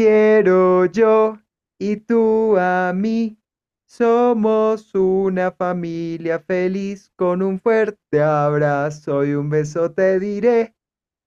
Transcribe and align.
Quiero 0.00 0.86
yo 0.86 1.40
y 1.76 1.96
tú 1.96 2.56
a 2.56 2.92
mí. 2.94 3.36
Somos 3.84 4.94
una 4.94 5.50
familia 5.50 6.38
feliz 6.38 7.10
con 7.16 7.42
un 7.42 7.58
fuerte 7.58 8.22
abrazo 8.22 9.24
y 9.24 9.32
un 9.32 9.50
beso 9.50 9.90
te 9.90 10.20
diré. 10.20 10.76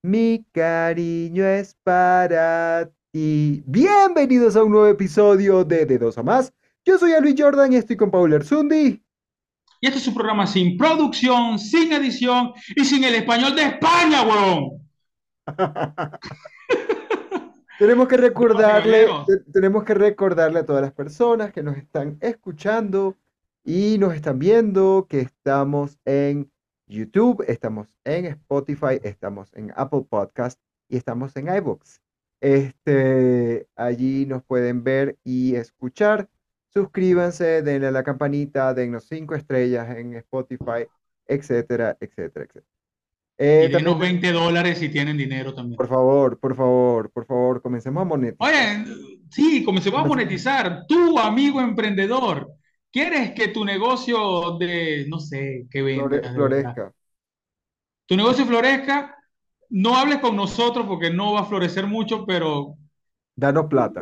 Mi 0.03 0.45
cariño 0.53 1.45
es 1.45 1.75
para 1.83 2.89
ti. 3.11 3.61
Bienvenidos 3.65 4.55
a 4.55 4.63
un 4.63 4.71
nuevo 4.71 4.87
episodio 4.87 5.65
de 5.65 5.85
De 5.85 5.97
Dos 5.97 6.17
a 6.17 6.23
Más. 6.23 6.53
Yo 6.85 6.97
soy 6.97 7.11
Luis 7.19 7.35
Jordan 7.37 7.73
y 7.73 7.75
estoy 7.75 7.97
con 7.97 8.09
Paul 8.09 8.31
Erzundi. 8.31 9.03
Y 9.81 9.85
este 9.85 9.97
es 9.97 10.05
su 10.05 10.13
programa 10.13 10.47
sin 10.47 10.77
producción, 10.77 11.59
sin 11.59 11.91
edición 11.91 12.53
y 12.73 12.85
sin 12.85 13.03
el 13.03 13.15
español 13.15 13.53
de 13.53 13.63
España, 13.63 14.21
weón. 14.21 14.87
Tenemos 17.81 18.07
que 18.07 18.15
recordarle, 18.15 19.07
tenemos 19.51 19.83
que 19.83 19.95
recordarle 19.95 20.59
a 20.59 20.65
todas 20.67 20.83
las 20.83 20.91
personas 20.91 21.51
que 21.51 21.63
nos 21.63 21.77
están 21.77 22.19
escuchando 22.21 23.17
y 23.63 23.97
nos 23.97 24.13
están 24.13 24.37
viendo 24.37 25.07
que 25.09 25.21
estamos 25.21 25.97
en 26.05 26.51
YouTube, 26.85 27.43
estamos 27.47 27.87
en 28.03 28.27
Spotify, 28.27 28.99
estamos 29.01 29.51
en 29.55 29.73
Apple 29.75 30.05
Podcast 30.07 30.61
y 30.89 30.97
estamos 30.97 31.35
en 31.35 31.47
iBooks. 31.47 32.03
Este, 32.39 33.67
allí 33.75 34.27
nos 34.27 34.43
pueden 34.43 34.83
ver 34.83 35.17
y 35.23 35.55
escuchar. 35.55 36.29
Suscríbanse, 36.67 37.63
denle 37.63 37.87
a 37.87 37.91
la 37.91 38.03
campanita, 38.03 38.75
dennos 38.75 39.07
cinco 39.07 39.33
estrellas 39.33 39.89
en 39.97 40.13
Spotify, 40.17 40.85
etcétera, 41.25 41.97
etcétera, 41.99 42.45
etcétera. 42.45 42.80
Eh, 43.43 43.65
y 43.67 43.73
denos 43.73 43.97
20 43.97 44.33
dólares 44.33 44.77
si 44.77 44.89
tienen 44.89 45.17
dinero 45.17 45.51
también. 45.55 45.75
Por 45.75 45.87
favor, 45.87 46.39
por 46.39 46.55
favor, 46.55 47.09
por 47.09 47.25
favor, 47.25 47.59
comencemos 47.59 48.01
a 48.01 48.05
monetizar. 48.05 48.47
Oye, 48.47 48.85
sí, 49.31 49.63
comencemos 49.63 49.99
a 49.99 50.07
monetizar. 50.07 50.85
Tú, 50.87 51.17
amigo 51.17 51.59
emprendedor, 51.59 52.51
¿quieres 52.91 53.31
que 53.31 53.47
tu 53.47 53.65
negocio 53.65 54.59
de, 54.59 55.07
no 55.09 55.19
sé, 55.19 55.65
que 55.71 55.81
venda? 55.81 56.21
florezca. 56.35 56.93
Tu 58.05 58.15
negocio 58.15 58.45
florezca, 58.45 59.17
no 59.71 59.95
hables 59.95 60.19
con 60.19 60.35
nosotros 60.35 60.85
porque 60.85 61.09
no 61.09 61.33
va 61.33 61.39
a 61.39 61.45
florecer 61.45 61.87
mucho, 61.87 62.27
pero... 62.27 62.75
Danos 63.35 63.65
plata. 63.65 64.01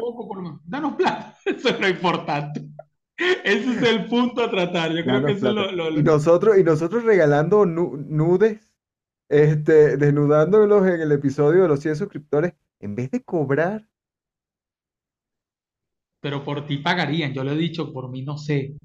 Danos 0.65 0.95
plata, 0.95 1.37
eso 1.45 1.69
es 1.69 1.79
lo 1.79 1.87
importante. 1.87 2.65
Ese 3.15 3.71
es 3.71 3.83
el 3.83 4.05
punto 4.07 4.43
a 4.43 4.51
tratar. 4.51 4.91
Yo 4.91 5.01
creo 5.05 5.23
que 5.23 5.31
eso 5.31 5.53
lo, 5.53 5.91
Y 5.91 6.03
nosotros, 6.03 6.57
y 6.57 6.63
nosotros 6.65 7.05
regalando 7.05 7.65
nudes 7.65 8.68
este, 9.29 9.95
desnudándolos 9.97 10.87
en 10.87 11.01
el 11.01 11.11
episodio 11.11 11.61
de 11.61 11.67
los 11.67 11.79
100 11.79 11.95
suscriptores, 11.95 12.53
en 12.79 12.95
vez 12.95 13.11
de 13.11 13.23
cobrar. 13.23 13.87
Pero 16.19 16.43
por 16.43 16.65
ti 16.65 16.77
pagarían, 16.77 17.33
yo 17.33 17.43
lo 17.43 17.51
he 17.51 17.57
dicho, 17.57 17.93
por 17.93 18.09
mí 18.09 18.23
no 18.23 18.37
sé. 18.37 18.75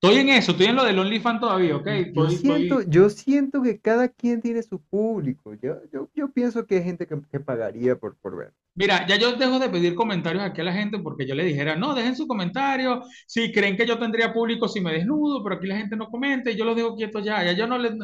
Estoy 0.00 0.18
en 0.18 0.28
eso, 0.28 0.52
estoy 0.52 0.66
en 0.66 0.76
lo 0.76 0.84
del 0.84 0.96
OnlyFans 0.96 1.40
todavía, 1.40 1.74
¿ok? 1.74 1.88
Yo, 2.14 2.30
siento, 2.30 2.82
yo 2.82 3.10
siento 3.10 3.60
que 3.62 3.80
cada 3.80 4.08
quien 4.08 4.40
tiene 4.40 4.62
su 4.62 4.80
público. 4.80 5.54
Yo, 5.60 5.80
yo, 5.92 6.08
yo 6.14 6.30
pienso 6.30 6.64
que 6.64 6.76
hay 6.76 6.84
gente 6.84 7.04
que, 7.04 7.40
pagaría 7.40 7.96
por, 7.96 8.16
por 8.18 8.36
ver. 8.36 8.52
Mira, 8.76 9.04
ya 9.08 9.16
yo 9.16 9.32
dejo 9.32 9.58
de 9.58 9.68
pedir 9.68 9.96
comentarios 9.96 10.44
aquí 10.44 10.60
a 10.60 10.64
la 10.64 10.72
gente 10.72 11.00
porque 11.00 11.26
yo 11.26 11.34
le 11.34 11.44
dijera, 11.44 11.74
no, 11.74 11.96
dejen 11.96 12.14
su 12.14 12.28
comentario, 12.28 13.02
si 13.26 13.50
creen 13.50 13.76
que 13.76 13.86
yo 13.86 13.98
tendría 13.98 14.32
público 14.32 14.68
si 14.68 14.80
me 14.80 14.92
desnudo, 14.92 15.42
pero 15.42 15.56
aquí 15.56 15.66
la 15.66 15.78
gente 15.78 15.96
no 15.96 16.08
comenta 16.08 16.48
y 16.48 16.56
yo 16.56 16.64
los 16.64 16.76
dejo 16.76 16.94
quietos 16.94 17.24
ya, 17.24 17.42
ya 17.42 17.52
yo 17.54 17.66
no 17.66 17.76
les, 17.76 17.94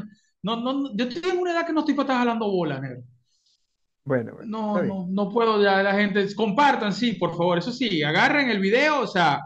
no, 0.45 0.57
no, 0.57 0.95
yo 0.95 1.09
tengo 1.09 1.41
una 1.41 1.53
edad 1.53 1.67
que 1.67 1.73
no 1.73 1.81
estoy 1.81 1.95
para 1.95 2.05
estar 2.05 2.19
jalando 2.19 2.51
bola, 2.51 2.79
negro. 2.79 3.03
Bueno, 4.05 4.37
no, 4.45 4.83
no, 4.83 5.07
no 5.09 5.31
puedo 5.31 5.63
ya 5.63 5.83
la 5.83 5.95
gente. 5.95 6.35
Compartan, 6.35 6.93
sí, 6.93 7.15
por 7.15 7.31
favor. 7.31 7.57
Eso 7.57 7.73
sí, 7.73 8.03
agarren 8.03 8.51
el 8.51 8.61
video, 8.61 9.01
o 9.01 9.07
sea, 9.07 9.41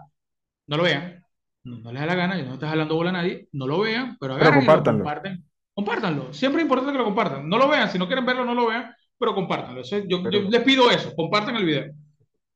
no 0.66 0.76
lo 0.76 0.82
vean. 0.82 1.24
No, 1.62 1.92
les 1.92 2.00
da 2.00 2.06
la 2.06 2.14
gana, 2.16 2.36
yo 2.36 2.44
no 2.44 2.54
estoy 2.54 2.68
jalando 2.68 2.96
bola 2.96 3.10
a 3.10 3.12
nadie. 3.12 3.48
No 3.52 3.68
lo 3.68 3.78
vean, 3.78 4.16
pero 4.18 4.34
agarren 4.34 4.64
pero 4.66 4.82
y 4.82 4.84
comparten. 4.84 5.44
Compártanlo. 5.72 6.32
Siempre 6.32 6.62
es 6.62 6.64
importante 6.64 6.90
que 6.90 6.98
lo 6.98 7.04
compartan. 7.04 7.48
No 7.48 7.58
lo 7.58 7.68
vean, 7.68 7.88
si 7.88 7.98
no 8.00 8.08
quieren 8.08 8.26
verlo, 8.26 8.44
no 8.44 8.54
lo 8.54 8.66
vean, 8.66 8.92
pero 9.16 9.36
compártanlo. 9.36 9.82
yo, 10.08 10.18
les 10.28 10.62
pido 10.62 10.90
eso, 10.90 11.14
compartan 11.14 11.54
el 11.54 11.64
video. 11.64 11.94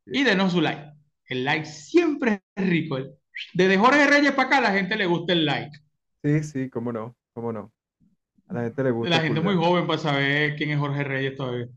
Y 0.06 0.24
denos 0.24 0.50
su 0.50 0.60
like. 0.60 0.90
El 1.26 1.44
like 1.44 1.66
siempre 1.66 2.42
es 2.56 2.68
rico. 2.68 2.98
Desde 3.54 3.78
Jorge 3.78 4.08
Reyes 4.08 4.32
para 4.32 4.48
acá, 4.48 4.60
la 4.60 4.72
gente 4.72 4.96
le 4.96 5.06
gusta 5.06 5.32
el 5.32 5.46
like. 5.46 5.78
Sí, 6.24 6.42
sí, 6.42 6.70
cómo 6.70 6.92
no, 6.92 7.16
cómo 7.32 7.52
no. 7.52 7.72
A 8.52 8.56
la 8.56 8.62
gente 8.64 8.84
le 8.84 8.90
gusta. 8.90 9.16
La 9.16 9.22
gente 9.22 9.40
muy 9.40 9.56
joven 9.56 9.86
para 9.86 9.98
saber 9.98 10.56
quién 10.56 10.70
es 10.70 10.78
Jorge 10.78 11.04
Reyes 11.04 11.36
todavía. 11.36 11.68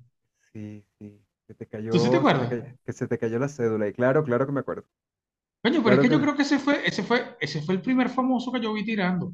Sí, 0.52 0.84
sí. 1.00 1.22
Que 1.48 1.54
te 1.54 1.68
cayó, 1.68 1.92
¿Tú 1.92 2.00
sí 2.00 2.10
te 2.10 2.18
acuerdas? 2.18 2.50
Que, 2.84 2.92
se 2.92 3.08
te 3.08 3.18
cayó 3.18 3.40
la 3.40 3.48
cédula. 3.48 3.88
Y 3.88 3.94
claro, 3.94 4.24
claro 4.26 4.46
que 4.46 4.52
me 4.52 4.60
acuerdo. 4.60 4.84
Coño, 5.64 5.82
pero 5.84 5.96
es 5.96 6.02
que, 6.02 6.10
yo 6.10 6.20
creo 6.20 6.36
que 6.36 6.42
ese 6.42 6.60
fue, 6.60 6.86
ese 6.86 7.02
fue, 7.02 7.38
ese 7.40 7.62
fue 7.62 7.76
el 7.76 7.82
primer 7.82 8.10
famoso 8.10 8.52
que 8.52 8.60
yo 8.60 8.74
vi 8.74 8.84
tirando. 8.84 9.32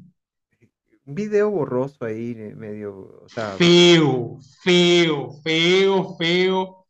Un 1.04 1.14
video 1.14 1.50
borroso 1.50 2.04
ahí, 2.04 2.34
medio, 2.54 3.22
o 3.24 3.28
sea... 3.28 3.52
Feo, 3.52 4.38
feo, 4.62 5.32
feo, 5.42 6.16
feo. 6.16 6.86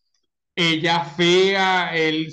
Ella 0.54 1.04
fea, 1.04 1.96
el 1.96 2.30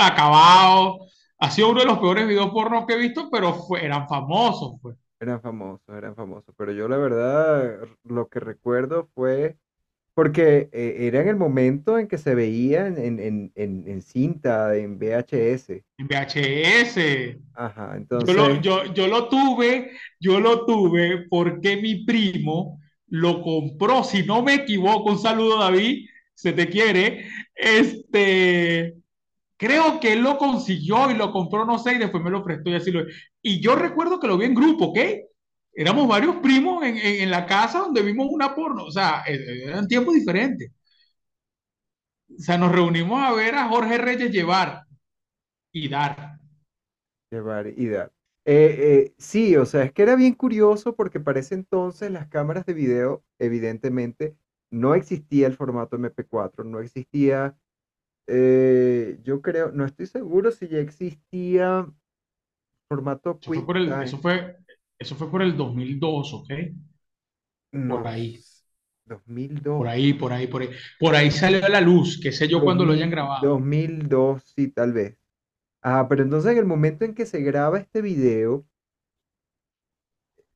acabado. 0.00 1.06
Ha 1.38 1.50
sido 1.50 1.70
uno 1.70 1.80
de 1.80 1.86
los 1.86 1.98
peores 1.98 2.26
videos 2.26 2.50
porno 2.50 2.86
que 2.86 2.94
he 2.94 2.98
visto, 2.98 3.28
pero 3.30 3.54
fue, 3.54 3.84
eran 3.84 4.08
famosos, 4.08 4.80
pues. 4.82 4.96
Eran 5.18 5.40
famosos, 5.40 5.88
eran 5.96 6.14
famosos, 6.14 6.54
pero 6.56 6.72
yo 6.72 6.88
la 6.88 6.98
verdad 6.98 7.80
lo 8.04 8.28
que 8.28 8.40
recuerdo 8.40 9.08
fue 9.14 9.56
porque 10.16 10.70
eh, 10.72 10.96
era 11.00 11.20
en 11.20 11.28
el 11.28 11.36
momento 11.36 11.98
en 11.98 12.08
que 12.08 12.16
se 12.16 12.34
veían 12.34 12.96
en, 12.96 13.20
en, 13.20 13.52
en, 13.54 14.00
cinta, 14.00 14.74
en 14.74 14.98
VHS. 14.98 15.84
En 15.98 16.06
VHS. 16.08 17.38
Ajá, 17.54 17.94
entonces... 17.96 18.34
Yo 18.34 18.48
lo, 18.48 18.60
yo, 18.62 18.94
yo 18.94 19.08
lo 19.08 19.28
tuve, 19.28 19.90
yo 20.18 20.40
lo 20.40 20.64
tuve 20.64 21.26
porque 21.28 21.76
mi 21.76 22.06
primo 22.06 22.80
lo 23.08 23.42
compró, 23.42 24.02
si 24.04 24.24
no 24.24 24.42
me 24.42 24.54
equivoco, 24.54 25.12
un 25.12 25.18
saludo 25.18 25.58
David, 25.58 26.08
se 26.34 26.54
te 26.54 26.66
quiere, 26.68 27.26
este, 27.54 28.94
Creo 29.56 29.98
que 30.00 30.12
él 30.12 30.20
lo 30.20 30.36
consiguió 30.36 31.10
y 31.10 31.14
lo 31.14 31.32
compró, 31.32 31.64
no 31.64 31.78
sé, 31.78 31.94
y 31.94 31.98
después 31.98 32.22
me 32.22 32.30
lo 32.30 32.44
prestó 32.44 32.70
y 32.70 32.74
así 32.74 32.90
lo... 32.90 33.04
Y 33.40 33.60
yo 33.60 33.74
recuerdo 33.74 34.20
que 34.20 34.26
lo 34.26 34.36
vi 34.36 34.46
en 34.46 34.54
grupo, 34.54 34.86
¿ok? 34.86 34.98
Éramos 35.72 36.08
varios 36.08 36.36
primos 36.36 36.84
en, 36.84 36.96
en, 36.98 37.30
la 37.30 37.46
casa 37.46 37.80
donde 37.80 38.02
vimos 38.02 38.28
una 38.30 38.54
porno, 38.54 38.84
o 38.84 38.90
sea, 38.90 39.22
e, 39.26 39.34
e, 39.34 39.64
eran 39.64 39.86
tiempos 39.86 40.14
diferentes. 40.14 40.70
O 42.28 42.42
sea, 42.42 42.58
nos 42.58 42.72
reunimos 42.72 43.22
a 43.22 43.32
ver 43.32 43.54
a 43.54 43.68
Jorge 43.68 43.98
Reyes 43.98 44.30
llevar 44.30 44.82
y 45.72 45.88
dar. 45.88 46.38
Llevar 47.30 47.66
y 47.68 47.86
dar. 47.86 48.12
Eh, 48.44 48.76
eh, 48.78 49.14
sí, 49.18 49.56
o 49.56 49.66
sea, 49.66 49.84
es 49.84 49.92
que 49.92 50.02
era 50.02 50.14
bien 50.16 50.34
curioso 50.34 50.94
porque 50.94 51.18
para 51.18 51.40
ese 51.40 51.54
entonces 51.54 52.10
las 52.10 52.28
cámaras 52.28 52.64
de 52.64 52.74
video, 52.74 53.24
evidentemente, 53.38 54.36
no 54.70 54.94
existía 54.94 55.46
el 55.48 55.56
formato 55.56 55.98
MP4, 55.98 56.64
no 56.64 56.80
existía 56.80 57.56
eh, 58.26 59.18
yo 59.22 59.40
creo, 59.42 59.70
no 59.72 59.84
estoy 59.84 60.06
seguro 60.06 60.50
si 60.50 60.68
ya 60.68 60.78
existía 60.78 61.86
formato 62.88 63.38
eso 63.40 63.52
fue, 63.52 63.66
por 63.66 63.76
el, 63.76 63.92
eso 64.02 64.18
fue, 64.18 64.56
eso 64.98 65.16
fue 65.16 65.30
por 65.30 65.42
el 65.42 65.56
2002, 65.56 66.34
¿ok? 66.34 66.50
No, 67.72 67.98
por 67.98 68.08
ahí. 68.08 68.40
2002. 69.04 69.78
Por 69.78 69.88
ahí, 69.88 70.12
por 70.14 70.32
ahí, 70.32 70.46
por 70.46 70.62
ahí. 70.62 70.70
Por 70.98 71.14
ahí 71.14 71.30
salió 71.30 71.64
a 71.64 71.68
la 71.68 71.80
luz, 71.80 72.18
qué 72.22 72.32
sé 72.32 72.48
yo, 72.48 72.62
cuando 72.62 72.84
lo 72.84 72.92
hayan 72.92 73.10
grabado. 73.10 73.46
2002, 73.46 74.42
sí, 74.56 74.68
tal 74.68 74.92
vez. 74.92 75.16
Ah, 75.82 76.06
pero 76.08 76.22
entonces 76.22 76.52
en 76.52 76.58
el 76.58 76.64
momento 76.64 77.04
en 77.04 77.14
que 77.14 77.26
se 77.26 77.40
graba 77.40 77.78
este 77.78 78.02
video, 78.02 78.66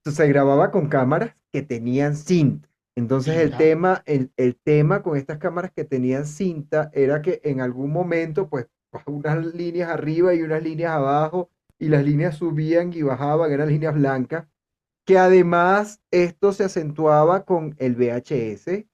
se 0.04 0.26
grababa 0.26 0.70
con 0.70 0.88
cámaras 0.88 1.36
que 1.52 1.62
tenían 1.62 2.16
cinta. 2.16 2.69
Entonces 2.96 3.36
el 3.36 3.56
tema, 3.56 4.02
el, 4.06 4.30
tema 4.62 5.02
con 5.02 5.16
estas 5.16 5.38
cámaras 5.38 5.70
que 5.70 5.84
tenían 5.84 6.26
cinta 6.26 6.90
era 6.92 7.22
que 7.22 7.40
en 7.44 7.60
algún 7.60 7.92
momento, 7.92 8.48
pues, 8.48 8.66
unas 9.06 9.54
líneas 9.54 9.90
arriba 9.90 10.34
y 10.34 10.42
unas 10.42 10.62
líneas 10.62 10.92
abajo, 10.92 11.50
y 11.78 11.88
las 11.88 12.04
líneas 12.04 12.36
subían 12.36 12.92
y 12.92 13.02
bajaban, 13.02 13.50
eran 13.50 13.68
líneas 13.68 13.94
blancas, 13.94 14.46
que 15.06 15.18
además 15.18 16.02
esto 16.10 16.52
se 16.52 16.64
acentuaba 16.64 17.44
con 17.44 17.74
el 17.78 17.96
VHS, 17.96 18.84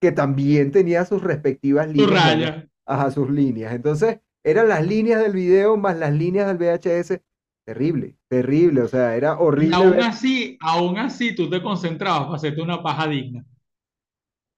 que 0.00 0.12
también 0.12 0.70
tenía 0.70 1.04
sus 1.04 1.22
respectivas 1.22 1.88
líneas. 1.88 2.68
Ajá, 2.86 3.10
sus 3.10 3.28
líneas. 3.28 3.74
Entonces, 3.74 4.20
eran 4.44 4.68
las 4.68 4.86
líneas 4.86 5.20
del 5.20 5.32
video 5.32 5.76
más 5.76 5.98
las 5.98 6.12
líneas 6.12 6.46
del 6.46 6.58
VHS. 6.58 7.20
Terrible, 7.68 8.16
terrible, 8.28 8.82
o 8.82 8.88
sea, 8.88 9.14
era 9.14 9.38
horrible. 9.38 9.76
aún 9.76 10.00
así, 10.02 10.56
aún 10.60 10.98
así, 10.98 11.34
tú 11.34 11.48
te 11.50 11.62
concentrabas 11.62 12.24
para 12.24 12.36
hacerte 12.36 12.62
una 12.62 12.82
paja 12.82 13.06
digna. 13.06 13.44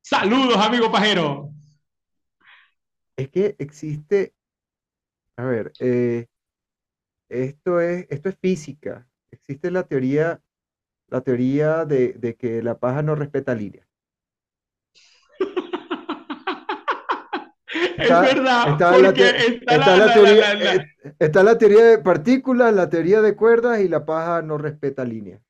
Saludos, 0.02 0.58
amigo 0.58 0.90
pajero. 0.92 1.50
Es 3.16 3.28
que 3.30 3.54
existe, 3.60 4.34
a 5.36 5.44
ver, 5.44 5.72
eh, 5.80 6.26
esto 7.30 7.80
es, 7.80 8.06
esto 8.10 8.28
es 8.28 8.36
física. 8.38 9.08
Existe 9.30 9.70
la 9.70 9.84
teoría, 9.86 10.42
la 11.08 11.22
teoría 11.22 11.84
de, 11.86 12.14
de 12.14 12.36
que 12.36 12.62
la 12.62 12.78
paja 12.80 13.02
no 13.02 13.16
respeta 13.16 13.54
líneas. 13.56 13.88
Está, 18.02 18.26
es 18.28 18.34
verdad, 18.34 18.68
está 18.70 18.98
la, 18.98 19.08
está 19.08 19.28
está 19.30 19.76
la, 19.76 19.96
la 19.96 20.14
teoría, 20.14 20.74
eh, 20.74 20.86
está 21.18 21.42
la 21.42 21.58
teoría 21.58 21.84
de 21.84 21.98
partículas, 21.98 22.74
la 22.74 22.88
teoría 22.90 23.20
de 23.20 23.36
cuerdas 23.36 23.80
y 23.80 23.88
la 23.88 24.04
paja 24.04 24.42
no 24.42 24.58
respeta 24.58 25.04
líneas. 25.04 25.40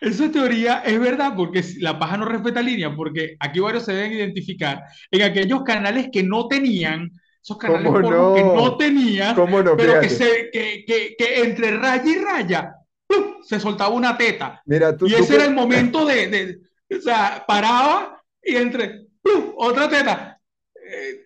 Esa 0.00 0.30
teoría 0.30 0.80
es 0.80 0.98
verdad 1.00 1.32
porque 1.36 1.62
la 1.80 1.98
paja 1.98 2.16
no 2.16 2.24
respeta 2.26 2.60
línea, 2.62 2.94
porque 2.94 3.36
aquí 3.40 3.60
varios 3.60 3.84
se 3.84 3.92
deben 3.92 4.12
identificar 4.12 4.82
en 5.10 5.22
aquellos 5.22 5.62
canales 5.62 6.08
que 6.12 6.22
no 6.22 6.48
tenían, 6.48 7.10
esos 7.42 7.56
canales 7.56 7.86
¿Cómo 7.86 8.00
porno 8.00 8.34
que 8.34 8.42
no 8.42 8.54
no? 8.54 9.34
¿Cómo 9.34 9.62
no? 9.62 9.76
pero 9.76 10.00
que, 10.00 10.10
se, 10.10 10.50
que, 10.52 10.84
que, 10.86 11.14
que 11.18 11.40
entre 11.42 11.76
raya 11.78 12.04
y 12.04 12.18
raya 12.18 12.74
¡pum! 13.06 13.36
se 13.42 13.58
soltaba 13.58 13.94
una 13.94 14.16
teta. 14.18 14.60
Mira, 14.66 14.94
tú, 14.96 15.06
Y 15.06 15.10
tú 15.12 15.16
ese 15.22 15.34
era 15.34 15.44
que- 15.44 15.48
el 15.50 15.54
momento 15.54 16.04
de, 16.04 16.26
de- 16.28 16.58
o 16.98 17.00
sea, 17.00 17.44
paraba 17.46 18.22
y 18.42 18.56
entre 18.56 19.06
¡pum! 19.22 19.52
otra 19.56 19.88
teta. 19.88 20.38
Eh, 20.74 21.20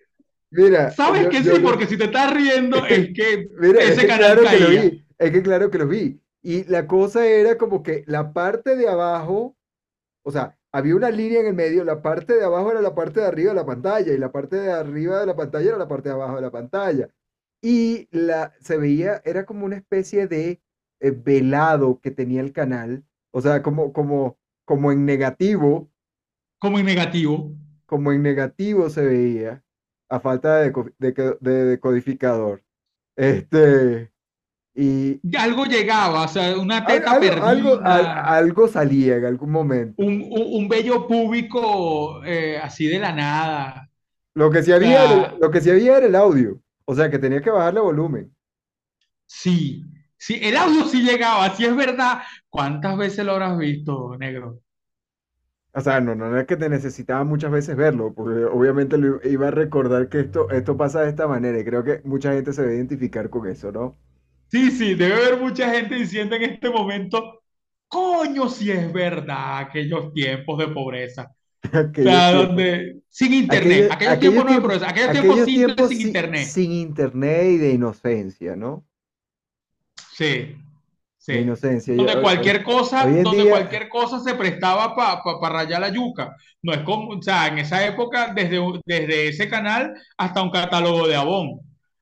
mira, 0.55 0.91
¿Sabes 0.91 1.23
yo- 1.23 1.29
que 1.29 1.43
yo 1.43 1.55
sí? 1.55 1.61
Porque 1.61 1.85
si 1.87 1.97
te 1.97 2.05
estás 2.05 2.33
riendo 2.33 2.85
es 2.85 3.09
que 3.13 3.49
Mira, 3.59 3.81
es 3.81 3.91
ese 3.91 4.01
que 4.01 4.07
canal 4.07 4.37
claro 4.39 4.49
que 4.49 4.59
lo 4.59 4.69
vi, 4.69 5.05
es 5.17 5.31
que 5.31 5.41
claro 5.43 5.71
que 5.71 5.77
lo 5.77 5.87
vi. 5.87 6.21
Y 6.41 6.63
la 6.65 6.87
cosa 6.87 7.25
era 7.25 7.57
como 7.57 7.81
que 7.83 8.03
la 8.07 8.33
parte 8.33 8.75
de 8.75 8.87
abajo, 8.87 9.57
o 10.23 10.31
sea, 10.31 10.57
había 10.71 10.95
una 10.95 11.09
línea 11.11 11.39
en 11.41 11.47
el 11.47 11.53
medio, 11.55 11.83
la 11.83 12.01
parte 12.01 12.35
de 12.35 12.43
abajo 12.45 12.71
era 12.71 12.81
la 12.81 12.95
parte 12.95 13.21
de 13.21 13.27
arriba 13.27 13.49
de 13.51 13.55
la 13.55 13.65
pantalla 13.65 14.13
y 14.13 14.17
la 14.17 14.31
parte 14.31 14.57
de 14.57 14.71
arriba 14.71 15.19
de 15.21 15.25
la 15.27 15.35
pantalla 15.35 15.69
era 15.69 15.77
la 15.77 15.87
parte 15.87 16.09
de 16.09 16.15
abajo 16.15 16.35
de 16.35 16.41
la 16.43 16.51
pantalla. 16.51 17.09
Y 17.61 18.07
la, 18.11 18.53
se 18.61 18.77
veía, 18.77 19.21
era 19.25 19.45
como 19.45 19.65
una 19.65 19.77
especie 19.77 20.27
de 20.27 20.61
eh, 21.01 21.11
velado 21.11 21.99
que 22.01 22.11
tenía 22.11 22.41
el 22.41 22.53
canal, 22.53 23.03
o 23.31 23.41
sea, 23.41 23.63
como, 23.63 23.93
como, 23.93 24.37
como 24.65 24.91
en 24.91 25.05
negativo, 25.05 25.89
Como 26.59 26.79
en 26.79 26.85
negativo. 26.85 27.51
como 27.87 28.11
en 28.11 28.21
negativo 28.23 28.89
se 28.89 29.03
veía, 29.05 29.63
a 30.15 30.19
falta 30.19 30.57
de, 30.59 30.71
de 30.99 31.37
de 31.41 31.65
decodificador. 31.65 32.63
Este, 33.15 34.11
y 34.75 35.21
Algo 35.37 35.65
llegaba, 35.65 36.23
o 36.23 36.27
sea, 36.27 36.57
una 36.57 36.85
teta 36.85 37.19
algo, 37.43 37.81
perdida. 37.81 38.23
algo 38.37 38.67
salía 38.67 39.17
en 39.17 39.25
algún 39.25 39.51
momento. 39.51 39.97
un, 39.97 40.21
un, 40.23 40.43
un 40.63 40.67
vello 40.69 41.07
púbico 41.07 42.23
eh, 42.25 42.57
así 42.61 42.87
de 42.87 42.99
la 42.99 43.11
nada. 43.13 43.89
Lo 44.33 44.49
que 44.51 44.63
sí 44.63 44.71
había, 44.71 45.03
era 45.03 45.29
sea, 45.29 45.37
lo 45.39 45.51
que 45.51 45.61
sí 45.61 45.69
había 45.69 45.97
era 45.97 46.05
el 46.07 46.15
audio, 46.15 46.61
o 46.85 46.95
sea, 46.95 47.09
que 47.09 47.19
tenía 47.19 47.41
que 47.41 47.49
bajarle 47.49 47.79
volumen. 47.81 48.35
sí, 49.25 49.83
sí, 50.17 50.39
el 50.41 50.55
audio 50.57 50.85
sí 50.87 51.01
llegaba, 51.03 51.49
sí 51.55 51.65
es 51.65 51.75
verdad. 51.75 52.19
¿Cuántas 52.49 52.97
veces 52.97 53.25
lo 53.25 53.33
habrás 53.33 53.57
visto, 53.57 54.17
negro? 54.17 54.61
O 55.75 55.81
sea, 55.81 56.01
no, 56.01 56.15
no 56.15 56.25
era 56.27 56.45
que 56.47 56.57
te 56.57 56.69
necesitaba 56.69 57.23
muchas 57.23 57.51
veces 57.51 57.75
verlo, 57.75 58.13
porque 58.15 58.45
obviamente 58.45 58.97
lo 58.97 59.19
iba 59.27 59.49
a 59.49 59.51
recordar 59.51 60.09
que 60.09 60.21
esto, 60.21 60.49
esto 60.49 60.75
pasa 60.77 61.01
de 61.01 61.09
esta 61.09 61.27
manera 61.27 61.59
y 61.59 61.65
creo 61.65 61.83
que 61.83 62.01
mucha 62.05 62.33
gente 62.33 62.51
se 62.53 62.63
va 62.63 62.69
a 62.69 62.73
identificar 62.73 63.29
con 63.29 63.47
eso, 63.47 63.71
¿no? 63.71 63.95
Sí, 64.51 64.71
sí, 64.71 64.93
debe 64.95 65.15
haber 65.15 65.39
mucha 65.41 65.69
gente 65.71 65.95
diciendo 65.95 66.35
en 66.35 66.43
este 66.43 66.69
momento, 66.69 67.41
coño, 67.87 68.49
si 68.49 68.71
es 68.71 68.91
verdad, 68.93 69.59
aquellos 69.59 70.13
tiempos 70.13 70.57
de 70.59 70.67
pobreza. 70.69 71.35
O 71.99 72.03
sea, 72.03 72.31
tiempos, 72.31 72.33
donde, 72.33 73.01
sin 73.09 73.33
internet, 73.33 73.87
aquellos, 73.91 73.91
aquellos 73.91 74.19
tiempos 74.19 74.45
no 74.45 74.53
de 74.55 74.61
tiempos, 74.61 74.61
pobreza, 74.61 74.89
aquellos 74.89 75.11
tiempos 75.11 75.41
aquellos 75.41 75.53
simples 75.53 75.75
tiempos 75.75 75.89
sin 75.89 76.01
si- 76.01 76.01
internet. 76.01 76.53
sin 76.53 76.71
internet 76.71 77.45
y 77.53 77.57
de 77.57 77.71
inocencia, 77.73 78.55
¿no? 78.55 78.85
Sí, 80.11 80.55
Sí. 81.25 81.33
inocencia. 81.39 81.95
Donde 81.95 82.21
cualquier 82.21 82.63
cosa, 82.63 83.05
donde 83.05 83.41
día, 83.43 83.49
cualquier 83.51 83.89
cosa 83.89 84.19
se 84.19 84.35
prestaba 84.35 84.95
para 84.95 85.53
rayar 85.53 85.81
la 85.81 85.89
yuca. 85.89 86.35
No 86.61 86.73
es 86.73 86.79
como, 86.81 87.09
o 87.17 87.21
sea, 87.21 87.47
en 87.47 87.57
esa 87.59 87.85
época, 87.85 88.31
desde, 88.35 88.59
desde 88.85 89.29
ese 89.29 89.49
canal 89.49 89.93
hasta 90.17 90.41
un 90.43 90.51
catálogo 90.51 91.07
de 91.07 91.15
Avon. 91.15 91.59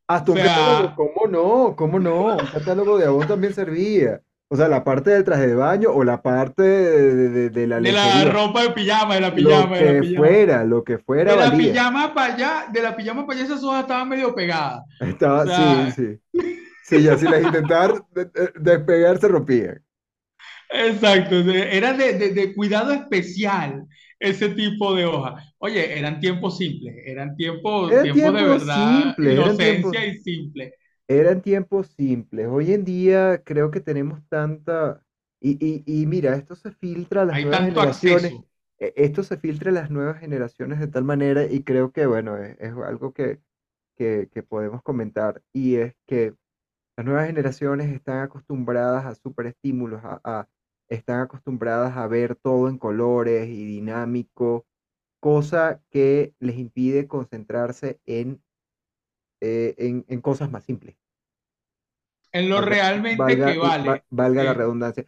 hasta 0.08 0.32
O 0.32 0.36
un 0.36 0.42
catálogo, 0.42 0.96
¿cómo 0.96 1.28
no? 1.32 1.76
¿Cómo 1.76 2.00
no? 2.00 2.26
Un 2.38 2.48
catálogo 2.48 2.98
de 2.98 3.06
Avon 3.06 3.28
también 3.28 3.54
servía. 3.54 4.20
O 4.50 4.56
sea, 4.56 4.68
la 4.68 4.84
parte 4.84 5.10
del 5.10 5.24
traje 5.24 5.48
de 5.48 5.56
baño 5.56 5.90
o 5.90 6.04
la 6.04 6.22
parte 6.22 6.62
de, 6.62 7.16
de- 7.16 7.30
de- 7.30 7.50
de 7.50 7.68
la 7.68 7.80
de 7.80 7.92
la 7.92 8.26
ropa 8.26 8.62
de 8.62 8.70
pijama, 8.70 9.16
de 9.16 9.22
la 9.22 9.30
Lo 9.30 9.36
pijama, 9.36 9.78
de 9.78 9.86
la 9.86 9.92
que 9.94 10.00
pijama. 10.02 10.28
fuera, 10.28 10.64
lo 10.64 10.84
que 10.84 10.98
fuera 11.00 11.32
De 11.32 11.38
la 11.40 11.50
valía. 11.50 11.72
pijama 11.74 12.14
para 12.14 12.34
allá, 12.36 12.66
de 12.72 12.82
la 12.84 12.96
pijama 12.96 13.26
para 13.26 13.40
allá, 13.40 13.48
esas 13.48 13.64
hojas 13.64 13.82
estaban 13.82 14.10
medio 14.10 14.36
pegadas. 14.36 14.84
Estaba, 15.00 15.44
sí, 15.46 15.50
sea, 15.50 15.92
sí. 15.96 16.20
Sí, 16.34 16.60
ya 17.04 17.18
si 17.18 17.28
las 17.28 17.42
de- 18.14 18.54
despegar 18.60 19.20
se 19.20 19.28
rompían. 19.28 19.84
exacto, 20.70 21.36
era 21.52 21.94
de, 21.94 22.14
de- 22.14 22.34
de 22.34 22.54
cuidado 22.56 22.92
especial 22.94 23.86
ese 24.20 24.50
tipo 24.50 24.94
de 24.96 25.06
hojas. 25.06 25.44
Oye, 25.58 25.98
eran 25.98 26.20
tiempos 26.20 26.58
simples, 26.58 26.96
eran 27.06 27.36
tiempos, 27.36 28.00
tiempos 28.02 28.34
de 28.34 28.44
verdad, 28.44 29.16
tiempos, 29.56 29.98
inocencia 29.98 30.06
y 30.06 30.18
simple. 30.20 30.74
eran 31.08 31.42
tiempos 31.42 31.88
simples. 31.98 32.48
Hoy 32.50 32.74
en 32.74 32.86
día 32.86 33.42
creo 33.44 33.72
que 33.72 33.80
tenemos 33.82 34.22
tanta... 34.30 35.06
Y, 35.40 35.58
y, 35.66 35.84
y 35.86 36.06
mira, 36.06 36.36
esto 36.36 36.56
se 36.56 36.72
filtra 36.72 37.24
a 37.24 37.26
las 37.26 37.38
Hay 37.38 37.44
nuevas 37.44 37.66
tanto 37.66 37.66
generaciones. 37.66 38.36
acceso. 38.42 38.48
e- 38.80 38.94
Esto 38.96 39.24
se 39.24 39.38
filtra 39.38 39.72
a 39.72 39.74
las 39.74 39.90
nuevas 39.92 40.20
generaciones 40.20 40.80
de 40.80 40.88
tal 40.88 41.04
manera 41.04 41.46
y 41.46 41.64
creo 41.64 41.92
que, 41.92 42.06
bueno, 42.06 42.38
es, 42.38 42.58
es 42.60 42.74
algo 42.74 43.14
que, 43.14 43.40
que, 43.98 44.30
que 44.34 44.44
podemos 44.44 44.84
comentar 44.84 45.44
y 45.54 45.76
es 45.78 45.96
que 46.08 46.36
las 46.98 47.06
nuevas 47.06 47.28
generaciones 47.28 47.90
están 47.94 48.20
acostumbradas 48.20 49.06
a 49.06 49.16
superestímulos, 49.16 50.02
a, 50.04 50.22
a- 50.24 50.50
están 50.90 51.22
acostumbradas 51.22 51.98
a 51.98 52.08
ver 52.08 52.36
todo 52.36 52.70
en 52.70 52.78
colores 52.78 53.48
y 53.50 53.66
dinámico, 53.66 54.66
cosa 55.20 55.82
que 55.92 56.34
les 56.40 56.58
impide 56.58 57.08
concentrarse 57.08 58.00
en, 58.06 58.44
eh, 59.42 59.76
en, 59.78 60.06
en 60.08 60.22
cosas 60.22 60.52
más 60.52 60.64
simples. 60.64 60.98
En 62.34 62.50
lo 62.50 62.60
Valga, 62.60 62.76
realmente 62.76 63.38
valga, 63.38 63.46
que 63.46 63.58
va- 63.58 63.68
vale. 63.68 64.06
valga 64.10 64.44
la 64.44 64.54
redundancia. 64.54 65.06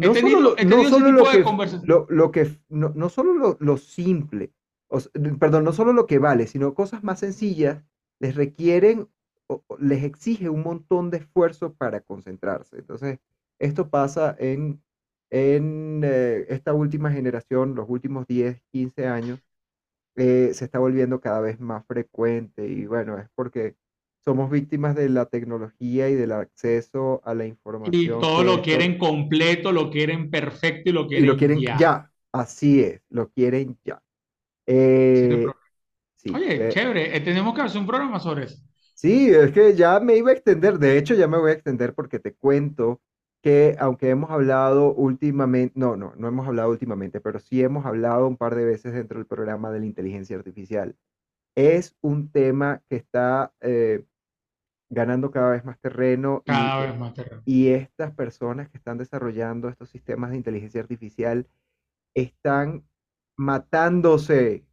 No 0.00 0.14
solo 0.14 0.28
tenido, 0.28 0.40
lo, 0.40 0.56
he 0.56 0.66
no 0.66 0.76
tenido 0.76 0.90
ese 0.90 0.96
solo 0.96 1.12
lo 1.12 1.22
tipo 1.22 1.30
de 1.30 1.36
que, 1.36 1.42
conversaciones. 1.42 1.88
lo, 1.88 2.06
lo 2.10 2.30
que, 2.32 2.48
no, 2.68 2.90
no 2.94 3.08
solo 3.08 3.34
lo, 3.34 3.56
lo 3.60 3.76
simple, 3.76 4.52
o 4.88 4.98
s- 4.98 5.10
perdón, 5.38 5.64
no 5.64 5.72
solo 5.72 5.92
lo 5.92 6.06
que 6.06 6.18
vale, 6.18 6.46
sino 6.46 6.74
cosas 6.74 7.04
más 7.04 7.20
sencillas 7.20 7.82
les 8.20 8.34
requieren, 8.34 9.08
les 9.78 10.04
exige 10.04 10.48
un 10.48 10.62
montón 10.62 11.10
de 11.10 11.18
esfuerzo 11.18 11.74
para 11.74 12.00
concentrarse. 12.00 12.78
Entonces, 12.78 13.18
esto 13.58 13.88
pasa 13.90 14.36
en, 14.38 14.82
en 15.30 16.02
eh, 16.04 16.46
esta 16.48 16.72
última 16.74 17.10
generación, 17.12 17.74
los 17.74 17.86
últimos 17.88 18.26
10, 18.26 18.60
15 18.72 19.06
años, 19.06 19.40
eh, 20.16 20.50
se 20.54 20.64
está 20.66 20.78
volviendo 20.78 21.20
cada 21.20 21.40
vez 21.40 21.60
más 21.60 21.86
frecuente 21.86 22.66
y 22.68 22.86
bueno, 22.86 23.18
es 23.18 23.28
porque 23.34 23.76
somos 24.24 24.50
víctimas 24.50 24.94
de 24.96 25.08
la 25.08 25.26
tecnología 25.26 26.08
y 26.08 26.14
del 26.14 26.32
acceso 26.32 27.20
a 27.24 27.34
la 27.34 27.46
Y 27.84 28.18
información 28.18 28.18
todo 28.18 28.42
que 28.42 28.44
lo 28.44 28.60
esto 28.60 28.62
quieren 28.62 28.98
completo, 28.98 29.72
lo 29.72 29.88
quieren 29.90 30.30
perfecto 30.30 30.90
y 30.90 30.92
lo 30.92 31.06
y 31.12 31.22
lo 31.24 31.36
quieren 31.36 31.36
quieren 31.36 31.66
ya. 31.66 31.76
ya, 31.76 32.10
así 32.32 32.80
es, 32.82 33.02
lo 33.10 33.30
quieren 33.30 33.78
ya. 33.84 34.02
Eh, 34.66 35.54
sí, 36.16 36.30
Oye, 36.34 36.54
eh, 36.56 36.68
chévere, 36.68 37.16
eh, 37.16 37.20
tenemos 37.20 37.54
que 37.54 37.62
hacer 37.62 37.80
un 37.80 37.86
programa 37.86 38.18
sobre 38.20 38.44
eso. 38.44 38.58
Sí, 38.94 39.28
es 39.30 39.52
que 39.52 39.74
ya 39.74 40.00
me 40.00 40.16
iba 40.16 40.30
a 40.30 40.34
extender, 40.34 40.78
de 40.78 40.98
hecho 40.98 41.14
ya 41.14 41.28
me 41.28 41.38
voy 41.38 41.50
a 41.50 41.54
extender 41.54 41.94
porque 41.94 42.18
te 42.18 42.34
cuento 42.34 43.00
que 43.42 43.76
aunque 43.78 44.08
hemos 44.08 44.30
hablado 44.30 44.94
últimamente, 44.94 45.78
no, 45.78 45.96
no, 45.96 46.14
no 46.16 46.28
hemos 46.28 46.46
hablado 46.46 46.70
últimamente, 46.70 47.20
pero 47.20 47.38
sí 47.38 47.62
hemos 47.62 47.84
hablado 47.84 48.26
un 48.26 48.38
par 48.38 48.54
de 48.54 48.64
veces 48.64 48.94
dentro 48.94 49.18
del 49.18 49.26
programa 49.26 49.70
de 49.70 49.80
la 49.80 49.86
inteligencia 49.86 50.36
artificial. 50.36 50.96
Es 51.54 51.94
un 52.00 52.30
tema 52.32 52.82
que 52.88 52.96
está 52.96 53.52
eh, 53.60 54.06
ganando 54.88 55.30
cada 55.30 55.50
vez 55.50 55.64
más 55.64 55.78
terreno 55.78 56.42
Cada 56.46 56.86
vez 56.86 56.98
más 56.98 57.12
terreno. 57.14 57.42
y 57.44 57.68
estas 57.68 58.12
personas 58.14 58.70
que 58.70 58.78
están 58.78 58.96
desarrollando 58.96 59.68
estos 59.68 59.90
sistemas 59.90 60.30
de 60.30 60.36
inteligencia 60.38 60.80
artificial 60.80 61.46
están 62.14 62.84
matándose 63.36 64.64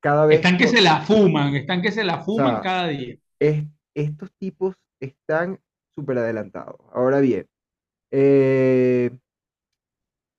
cada 0.00 0.26
vez 0.26 0.36
Están 0.36 0.56
que 0.58 0.66
por, 0.66 0.68
se 0.68 0.80
la 0.80 1.00
fuman, 1.02 1.54
están 1.56 1.82
que 1.82 1.92
se 1.92 2.04
la 2.04 2.18
o 2.18 2.24
fuman 2.24 2.60
sea, 2.60 2.60
cada 2.60 2.86
día. 2.88 3.16
es- 3.40 3.64
estos 3.94 4.32
tipos 4.38 4.76
están 5.00 5.60
súper 5.96 6.18
adelantados. 6.18 6.76
Ahora 6.92 7.20
bien, 7.20 7.48
eh, 8.12 9.10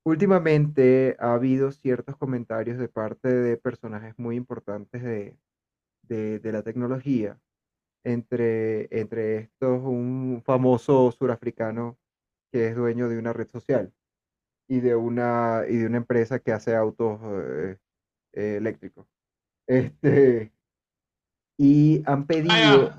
últimamente 0.03 1.15
ha 1.19 1.33
habido 1.33 1.71
ciertos 1.71 2.17
comentarios 2.17 2.77
de 2.77 2.89
parte 2.89 3.27
de 3.29 3.57
personajes 3.57 4.13
muy 4.17 4.35
importantes 4.35 5.03
de, 5.03 5.37
de- 6.03 6.39
de 6.39 6.51
la 6.51 6.63
tecnología, 6.63 7.39
entre, 8.05 8.87
entre 8.99 9.37
estos 9.39 9.81
un 9.83 10.43
famoso 10.45 11.11
surafricano 11.13 11.97
que 12.51 12.69
es 12.69 12.75
dueño 12.77 13.09
de 13.09 13.19
una 13.19 13.33
red 13.33 13.49
social 13.49 13.93
y 14.67 14.81
de 14.81 14.95
una, 14.95 15.63
y 15.69 15.77
de 15.77 15.87
una 15.87 15.97
empresa 15.97 16.39
que 16.39 16.53
hace 16.53 16.75
autos 16.75 17.19
eh, 17.23 17.77
eh, 18.33 18.57
eléctricos. 18.57 19.07
Este, 19.69 20.51
y 21.57 22.01
han 22.05 22.25
pedido, 22.25 22.91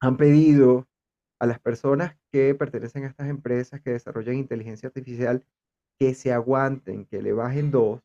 han 0.00 0.16
pedido 0.16 0.88
a 1.40 1.46
las 1.46 1.60
personas 1.60 2.16
que 2.32 2.54
pertenecen 2.54 3.04
a 3.04 3.08
estas 3.08 3.28
empresas 3.28 3.80
que 3.80 3.90
desarrollan 3.90 4.36
inteligencia 4.36 4.88
artificial 4.88 5.44
que 5.98 6.14
se 6.14 6.32
aguanten, 6.32 7.06
que 7.06 7.22
le 7.22 7.32
bajen 7.32 7.70
dos, 7.70 8.00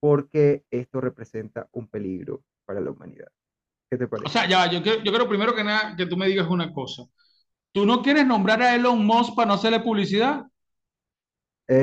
porque 0.00 0.64
esto 0.70 1.00
representa 1.00 1.68
un 1.72 1.88
peligro 1.88 2.44
para 2.66 2.80
la 2.80 2.90
humanidad. 2.92 3.28
¿Qué 3.90 3.98
te 3.98 4.08
O 4.24 4.28
parece? 4.28 4.30
sea, 4.30 4.46
ya, 4.48 4.70
yo, 4.70 4.80
yo 4.80 5.02
quiero 5.02 5.28
primero 5.28 5.54
que 5.54 5.64
nada 5.64 5.96
que 5.96 6.06
tú 6.06 6.16
me 6.16 6.28
digas 6.28 6.48
una 6.48 6.72
cosa. 6.72 7.04
¿Tú 7.72 7.86
no 7.86 8.02
quieres 8.02 8.26
nombrar 8.26 8.62
a 8.62 8.74
Elon 8.74 9.04
Musk 9.06 9.34
para 9.36 9.48
no 9.48 9.54
hacerle 9.54 9.80
publicidad? 9.80 10.44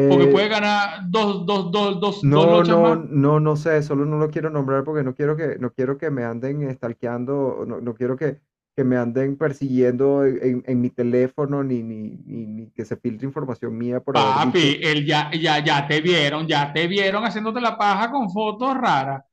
Porque 0.08 0.28
Eh, 0.28 0.32
puede 0.32 0.50
ganar 0.50 1.10
dos, 1.10 1.46
dos, 1.46 1.72
dos, 1.72 2.00
dos, 2.00 2.30
dos 2.30 2.30
no, 2.30 2.46
lochas 2.48 2.78
no, 2.78 2.82
más. 2.82 3.00
no, 3.10 3.40
no 3.40 3.56
sé, 3.56 3.82
solo 3.84 4.06
no 4.06 4.18
lo 4.18 4.30
quiero 4.30 4.50
nombrar 4.50 4.84
porque 4.84 5.04
no 5.04 5.14
quiero 5.16 5.36
que, 5.38 5.58
no 5.60 5.72
quiero 5.74 5.98
que 5.98 6.10
me 6.12 6.24
anden 6.24 6.74
stalkeando, 6.76 7.64
no, 7.68 7.80
no 7.82 7.94
quiero 7.96 8.16
que, 8.18 8.42
que 8.76 8.84
me 8.84 8.98
anden 8.98 9.38
persiguiendo 9.38 10.26
en, 10.26 10.64
en- 10.66 10.82
mi 10.82 10.90
teléfono 10.90 11.64
ni, 11.64 11.84
ni, 11.84 12.10
ni, 12.26 12.46
ni 12.48 12.72
que 12.72 12.86
se 12.86 12.98
filtre 12.98 13.28
información 13.28 13.78
mía 13.78 14.00
por. 14.02 14.16
Papi, 14.16 14.80
él 14.82 15.06
ya, 15.06 15.32
ya, 15.32 15.60
ya 15.64 15.88
te 15.88 16.02
vieron, 16.02 16.46
ya 16.48 16.74
te 16.74 16.88
vieron 16.88 17.24
haciéndote 17.26 17.62
la 17.62 17.78
paja 17.78 18.10
con 18.12 18.30
fotos 18.32 18.76
raras. 18.76 19.24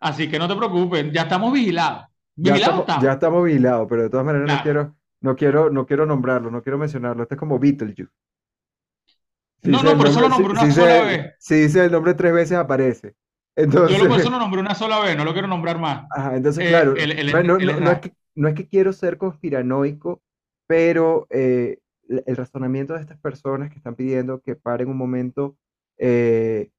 Así 0.00 0.28
que 0.28 0.38
no 0.38 0.48
te 0.48 0.56
preocupes, 0.56 1.12
ya 1.12 1.22
estamos 1.22 1.52
vigilados. 1.52 2.06
Ya 2.36 2.54
Vigilados 2.54 2.80
estamos, 2.80 2.86
ya 2.96 3.12
estamos. 3.12 3.14
estamos 3.14 3.44
vigilados, 3.44 3.86
pero 3.88 4.02
de 4.02 4.10
todas 4.10 4.26
maneras 4.26 4.48
no 4.48 4.58
quiero, 4.60 4.96
no 5.20 5.36
quiero, 5.36 5.70
no 5.70 5.86
quiero 5.86 6.06
nombrarlo, 6.06 6.50
no 6.50 6.62
quiero 6.62 6.78
mencionarlo. 6.78 7.22
Este 7.24 7.34
es 7.34 7.38
como 7.38 7.58
Beetlejuice. 7.58 8.12
Si 9.72 9.74
No, 9.74 9.82
no, 9.84 9.90
el 9.90 9.98
por 9.98 10.06
eso 10.08 10.20
lo 10.20 10.28
nombre, 10.28 10.32
si, 10.32 10.44
nombré 10.44 10.52
si 10.54 10.66
una 10.66 10.68
sola 10.68 11.00
dice, 11.00 11.02
vez. 11.02 11.34
si 11.38 11.54
dice 11.56 11.84
el 11.84 11.92
nombre 11.92 12.14
tres 12.14 12.32
veces 12.32 12.56
aparece. 12.58 13.14
Yo 13.84 13.98
lo, 13.98 14.06
por 14.08 14.16
eso 14.18 14.30
Entonces, 14.30 14.30
lo 14.30 14.38
nombré 14.38 14.60
una 14.60 14.74
sola 14.74 14.98
vez, 15.00 15.16
no 15.16 15.24
lo 15.24 15.32
quiero 15.32 15.48
nombrar 15.48 15.78
más. 15.78 16.10
ajá, 16.10 16.36
entonces 16.36 16.64
Eh, 16.64 16.66
claro, 16.66 17.00
no, 17.60 17.72
es 17.72 17.78
no 17.80 17.90
es 17.92 17.98
raro. 17.98 18.00
que, 18.00 18.12
no 18.34 18.48
es 18.48 18.54
que 18.54 18.68
quiero 18.68 18.92
ser 18.92 19.18
conspiranoico, 19.18 20.22
pero 20.66 21.26
eh, 21.30 21.78
el 22.08 22.24
el 22.26 22.36
razonamiento 22.36 22.94
de 22.94 23.00
estas 23.00 23.18
personas 23.18 23.70
que 23.70 23.76
están 23.76 23.94
pidiendo 23.96 24.40
que 24.42 24.56
paren 24.56 24.88
un 24.88 24.96
momento, 24.96 25.56
eh, 25.98 26.70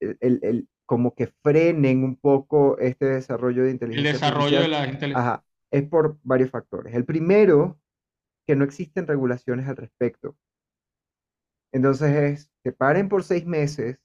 el, 0.00 0.16
el- 0.20 0.40
el- 0.42 0.68
como 0.86 1.14
que 1.14 1.28
frenen 1.42 2.04
un 2.04 2.16
poco 2.16 2.78
este 2.78 3.06
desarrollo 3.06 3.64
de 3.64 3.70
El 3.88 4.02
inteligencia 4.02 4.04
desarrollo 4.04 4.60
de 4.60 4.68
la 4.68 4.86
inteligencia. 4.86 5.32
ajá, 5.32 5.44
es 5.70 5.84
por 5.88 6.18
varios 6.22 6.50
factores. 6.50 6.94
El 6.94 7.04
primero, 7.06 7.80
que 8.46 8.56
no 8.56 8.64
existen 8.64 9.06
regulaciones 9.06 9.68
al 9.68 9.76
respecto. 9.76 10.36
Entonces 11.74 12.10
es 12.10 12.50
que 12.62 12.72
paren 12.72 13.08
por 13.08 13.24
seis 13.24 13.44
meses 13.44 13.98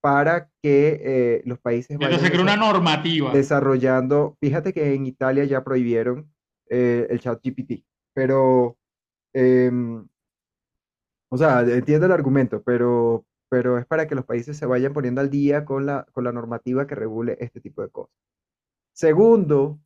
para 0.00 0.50
que 0.62 1.00
eh, 1.02 1.42
los 1.44 1.58
países 1.58 1.90
Entonces 1.90 2.18
vayan 2.18 2.30
creó 2.30 2.42
una 2.42 2.56
normativa. 2.56 3.30
desarrollando. 3.32 4.38
Fíjate 4.40 4.72
que 4.72 4.94
en 4.94 5.04
Italia 5.04 5.44
ya 5.44 5.62
prohibieron 5.62 6.32
eh, 6.70 7.06
el 7.10 7.20
chat 7.20 7.40
GPT, 7.44 7.84
pero, 8.14 8.78
em, 9.34 10.08
o 11.30 11.36
sea, 11.36 11.60
entiendo 11.60 12.06
el 12.06 12.12
argumento, 12.12 12.62
pero, 12.62 13.26
pero 13.50 13.76
es 13.76 13.84
para 13.84 14.08
que 14.08 14.14
los 14.14 14.24
países 14.24 14.56
se 14.56 14.64
vayan 14.64 14.94
poniendo 14.94 15.20
al 15.20 15.28
día 15.28 15.66
con 15.66 15.84
la, 15.84 16.06
con 16.12 16.24
la 16.24 16.32
normativa 16.32 16.86
que 16.86 16.94
regule 16.94 17.36
este 17.40 17.60
tipo 17.60 17.82
de 17.82 17.90
cosas. 17.90 18.16
Segundo, 18.94 19.78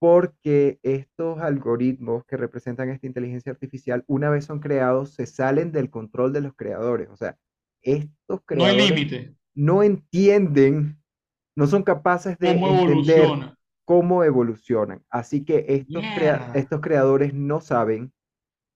porque 0.00 0.80
estos 0.84 1.40
algoritmos 1.40 2.26
que 2.26 2.38
representan 2.38 2.90
esta 2.90 3.08
inteligencia 3.08 3.52
artificial, 3.52 4.04
una 4.08 4.30
vez 4.30 4.46
son 4.46 4.60
creados, 4.60 5.14
se 5.14 5.26
salen 5.26 5.72
del 5.72 5.90
control 5.90 6.34
de 6.34 6.42
los 6.42 6.54
creadores. 6.56 7.10
O 7.10 7.16
sea, 7.18 7.38
estos 7.82 8.42
No 8.52 8.64
hay 8.66 8.76
creadores 8.76 8.76
límite. 8.76 9.34
no 9.54 9.82
entienden, 9.84 11.02
no 11.56 11.66
son 11.68 11.82
capaces 11.84 12.38
de 12.38 12.50
¿Cómo 12.50 12.66
entender 12.66 13.38
evoluciona? 13.48 13.56
cómo 13.86 14.24
evolucionan. 14.24 15.04
Así 15.10 15.44
que 15.44 15.66
estos, 15.68 16.06
crea- 16.12 16.46
estos 16.54 16.80
creadores 16.80 17.34
no 17.34 17.60
saben 17.60 18.12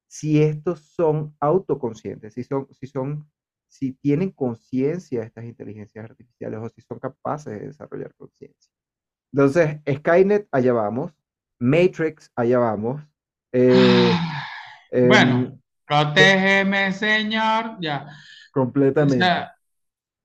si 0.09 0.43
estos 0.43 0.81
son 0.81 1.37
autoconscientes, 1.41 2.35
si 2.35 2.45
son, 2.45 2.69
si 2.73 2.87
son, 2.89 3.31
si 3.69 3.95
tienen 3.95 4.31
conciencia 4.33 5.21
de 5.21 5.27
estas 5.27 5.45
inteligencias 5.47 6.05
artificiales 6.07 6.61
o 6.63 6.69
si 6.71 6.83
son 6.83 6.99
capaces 7.01 7.61
de 7.61 7.67
desarrollar 7.69 8.15
conciencia. 8.17 8.74
Entonces, 9.35 9.81
Skynet, 9.89 10.49
allá 10.53 10.73
vamos. 10.73 11.13
Matrix, 11.61 12.31
allá 12.37 12.59
vamos. 12.59 13.03
Eh, 13.53 14.23
em, 14.91 15.09
Bueno, 15.09 15.59
protégeme, 15.87 16.93
Señor. 16.93 17.77
Ya. 17.81 18.07
O 18.07 18.09
completamente. 18.53 19.11
sea, 19.11 19.55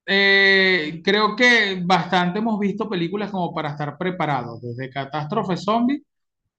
eh, 0.08 1.02
creo 1.04 1.36
que 1.36 1.82
bastante 1.86 2.40
hemos 2.40 2.60
visto 2.60 2.90
películas 2.90 3.32
como 3.32 3.54
para 3.54 3.72
estar 3.72 3.98
preparados, 3.98 4.62
desde 4.62 4.90
Catástrofe 4.92 5.58
Zombie, 5.58 6.04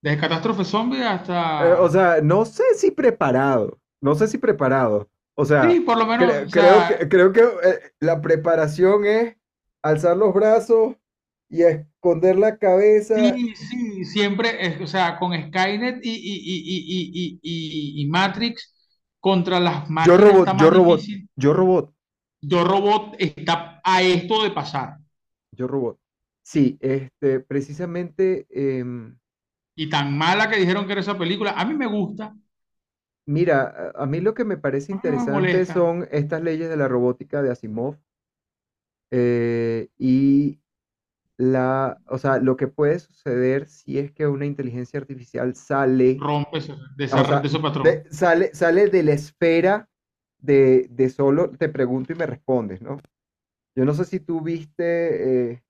desde 0.02 0.20
Catástrofe 0.20 0.64
Zombie 0.64 1.04
Eh, 1.58 1.72
o 1.78 1.88
hasta... 1.88 1.88
sea, 1.88 2.20
no 2.22 2.44
sé 2.44 2.62
si 2.76 2.90
preparado, 2.90 3.78
no 4.00 4.14
sé 4.14 4.26
si 4.28 4.38
preparado. 4.38 5.08
O 5.34 5.44
sea, 5.44 5.62
Sí, 5.62 5.80
por 5.80 5.98
lo 5.98 6.06
menos, 6.06 6.28
cre- 6.28 6.46
o 6.46 6.50
creo 6.50 6.86
que, 6.86 7.08
creo 7.08 7.32
que 7.32 7.40
eh, 7.42 7.92
la 8.00 8.20
preparación 8.20 9.04
es 9.06 9.36
alzar 9.82 10.16
los 10.16 10.32
brazos 10.34 10.96
y 11.50 11.62
esconder 11.64 12.38
la 12.38 12.58
cabeza. 12.58 13.42
sí, 13.44 13.54
sí, 13.56 14.04
siempre, 14.04 14.66
es- 14.66 14.80
o 14.80 14.86
sea, 14.86 15.18
con 15.18 15.32
Skynet 15.34 16.00
y, 16.04 16.10
y, 16.10 17.40
y, 17.42 18.02
y, 18.02 18.06
Matrix 18.06 18.74
contra 19.20 19.60
las 19.60 19.88
Yo 20.06 20.16
máquinas 20.16 20.18
robot, 20.18 20.50
está 20.50 20.54
yo 20.58 20.68
robot, 20.70 21.08
difícil. 21.08 21.28
yo 21.36 21.52
robot, 21.54 21.94
Yo 22.42 22.64
Robot 22.64 23.16
está 23.18 23.80
a 23.82 24.02
esto 24.02 24.42
de 24.42 24.50
pasar. 24.50 24.98
yo 25.52 25.66
robot. 25.66 25.98
Sí, 26.42 26.78
este, 26.80 27.40
precisamente, 27.40 28.46
em, 28.50 29.18
Y 29.74 29.88
tan 29.90 30.16
mala 30.16 30.48
que 30.48 30.56
dijeron 30.58 30.86
que 30.86 30.92
era 30.92 31.00
esa 31.00 31.18
película, 31.18 31.52
a 31.52 31.64
mí 31.64 31.74
me 31.74 31.86
gusta, 31.86 32.34
mira, 33.26 33.62
a 33.96 34.02
a 34.02 34.06
mí 34.06 34.20
lo 34.20 34.34
que 34.34 34.44
me 34.44 34.58
parece 34.58 34.92
a 34.92 35.00
me 35.08 35.16
interesante 35.16 35.64
son 35.64 36.06
estas 36.10 36.42
leyes 36.42 36.68
de 36.68 36.76
la 36.76 36.86
robótica 36.88 37.40
de 37.42 37.50
Asimov 37.50 37.96
eh, 39.10 39.88
y 39.98 40.60
la, 41.40 41.98
o 42.06 42.18
sea, 42.18 42.38
lo 42.38 42.56
que 42.56 42.68
puede 42.68 42.98
suceder 42.98 43.66
si 43.66 43.98
es 43.98 44.12
que 44.12 44.26
una 44.26 44.44
inteligencia 44.46 45.00
artificial 45.00 45.54
sale, 45.54 46.18
Rompe 46.20 46.58
ese, 46.58 46.72
de, 46.96 47.04
o 47.04 47.06
esa- 47.06 47.24
sea, 47.24 47.40
de 47.40 47.46
ese 47.48 47.58
patrón. 47.58 47.84
de- 47.84 48.04
sale, 48.10 48.54
sale 48.54 48.88
de 48.88 49.02
la 49.02 49.12
esfera 49.12 49.88
de, 50.38 50.86
de 50.90 51.08
solo 51.08 51.50
te 51.50 51.68
pregunto 51.68 52.12
y 52.12 52.16
me 52.16 52.26
respondes, 52.26 52.82
¿no? 52.82 53.00
Yo 53.74 53.84
no 53.84 53.94
sé 53.94 54.04
si 54.04 54.20
tú 54.20 54.42
viste, 54.42 55.52
eh, 55.52 55.62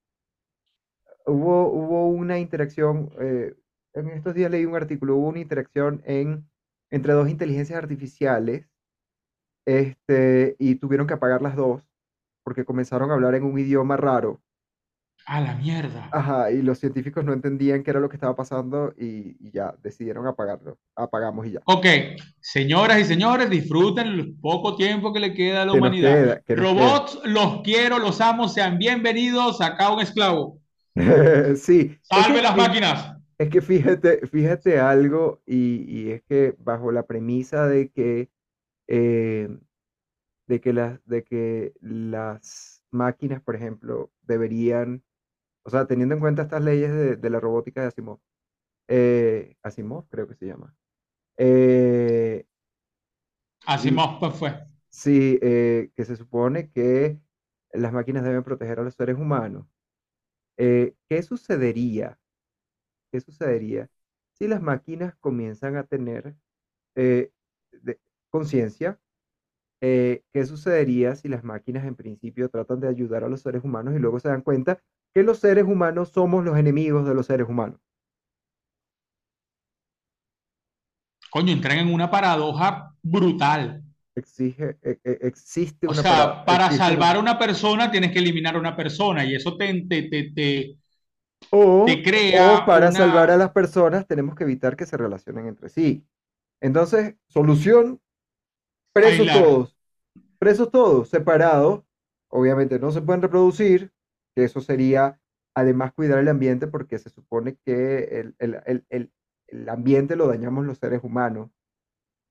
hubo, 1.26 1.68
hubo 1.72 2.08
una 2.08 2.38
interacción, 2.38 3.10
eh, 3.20 3.54
en 3.94 4.08
estos 4.10 4.34
días 4.34 4.50
leí 4.50 4.64
un 4.64 4.74
artículo, 4.76 5.16
hubo 5.16 5.28
una 5.28 5.40
interacción 5.40 6.02
en, 6.04 6.48
entre 6.90 7.12
dos 7.12 7.28
inteligencias 7.28 7.78
artificiales, 7.78 8.66
este, 9.66 10.56
y 10.58 10.76
tuvieron 10.76 11.06
que 11.06 11.14
apagar 11.14 11.42
las 11.42 11.54
dos 11.56 11.82
porque 12.42 12.64
comenzaron 12.64 13.10
a 13.10 13.14
hablar 13.14 13.34
en 13.34 13.44
un 13.44 13.58
idioma 13.58 13.96
raro. 13.96 14.40
A 15.32 15.40
la 15.40 15.54
mierda. 15.54 16.08
Ajá, 16.12 16.50
y 16.50 16.60
los 16.60 16.78
científicos 16.80 17.24
no 17.24 17.32
entendían 17.32 17.84
qué 17.84 17.90
era 17.92 18.00
lo 18.00 18.08
que 18.08 18.16
estaba 18.16 18.34
pasando 18.34 18.92
y, 18.98 19.36
y 19.38 19.52
ya 19.52 19.74
decidieron 19.80 20.26
apagarlo. 20.26 20.76
Apagamos 20.96 21.46
y 21.46 21.52
ya. 21.52 21.60
Ok, 21.66 21.86
señoras 22.40 22.98
y 22.98 23.04
señores, 23.04 23.48
disfruten 23.48 24.08
el 24.08 24.34
poco 24.40 24.74
tiempo 24.74 25.12
que 25.12 25.20
le 25.20 25.32
queda 25.32 25.62
a 25.62 25.66
la 25.66 25.72
Que 25.72 25.78
humanidad. 25.78 26.14
queda, 26.24 26.40
que. 26.40 26.56
Robots, 26.56 27.20
los 27.24 27.62
quiero, 27.62 28.00
los 28.00 28.20
amo, 28.20 28.48
sean 28.48 28.76
bienvenidos. 28.78 29.60
Acá 29.60 29.92
un 29.92 30.00
esclavo. 30.00 30.58
Sí, 31.56 31.96
es 32.08 32.08
Salve 32.08 32.34
que, 32.34 32.42
las 32.42 32.56
máquinas. 32.56 33.16
es 33.38 33.48
que 33.50 33.60
fíjate, 33.60 34.26
fíjate 34.26 34.80
algo, 34.80 35.40
y, 35.46 35.84
y 35.88 36.10
es 36.10 36.22
que 36.24 36.56
bajo 36.58 36.90
la 36.90 37.06
premisa 37.06 37.68
de 37.68 37.90
que, 37.90 38.30
eh, 38.88 39.48
de 40.48 40.60
que 40.60 40.72
las, 40.72 40.98
de 41.06 41.22
que 41.24 41.72
las 41.80 42.82
máquinas, 42.90 43.40
por 43.42 43.54
ejemplo, 43.54 44.10
deberían, 44.22 45.02
o 45.64 45.70
sea, 45.70 45.86
teniendo 45.86 46.14
en 46.14 46.20
cuenta 46.20 46.42
estas 46.42 46.62
leyes 46.64 46.92
de, 46.92 47.16
de 47.16 47.30
la 47.30 47.40
robótica 47.40 47.82
de 47.82 47.88
Asimov, 47.88 48.20
eh, 48.88 49.56
Asimov 49.62 50.08
creo 50.10 50.28
que 50.28 50.36
se 50.36 50.46
llama, 50.46 50.74
eh, 51.38 52.46
más 53.92 54.18
pues 54.20 54.34
fue. 54.36 54.54
sí, 54.88 55.38
eh, 55.42 55.90
que 55.96 56.04
se 56.04 56.16
supone 56.16 56.70
que 56.70 57.20
las 57.72 57.92
máquinas 57.92 58.24
deben 58.24 58.42
proteger 58.44 58.80
a 58.80 58.82
los 58.84 58.94
seres 58.94 59.16
humanos. 59.18 59.66
Eh, 60.58 60.94
¿qué 61.08 61.22
sucedería? 61.22 62.18
¿Qué 63.12 63.20
sucedería 63.20 63.90
si 64.34 64.48
las 64.48 64.62
máquinas 64.62 65.16
comienzan 65.20 65.76
a 65.76 65.84
tener 65.84 66.36
eh, 66.96 67.32
conciencia? 68.30 69.00
Eh, 69.82 70.24
¿qué 70.32 70.44
sucedería 70.46 71.16
si 71.16 71.28
las 71.28 71.44
máquinas 71.44 71.86
en 71.86 71.96
principio 71.96 72.50
tratan 72.50 72.80
de 72.80 72.88
ayudar 72.88 73.24
a 73.24 73.28
los 73.28 73.42
seres 73.42 73.64
humanos 73.64 73.94
y 73.96 73.98
luego 74.00 74.20
se 74.20 74.28
dan 74.28 74.42
cuenta 74.42 74.82
que 75.14 75.22
los 75.22 75.38
seres 75.38 75.64
humanos 75.64 76.10
somos 76.10 76.44
los 76.44 76.56
enemigos 76.58 77.06
de 77.06 77.14
los 77.14 77.26
seres 77.26 77.48
humanos? 77.48 77.80
Coño, 81.30 81.52
entran 81.52 81.78
en 81.78 81.92
una 81.94 82.10
paradoja 82.10 82.92
brutal. 83.02 83.82
Exige, 84.16 84.76
e- 84.82 84.98
e- 85.04 85.18
existe 85.22 85.86
O 85.86 85.92
una 85.92 86.02
sea, 86.02 86.12
para- 86.12 86.44
para 86.44 86.64
existe 86.66 86.84
una- 86.84 86.88
salvar 86.90 87.16
a 87.16 87.20
una 87.20 87.38
persona 87.38 87.90
tienes 87.90 88.12
que 88.12 88.18
eliminar 88.18 88.56
a 88.56 88.58
una 88.58 88.76
persona 88.76 89.24
y 89.24 89.34
eso 89.34 89.56
te, 89.56 89.72
te, 89.88 90.02
te, 90.10 90.32
te, 90.34 90.76
o, 91.50 91.84
te 91.86 92.02
crea 92.02 92.62
o 92.62 92.66
para 92.66 92.92
salvar 92.92 93.30
a 93.30 93.36
las 93.36 93.50
personas 93.52 94.06
tenemos 94.06 94.34
que 94.34 94.44
evitar 94.44 94.76
que 94.76 94.86
se 94.86 94.96
relacionen 94.96 95.46
entre 95.46 95.68
sí. 95.68 96.04
Entonces, 96.60 97.16
solución, 97.28 98.00
presos 98.92 99.26
todos, 99.28 99.76
presos 100.38 100.70
todos, 100.70 101.08
separados, 101.08 101.84
obviamente 102.28 102.78
no 102.78 102.90
se 102.92 103.02
pueden 103.02 103.22
reproducir, 103.22 103.92
que 104.34 104.44
eso 104.44 104.60
sería 104.60 105.20
además 105.54 105.92
cuidar 105.94 106.18
el 106.20 106.28
ambiente 106.28 106.66
porque 106.68 106.98
se 106.98 107.10
supone 107.10 107.56
que 107.64 108.04
el, 108.20 108.34
el- 108.38 108.62
el- 108.66 108.84
el- 108.90 109.12
el 109.48 109.68
ambiente 109.68 110.16
lo 110.16 110.28
dañamos 110.28 110.64
los 110.66 110.78
seres 110.78 111.00
humanos, 111.02 111.50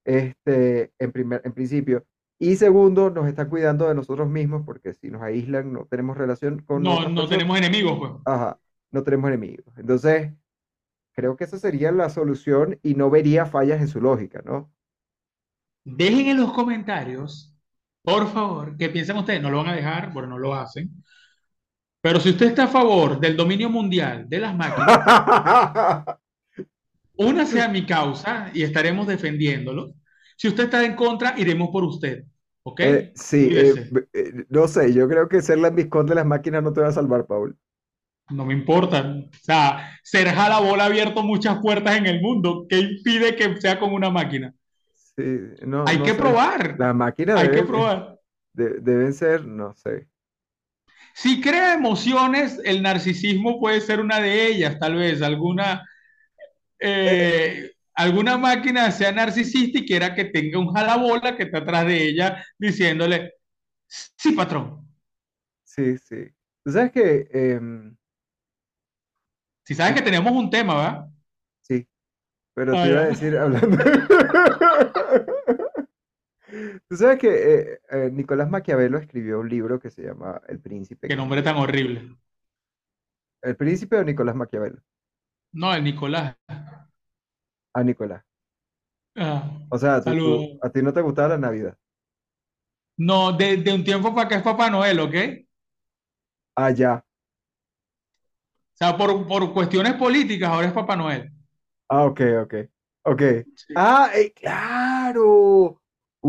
este, 0.05 0.93
en 0.99 1.11
primer, 1.11 1.41
en 1.45 1.53
principio. 1.53 2.05
Y 2.39 2.55
segundo, 2.57 3.09
nos 3.11 3.27
están 3.27 3.49
cuidando 3.49 3.87
de 3.87 3.95
nosotros 3.95 4.29
mismos 4.29 4.63
porque 4.65 4.93
si 4.93 5.09
nos 5.11 5.21
aíslan 5.21 5.73
no 5.73 5.85
tenemos 5.87 6.17
relación 6.17 6.61
con 6.63 6.83
No, 6.83 7.07
no 7.09 7.27
personas. 7.27 7.29
tenemos 7.29 7.57
enemigos, 7.57 7.97
pues. 7.99 8.11
Ajá, 8.25 8.59
no 8.91 9.03
tenemos 9.03 9.29
enemigos. 9.29 9.73
Entonces, 9.77 10.33
creo 11.13 11.35
que 11.37 11.45
esa 11.45 11.59
sería 11.59 11.91
la 11.91 12.09
solución 12.09 12.79
y 12.83 12.95
no 12.95 13.09
vería 13.11 13.45
fallas 13.45 13.81
en 13.81 13.87
su 13.89 14.01
lógica, 14.01 14.41
¿no? 14.45 14.71
Dejen 15.83 16.27
en 16.27 16.37
los 16.37 16.53
comentarios, 16.53 17.55
por 18.03 18.27
favor, 18.31 18.77
qué 18.77 18.89
piensan 18.89 19.17
ustedes. 19.17 19.41
No 19.41 19.49
lo 19.49 19.57
van 19.57 19.69
a 19.69 19.75
dejar, 19.75 20.13
bueno, 20.13 20.29
no 20.29 20.37
lo 20.37 20.53
hacen. 20.53 21.03
Pero 22.01 22.19
si 22.19 22.29
usted 22.29 22.47
está 22.47 22.63
a 22.63 22.67
favor 22.67 23.19
del 23.19 23.35
dominio 23.35 23.69
mundial 23.69 24.25
de 24.29 24.39
las 24.39 24.55
máquinas, 24.55 24.87
únase 27.17 27.61
a 27.61 27.67
mi 27.67 27.85
causa 27.85 28.49
y 28.53 28.63
estaremos 28.63 29.07
defendiéndolo. 29.07 29.93
Si 30.37 30.47
usted 30.47 30.65
está 30.65 30.85
en 30.85 30.95
contra, 30.95 31.35
iremos 31.37 31.69
por 31.69 31.83
usted. 31.83 32.23
¿Ok? 32.63 32.79
Eh, 32.81 33.11
sí, 33.15 33.49
eh, 33.51 33.89
eh, 34.13 34.45
no 34.49 34.67
sé, 34.67 34.93
yo 34.93 35.07
creo 35.09 35.27
que 35.27 35.41
ser 35.41 35.57
la 35.57 35.69
ambiscón 35.69 36.05
de 36.05 36.15
las 36.15 36.25
máquinas 36.25 36.63
no 36.63 36.71
te 36.71 36.81
va 36.81 36.87
a 36.87 36.91
salvar, 36.93 37.25
Paul. 37.25 37.57
No 38.29 38.45
me 38.45 38.53
importa. 38.53 39.01
O 39.01 39.29
sea, 39.41 39.97
ser 40.03 40.27
jalabola 40.29 40.83
ha 40.83 40.87
abierto 40.87 41.23
muchas 41.23 41.59
puertas 41.59 41.97
en 41.97 42.05
el 42.05 42.21
mundo. 42.21 42.65
¿Qué 42.69 42.79
impide 42.79 43.35
que 43.35 43.59
sea 43.59 43.79
con 43.79 43.91
una 43.91 44.09
máquina? 44.09 44.53
Sí, 45.17 45.23
no, 45.65 45.83
Hay 45.87 45.97
no 45.97 46.03
que 46.05 46.11
sé. 46.11 46.17
probar. 46.17 46.75
Las 46.79 46.95
máquinas 46.95 47.39
Hay 47.41 47.51
que 47.51 47.63
probar. 47.63 48.19
de- 48.53 48.79
deben 48.81 49.13
ser, 49.13 49.45
no 49.45 49.73
sé. 49.73 50.07
Si 51.21 51.41
crea 51.41 51.73
emociones, 51.73 52.61
el 52.63 52.81
narcisismo 52.81 53.59
puede 53.59 53.81
ser 53.81 53.99
una 53.99 54.21
de 54.21 54.47
ellas, 54.47 54.79
tal 54.79 54.95
vez. 54.95 55.21
Alguna, 55.21 55.85
eh, 56.79 57.71
alguna 57.93 58.38
máquina 58.38 58.89
sea 58.89 59.11
narcisista 59.11 59.79
y 59.79 59.85
quiera 59.85 60.15
que 60.15 60.23
tenga 60.23 60.57
un 60.57 60.73
jalabola 60.73 61.35
que 61.35 61.43
está 61.43 61.57
atrás 61.57 61.85
de 61.88 62.05
ella 62.05 62.41
diciéndole, 62.57 63.33
sí, 63.85 64.31
patrón. 64.31 64.88
Sí, 65.65 65.97
sí. 65.97 66.29
Tú 66.63 66.71
sabes 66.71 66.93
que, 66.93 67.27
em, 67.33 67.97
Si 69.65 69.75
sabes 69.75 69.95
que 69.95 70.01
tenemos 70.01 70.31
un 70.31 70.49
tema, 70.49 70.75
¿verdad? 70.75 71.05
sí, 71.63 71.85
pero 72.53 72.71
te 72.81 72.89
iba 72.91 73.01
a 73.01 73.05
decir 73.07 73.38
hablando. 73.38 73.77
Tú 76.87 76.95
sabes 76.97 77.19
que 77.19 77.27
eh, 77.73 77.79
eh, 77.91 78.09
Nicolás 78.11 78.49
Maquiavelo 78.49 78.97
escribió 78.97 79.39
un 79.39 79.49
libro 79.49 79.79
que 79.79 79.89
se 79.91 80.03
llama 80.03 80.41
El 80.47 80.59
Príncipe. 80.59 81.07
Qué 81.07 81.15
nombre 81.15 81.41
tan 81.41 81.57
horrible. 81.57 82.15
¿El 83.41 83.57
Príncipe 83.57 83.97
o 83.97 84.03
Nicolás 84.05 84.33
Maquiavelo? 84.35 84.79
No, 85.53 85.73
el 85.75 85.83
Nicolás. 85.83 86.35
Ah, 87.73 87.83
Nicolás. 87.83 88.23
Ah, 89.15 89.43
O 89.69 89.77
sea, 89.79 89.99
tú- 90.03 90.09
tú- 90.12 90.12
saludos. 90.12 90.59
a 90.62 90.69
ti 90.69 90.81
no 90.83 90.93
te 90.93 91.01
gustaba 91.01 91.29
la 91.29 91.38
Navidad. 91.39 91.77
No, 92.97 93.31
de, 93.33 93.57
de 93.57 93.73
un 93.73 93.83
tiempo 93.83 94.13
para 94.13 94.27
acá 94.27 94.35
es 94.38 94.43
Papá 94.43 94.69
Noel, 94.69 94.99
¿ok? 94.99 95.15
Ah, 96.55 96.69
ya. 96.71 97.03
O 98.73 98.77
sea, 98.79 98.97
por, 98.97 99.27
por 99.27 99.53
cuestiones 99.53 99.93
políticas 99.93 100.49
ahora 100.49 100.67
es 100.67 100.73
Papá 100.73 100.95
Noel. 100.95 101.31
Ah, 101.89 102.05
ok, 102.05 102.21
ok. 102.43 102.53
Ok. 103.03 103.21
Sí. 103.55 103.73
Ah, 103.75 104.09
eh, 104.13 104.31
claro. 104.33 105.23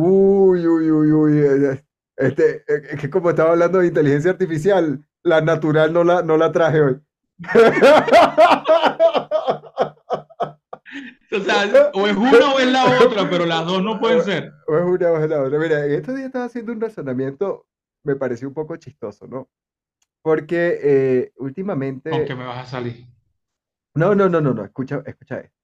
Uy, 0.02 0.66
uy, 0.66 0.90
uy, 0.90 1.12
uy. 1.12 1.38
eh, 1.38 1.84
Este, 2.16 2.56
eh, 2.68 2.82
es 2.90 3.00
que 3.00 3.10
como 3.10 3.30
estaba 3.30 3.52
hablando 3.52 3.78
de 3.78 3.88
inteligencia 3.88 4.30
artificial, 4.30 5.04
la 5.22 5.40
natural 5.40 5.92
no 5.92 6.04
la, 6.04 6.22
no 6.22 6.36
la 6.36 6.52
traje 6.52 6.80
hoy. 6.80 7.00
O 11.32 11.38
sea, 11.40 11.90
o 11.94 12.06
es 12.08 12.16
una 12.16 12.54
o 12.54 12.58
es 12.58 12.72
la 12.72 12.84
otra, 13.06 13.30
pero 13.30 13.46
las 13.46 13.64
dos 13.64 13.82
no 13.82 14.00
pueden 14.00 14.22
ser. 14.22 14.52
O 14.66 14.76
es 14.76 14.84
una 14.84 15.12
o 15.12 15.22
es 15.22 15.30
la 15.30 15.42
otra. 15.42 15.58
Mira, 15.58 15.84
en 15.86 15.92
estos 15.92 16.14
días 16.14 16.26
estaba 16.26 16.46
haciendo 16.46 16.72
un 16.72 16.80
razonamiento, 16.80 17.66
me 18.04 18.16
pareció 18.16 18.48
un 18.48 18.54
poco 18.54 18.76
chistoso, 18.76 19.26
¿no? 19.28 19.48
Porque 20.22 20.78
eh, 20.82 21.32
últimamente. 21.36 22.10
Aunque 22.10 22.34
me 22.34 22.44
vas 22.44 22.66
a 22.66 22.70
salir. 22.70 23.06
No, 23.94 24.14
no, 24.14 24.28
no, 24.28 24.40
no, 24.40 24.52
no, 24.52 24.64
escucha, 24.64 25.02
escucha 25.06 25.40
esto. 25.40 25.56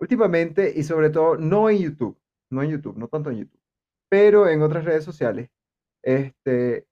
Últimamente, 0.00 0.72
y 0.74 0.82
sobre 0.82 1.10
todo, 1.10 1.36
no 1.36 1.70
en 1.70 1.78
YouTube, 1.78 2.18
no 2.50 2.62
en 2.62 2.70
YouTube, 2.70 2.96
no 2.98 3.08
tanto 3.08 3.30
en 3.30 3.38
YouTube, 3.38 3.60
pero 4.08 4.48
en 4.48 4.62
otras 4.62 4.84
redes 4.84 5.04
sociales, 5.04 5.50
este, 6.02 6.86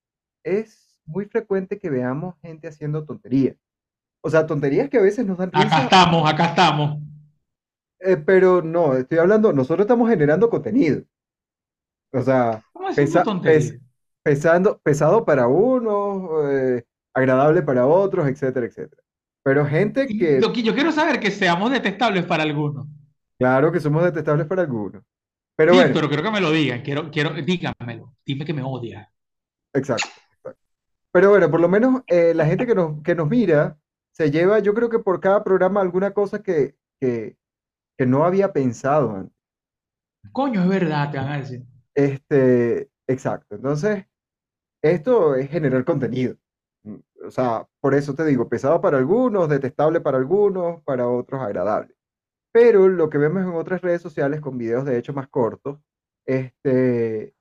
es 0.44 1.00
muy 1.06 1.26
frecuente 1.26 1.78
que 1.78 1.90
veamos 1.90 2.34
gente 2.40 2.68
haciendo 2.68 3.04
tonterías. 3.04 3.56
O 4.22 4.30
sea, 4.30 4.46
tonterías 4.46 4.88
que 4.88 4.98
a 4.98 5.02
veces 5.02 5.26
nos 5.26 5.36
dan 5.38 5.50
Acá 5.52 5.82
estamos, 5.82 6.28
acá 6.30 6.46
estamos. 6.46 6.98
eh, 8.00 8.16
pero 8.16 8.62
no, 8.62 8.94
estoy 8.94 9.18
hablando, 9.18 9.52
nosotros 9.52 9.84
estamos 9.84 10.08
generando 10.08 10.48
contenido. 10.50 11.02
O 12.12 12.22
sea, 12.22 12.62
¿Cómo 12.72 12.88
haciendo 12.88 13.12
pesa- 13.22 13.42
pes- 13.42 13.78
pesando, 14.22 14.78
pesado 14.78 15.24
para 15.24 15.46
unos, 15.48 16.50
eh, 16.50 16.84
agradable 17.14 17.62
para 17.62 17.86
otros, 17.86 18.26
etcétera, 18.28 18.66
etcétera. 18.66 19.02
Pero 19.42 19.66
gente 19.66 20.06
que, 20.06 20.40
yo 20.40 20.74
quiero 20.74 20.90
saber 20.90 21.20
que 21.20 21.30
seamos 21.30 21.70
detestables 21.70 22.24
para 22.24 22.42
algunos. 22.44 22.86
claro 23.38 23.70
que 23.70 23.80
somos 23.80 24.02
detestables 24.04 24.46
para 24.46 24.62
algunos. 24.62 25.02
Pero 25.56 25.72
Sí, 25.72 25.78
bueno. 25.78 25.94
pero 25.94 26.08
quiero 26.08 26.22
que 26.22 26.30
me 26.30 26.40
lo 26.40 26.50
digan. 26.50 26.82
Quiero, 26.82 27.10
quiero, 27.10 27.30
dígamelo. 27.34 28.14
Dime 28.26 28.44
que 28.44 28.52
me. 28.54 28.62
Exacto, 29.72 30.08
exacto. 30.36 30.60
Pero 31.12 31.30
bueno, 31.30 31.50
por 31.50 31.60
lo 31.60 31.68
menos 31.68 32.02
eh, 32.08 32.34
la 32.34 32.46
gente 32.46 32.66
que 32.66 32.74
nos, 32.74 33.02
que 33.02 33.14
nos 33.14 33.28
mira 33.28 33.78
se 34.12 34.30
lleva, 34.30 34.58
yo 34.60 34.74
creo 34.74 34.88
que 34.90 34.98
por 35.00 35.20
cada 35.20 35.42
programa 35.44 35.80
alguna 35.80 36.12
cosa 36.12 36.42
que, 36.42 36.76
que, 37.00 37.36
que 37.98 38.06
no 38.06 38.24
había 38.24 38.52
pensado 38.52 39.12
antes. 39.16 39.36
Coño, 40.32 40.62
es 40.64 40.68
verdad, 40.68 41.10
te 41.10 41.16
van 41.18 41.28
a 41.32 41.38
decir. 41.38 41.62
Este, 41.94 42.90
exacto. 43.06 43.54
Entonces, 43.56 44.06
esto 44.82 45.36
es 45.36 45.50
generar 45.50 45.84
contenido. 45.84 46.36
Mm, 46.84 46.96
O 47.28 47.30
sea, 47.30 47.68
por 47.80 47.94
eso 47.94 48.14
te 48.14 48.24
digo, 48.26 48.48
pesado 48.48 48.80
para 48.80 48.98
algunos, 48.98 49.48
detestable 49.48 50.00
para 50.00 50.18
algunos, 50.18 50.82
para 50.84 51.08
otros 51.08 51.40
agradable. 51.42 51.94
Pero 52.54 52.88
lo 52.88 53.10
que 53.10 53.18
vemos 53.18 53.42
en 53.42 53.48
otras 53.48 53.82
redes 53.82 54.00
sociales 54.00 54.40
con 54.40 54.56
videos 54.56 54.84
de 54.84 54.96
hecho 54.96 55.12
más 55.12 55.26
cortos, 55.26 55.80
este, 56.24 57.34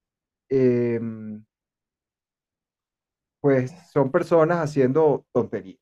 em, 0.49 1.45
pues 3.39 3.71
son 3.91 4.11
personas 4.11 4.57
haciendo 4.57 5.27
tonterías. 5.31 5.79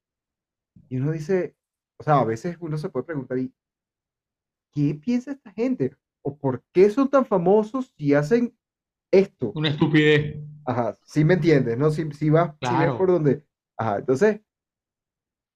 Y 0.90 0.98
uno 0.98 1.14
dice, 1.14 1.56
o 1.98 2.04
sea, 2.04 2.20
a 2.20 2.26
veces 2.26 2.58
uno 2.60 2.78
se 2.78 2.90
puede 2.90 3.06
preguntar, 3.06 3.38
¿y 3.38 3.56
qué 4.74 4.96
piensa 4.96 5.32
esta 5.32 5.52
gente? 5.54 5.96
¿O 6.22 6.38
por 6.38 6.62
qué 6.74 6.90
son 6.90 7.10
tan 7.10 7.26
famosos 7.26 7.94
si 7.98 8.14
hacen 8.14 8.54
esto? 9.12 9.54
Una 9.56 9.70
estupidez. 9.70 10.44
Ajá, 10.66 11.00
sí 11.04 11.24
me 11.24 11.36
entiendes, 11.36 11.78
¿no? 11.78 11.90
Si, 11.90 12.12
si 12.12 12.30
vas, 12.30 12.52
si 12.52 12.68
Claro. 12.68 12.98
por 12.98 13.08
donde. 13.08 13.46
Ajá, 13.78 14.00
entonces, 14.00 14.42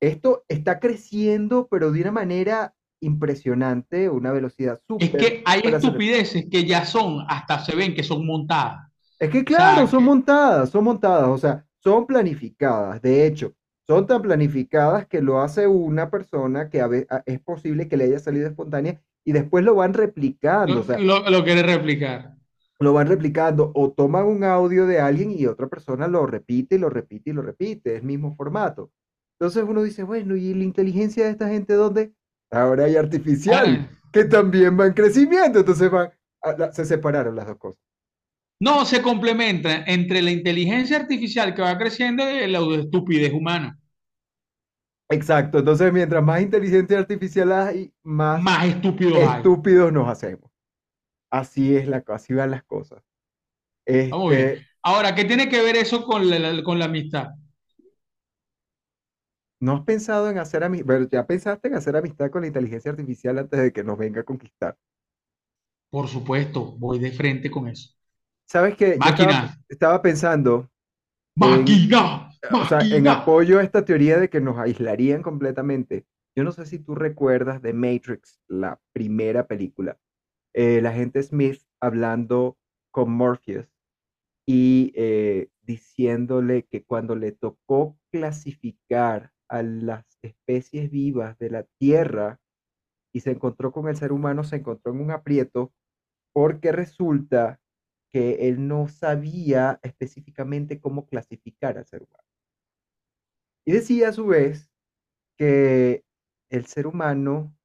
esto 0.01 0.45
está 0.47 0.79
creciendo, 0.79 1.67
pero 1.67 1.91
de 1.91 1.99
una 1.99 2.11
manera 2.13 2.73
impresionante, 3.05 4.09
una 4.09 4.31
velocidad 4.31 4.81
Es 4.97 5.09
súper, 5.09 5.19
que 5.19 5.41
hay 5.45 5.61
estupideces 5.61 6.45
que 6.49 6.65
ya 6.65 6.85
son, 6.85 7.25
hasta 7.29 7.63
se 7.63 7.75
ven 7.75 7.93
que 7.95 8.03
son 8.03 8.25
montadas. 8.25 8.91
Es 9.19 9.29
que 9.29 9.43
O 9.45 9.45
claro, 9.45 9.87
sea, 9.87 9.87
son 9.87 10.03
que- 10.03 10.05
montadas, 10.05 10.69
son 10.69 10.83
montadas, 10.83 11.27
o 11.29 11.37
sea, 11.37 11.65
son 11.83 12.05
planificadas. 12.05 13.01
De 13.01 13.25
hecho, 13.25 13.53
son 13.87 14.07
tan 14.07 14.21
planificadas 14.21 15.07
que 15.07 15.21
lo 15.21 15.41
hace 15.41 15.67
una 15.67 16.09
persona 16.09 16.69
que 16.69 16.81
a 16.81 16.87
ve- 16.87 17.07
a- 17.09 17.23
es 17.25 17.39
posible 17.41 17.87
que 17.87 17.97
le 17.97 18.05
haya 18.05 18.19
salido 18.19 18.47
espontánea 18.47 19.01
y 19.23 19.31
después 19.33 19.63
lo 19.63 19.75
van 19.75 19.93
replicando, 19.93 20.81
o 20.81 20.83
lo, 20.83 20.83
sea, 20.83 20.97
lo, 20.99 21.29
lo 21.29 21.43
quiere 21.43 21.63
replicar. 21.63 22.35
lo 22.79 22.93
van 22.93 23.07
replicando 23.07 23.71
o 23.75 23.91
toman 23.91 24.25
un 24.25 24.43
audio 24.43 24.85
de 24.85 24.99
alguien 24.99 25.31
y 25.31 25.45
otra 25.45 25.67
persona 25.67 26.07
lo 26.07 26.25
repite 26.27 26.75
y 26.75 26.77
lo 26.79 26.89
repite 26.89 27.29
y 27.29 27.33
lo 27.33 27.41
repite, 27.41 27.95
es 27.95 28.01
el 28.01 28.07
mismo 28.07 28.35
formato. 28.35 28.91
Entonces 29.39 29.63
uno 29.67 29.83
dice, 29.83 30.03
bueno, 30.03 30.35
¿y 30.35 30.53
la 30.53 30.63
inteligencia 30.63 31.25
de 31.25 31.31
esta 31.31 31.47
gente 31.49 31.73
dónde? 31.73 32.13
Ahora 32.51 32.86
hay 32.86 32.95
artificial, 32.95 33.88
Ah, 33.91 34.10
que 34.12 34.25
también 34.25 34.79
va 34.79 34.86
en 34.88 34.93
crecimiento, 34.93 35.60
entonces 35.60 35.89
van, 35.91 36.12
se 36.73 36.86
separaron 36.86 37.36
las 37.36 37.47
dos 37.47 37.58
cosas. 37.58 37.79
No, 38.60 38.84
se 38.86 39.01
complementa 39.01 39.84
entre 39.88 40.21
la 40.21 40.29
inteligencia 40.31 40.97
artificial 40.97 41.55
que 41.55 41.62
va 41.62 41.77
creciendo 41.77 42.29
y 42.29 42.45
la 42.47 42.60
estupidez 42.81 43.31
humana. 43.34 43.77
Exacto, 45.10 45.60
entonces 45.60 45.93
mientras 45.93 46.23
más 46.23 46.41
inteligencia 46.41 46.97
artificial 46.97 47.51
hay, 47.51 47.93
más 48.03 48.41
Más 48.41 48.65
estúpidos 48.65 49.19
hay. 49.19 49.43
nos 49.93 50.10
hacemos. 50.10 50.51
Así 51.31 51.75
es 51.75 51.88
la, 51.88 52.03
así 52.08 52.34
van 52.34 52.51
las 52.51 52.63
cosas. 52.63 53.03
Este, 53.86 54.67
Ahora, 54.84 55.13
¿qué 55.15 55.25
tiene 55.25 55.49
que 55.49 55.62
ver 55.62 55.75
eso 55.75 56.03
con 56.05 56.29
la, 56.29 56.39
la- 56.39 56.63
con 56.63 56.79
la 56.79 56.86
amistad? 56.86 57.27
¿No 59.59 59.73
has 59.73 59.81
pensado 59.81 60.29
en 60.29 60.37
hacer 60.37 60.63
amistad? 60.63 61.07
¿Ya 61.11 61.25
pensaste 61.25 61.67
en 61.67 61.75
hacer 61.75 61.95
amistad 61.95 62.29
con 62.29 62.41
la 62.41 62.47
inteligencia 62.47 62.91
artificial 62.91 63.39
antes 63.39 63.59
de 63.59 63.71
que 63.71 63.83
nos 63.83 63.97
venga 63.97 64.21
a 64.21 64.25
conquistar? 64.25 64.77
Por 65.89 66.07
supuesto, 66.07 66.75
voy 66.77 66.99
de 66.99 67.11
frente 67.11 67.49
con 67.49 67.67
eso. 67.67 67.93
¿Sabes 68.47 68.75
qué? 68.75 68.97
Yo 68.99 69.25
estaba, 69.69 70.01
pensando 70.01 70.69
en, 71.35 71.59
máquina. 71.59 72.29
o 72.51 72.65
sea, 72.65 72.79
en 72.81 73.07
apoyo 73.07 73.59
a 73.59 73.63
esta 73.63 73.85
teoría 73.85 74.19
de 74.19 74.29
que 74.29 74.41
nos 74.41 74.57
aislarían 74.57 75.23
completamente, 75.23 76.05
yo 76.35 76.43
no 76.43 76.51
sé 76.51 76.65
si 76.65 76.79
tú 76.79 76.95
recuerdas 76.95 77.61
de 77.61 77.73
Matrix, 77.73 78.39
la 78.47 78.79
primera 78.93 79.47
película, 79.47 79.97
eh, 80.53 80.81
la 80.81 80.91
gente 80.91 81.23
Smith 81.23 81.61
hablando 81.79 82.57
con 82.91 83.11
Morpheus 83.11 83.67
y 84.45 84.91
eh, 84.95 85.49
diciéndole 85.63 86.63
que 86.63 86.83
cuando 86.83 87.15
le 87.15 87.31
tocó 87.31 87.97
clasificar 88.11 89.31
a 89.49 89.63
las 89.63 90.05
especies 90.21 90.91
vivas 90.91 91.38
de 91.38 91.49
la 91.49 91.63
Tierra 91.79 92.39
y 93.13 93.21
se 93.21 93.31
encontró 93.31 93.71
con 93.71 93.88
el 93.88 93.95
ser 93.95 94.12
humano, 94.12 94.43
se 94.43 94.58
encontró 94.58 94.91
en 94.91 95.01
un 95.01 95.12
aprieto 95.12 95.73
porque 96.34 96.71
resulta 96.71 97.60
que 98.12 98.47
él 98.47 98.67
no 98.67 98.88
sabía 98.88 99.79
específicamente 99.84 100.79
cómo 100.79 101.08
clasificar 101.08 101.77
al 101.77 101.86
ser 101.86 102.03
humano. 102.03 102.27
Y 103.65 103.73
decía 103.73 104.10
a 104.10 104.13
su 104.13 104.27
vez 104.27 104.69
que 105.38 106.03
el 106.49 106.65
ser 106.65 106.88
humano 106.88 107.55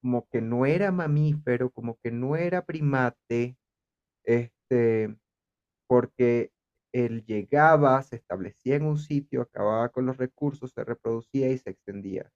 como 0.00 0.28
que 0.28 0.40
no 0.40 0.66
era 0.66 0.92
mamífero, 0.92 1.70
como 1.70 1.98
que 2.02 2.10
no 2.10 2.36
era 2.36 2.64
primate, 2.64 3.56
este, 4.24 5.16
porque 5.88 6.52
él 7.04 7.24
llegaba, 7.26 8.02
se 8.02 8.16
establecía 8.16 8.76
en 8.76 8.84
un 8.84 8.98
sitio, 8.98 9.42
acababa 9.42 9.90
con 9.90 10.06
los 10.06 10.16
recursos, 10.18 10.72
se 10.72 10.84
reproducía 10.84 11.50
y 11.50 11.58
se 11.58 11.70
extendía. 11.70 12.30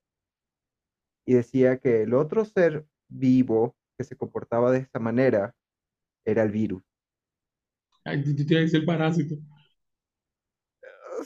Y 1.25 1.33
decía 1.33 1.79
que 1.79 2.03
el 2.03 2.13
otro 2.13 2.45
ser 2.45 2.85
vivo 3.09 3.75
que 3.97 4.03
se 4.03 4.15
comportaba 4.15 4.71
de 4.71 4.77
esta 4.77 4.99
manera 4.99 5.55
era 6.25 6.43
el 6.43 6.51
virus. 6.51 6.83
Tú 8.23 8.35
tienes 8.45 8.71
que 8.71 8.77
ser 8.77 8.85
parásito. 8.85 9.35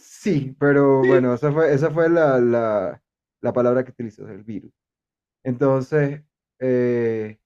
Sí, 0.02 0.56
pero 0.60 1.04
Sí. 1.04 1.06
bueno, 1.06 1.34
esa 1.34 1.52
fue, 1.52 1.74
esa 1.74 1.92
fue 1.92 2.10
la, 2.10 2.40
la, 2.40 3.02
la 3.42 3.54
palabra 3.54 3.84
que 3.84 3.92
utilizó, 3.92 4.28
el 4.28 4.44
virus. 4.44 4.72
Entonces, 5.44 6.24
eh, 6.60 7.40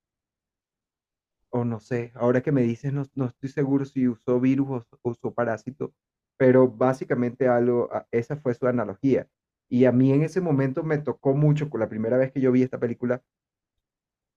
o 1.52 1.66
no 1.66 1.80
sé, 1.80 2.12
ahora 2.16 2.42
que 2.42 2.52
me 2.52 2.62
dices, 2.64 2.94
no, 2.94 3.06
no 3.16 3.26
estoy 3.28 3.50
seguro 3.50 3.86
si 3.86 4.08
usó 4.08 4.40
virus 4.40 4.70
o 5.04 5.10
usó 5.10 5.34
parásito, 5.34 5.94
pero 6.38 6.68
básicamente 6.70 7.48
algo, 7.48 7.90
a- 7.94 8.08
esa 8.12 8.38
fue 8.38 8.54
su 8.56 8.68
analogía. 8.68 9.28
Y 9.70 9.86
a 9.86 9.92
mí 9.92 10.12
en 10.14 10.24
ese 10.24 10.42
momento 10.42 10.84
me 10.84 10.98
tocó 11.00 11.34
mucho 11.36 11.70
con 11.70 11.80
la 11.82 11.90
primera 11.90 12.18
vez 12.18 12.32
que 12.32 12.42
yo 12.42 12.52
vi 12.52 12.64
esta 12.64 12.80
película. 12.80 13.22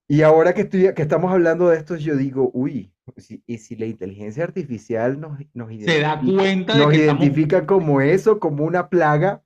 Y 0.08 0.22
ahora 0.22 0.52
que, 0.54 0.62
estoy, 0.62 0.92
que 0.94 1.02
estamos 1.02 1.32
hablando 1.32 1.68
de 1.68 1.78
esto, 1.78 1.96
yo 1.96 2.16
digo, 2.16 2.50
uy, 2.54 2.92
si- 3.16 3.42
y 3.46 3.58
si 3.58 3.76
la 3.76 3.86
inteligencia 3.86 4.44
artificial 4.44 5.20
nos, 5.20 5.38
nos 5.54 5.72
Se 5.76 6.00
da 6.00 6.18
identifica, 6.18 6.24
cuenta 6.24 6.78
de 6.78 6.88
nos 6.88 6.88
que 6.88 6.96
estamos. 6.96 7.26
identifica 7.26 7.66
como 7.66 8.00
eso, 8.00 8.38
como 8.38 8.64
una 8.64 8.88
plaga, 8.88 9.42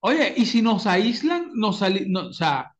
Oye, 0.00 0.34
y 0.36 0.46
si 0.46 0.62
nos 0.62 0.86
aíslan, 0.86 1.50
nos 1.54 1.78
sali- 1.78 2.06
no, 2.08 2.28
o 2.28 2.32
sea, 2.32 2.71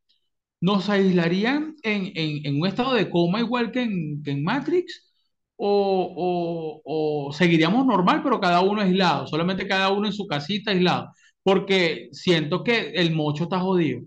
nos 0.63 0.89
aislarían 0.91 1.77
en, 1.85 2.13
en- 2.17 2.47
en 2.47 2.61
un 2.63 2.67
estado 2.69 2.95
de 2.95 3.11
coma 3.11 3.41
igual 3.41 3.73
que 3.73 3.83
en, 3.83 4.23
que 4.25 4.33
en 4.33 4.45
Matrix, 4.45 5.13
o, 5.57 6.83
o- 6.85 7.29
o 7.29 7.33
seguiríamos 7.35 7.87
normal, 7.87 8.23
pero 8.25 8.41
cada 8.41 8.63
uno 8.63 8.83
aislado, 8.83 9.27
solamente 9.29 9.69
cada 9.69 9.91
uno 9.93 10.07
en 10.09 10.15
su 10.15 10.27
casita 10.29 10.73
aislado, 10.73 11.11
porque 11.45 12.09
siento 12.13 12.65
que 12.65 12.91
el 12.93 13.15
mocho 13.15 13.45
está 13.45 13.61
jodido. 13.61 14.03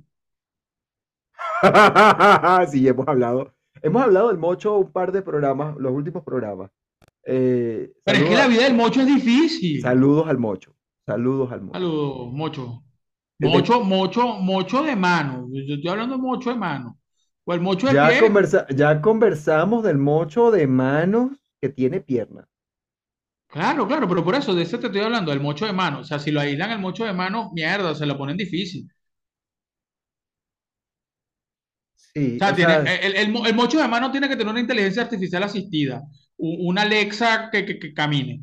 Sí, 2.71 2.87
hemos 2.87 3.07
hablado. 3.07 3.53
Hemos 3.81 4.01
hablado 4.03 4.29
del 4.29 4.37
mocho 4.37 4.77
un 4.77 4.91
par 4.91 5.11
de 5.11 5.21
programas, 5.21 5.75
los 5.77 5.91
últimos 5.91 6.23
programas. 6.23 6.71
Eh, 7.25 7.91
Pero 8.03 8.19
es 8.19 8.23
que 8.29 8.35
la 8.35 8.47
vida 8.47 8.63
del 8.63 8.75
mocho 8.75 9.01
es 9.01 9.07
difícil. 9.07 9.81
saludos 9.81 10.27
al 10.27 10.37
mocho. 10.37 10.75
Saludos 11.05 11.51
al 11.51 11.61
mocho. 11.61 11.79
Saludos, 11.79 12.33
mocho. 12.33 12.83
Mocho, 13.39 13.81
mocho, 13.83 14.23
mocho 14.39 14.83
de 14.83 14.95
mano. 14.95 15.47
Yo 15.51 15.75
estoy 15.75 15.89
hablando 15.91 16.15
de 16.15 16.21
mocho 16.21 16.49
de 16.51 16.55
mano. 16.57 16.97
O 17.45 17.53
el 17.53 17.61
mocho 17.61 17.87
de 17.87 17.95
ya, 17.95 18.05
pie, 18.05 18.17
conversa- 18.17 18.67
ya 18.75 19.01
conversamos 19.01 19.83
del 19.83 19.97
mocho 19.97 20.51
de 20.51 20.67
manos 20.67 21.31
que 21.61 21.69
tiene 21.69 22.01
piernas. 22.01 22.47
Claro, 23.47 23.87
claro, 23.87 24.07
pero 24.07 24.23
por 24.23 24.35
eso, 24.35 24.53
de 24.53 24.61
ese 24.63 24.77
te 24.77 24.85
estoy 24.87 25.01
hablando, 25.01 25.31
del 25.31 25.39
mocho 25.41 25.65
de 25.65 25.73
mano. 25.73 25.99
O 26.01 26.03
sea, 26.03 26.19
si 26.19 26.29
lo 26.31 26.41
aíslan 26.41 26.71
el 26.71 26.79
mocho 26.79 27.05
de 27.05 27.13
mano, 27.13 27.51
mierda, 27.53 27.95
se 27.95 28.05
lo 28.05 28.17
ponen 28.17 28.37
difícil. 28.37 28.87
Sí, 32.13 32.39
O 32.39 32.43
sea, 32.43 32.53
o 32.53 32.55
tiene, 32.55 32.75
sea, 32.79 32.85
el, 32.85 33.15
el 33.15 33.29
mo- 33.31 33.45
el 33.45 33.55
mocho 33.55 33.79
de 33.79 33.87
mano 33.87 34.11
tiene 34.11 34.27
que 34.29 34.35
tener 34.35 34.51
una 34.51 34.59
inteligencia 34.61 35.03
artificial 35.03 35.43
asistida, 35.43 36.01
una 36.37 36.81
Alexa 36.83 37.49
que, 37.51 37.65
que- 37.65 37.79
que 37.79 37.93
camine. 37.93 38.41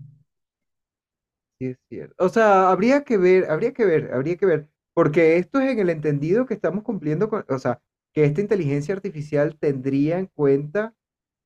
sí 1.58 1.66
es 1.68 1.78
cierto. 1.88 2.14
O 2.24 2.28
sea, 2.28 2.70
habría 2.70 3.04
que 3.04 3.16
ver, 3.18 3.50
habría 3.50 3.72
que 3.72 3.84
ver, 3.84 4.12
habría 4.12 4.36
que 4.36 4.46
ver. 4.46 4.68
Porque 4.94 5.36
esto 5.38 5.60
es 5.60 5.70
en 5.72 5.78
el 5.80 5.90
entendido 5.90 6.46
que 6.46 6.54
estamos 6.54 6.84
cumpliendo 6.84 7.28
con, 7.28 7.44
o 7.48 7.58
sea, 7.58 7.80
que 8.12 8.24
esta 8.24 8.40
inteligencia 8.42 8.94
artificial 8.94 9.58
tendría 9.58 10.18
en 10.18 10.26
cuenta, 10.26 10.94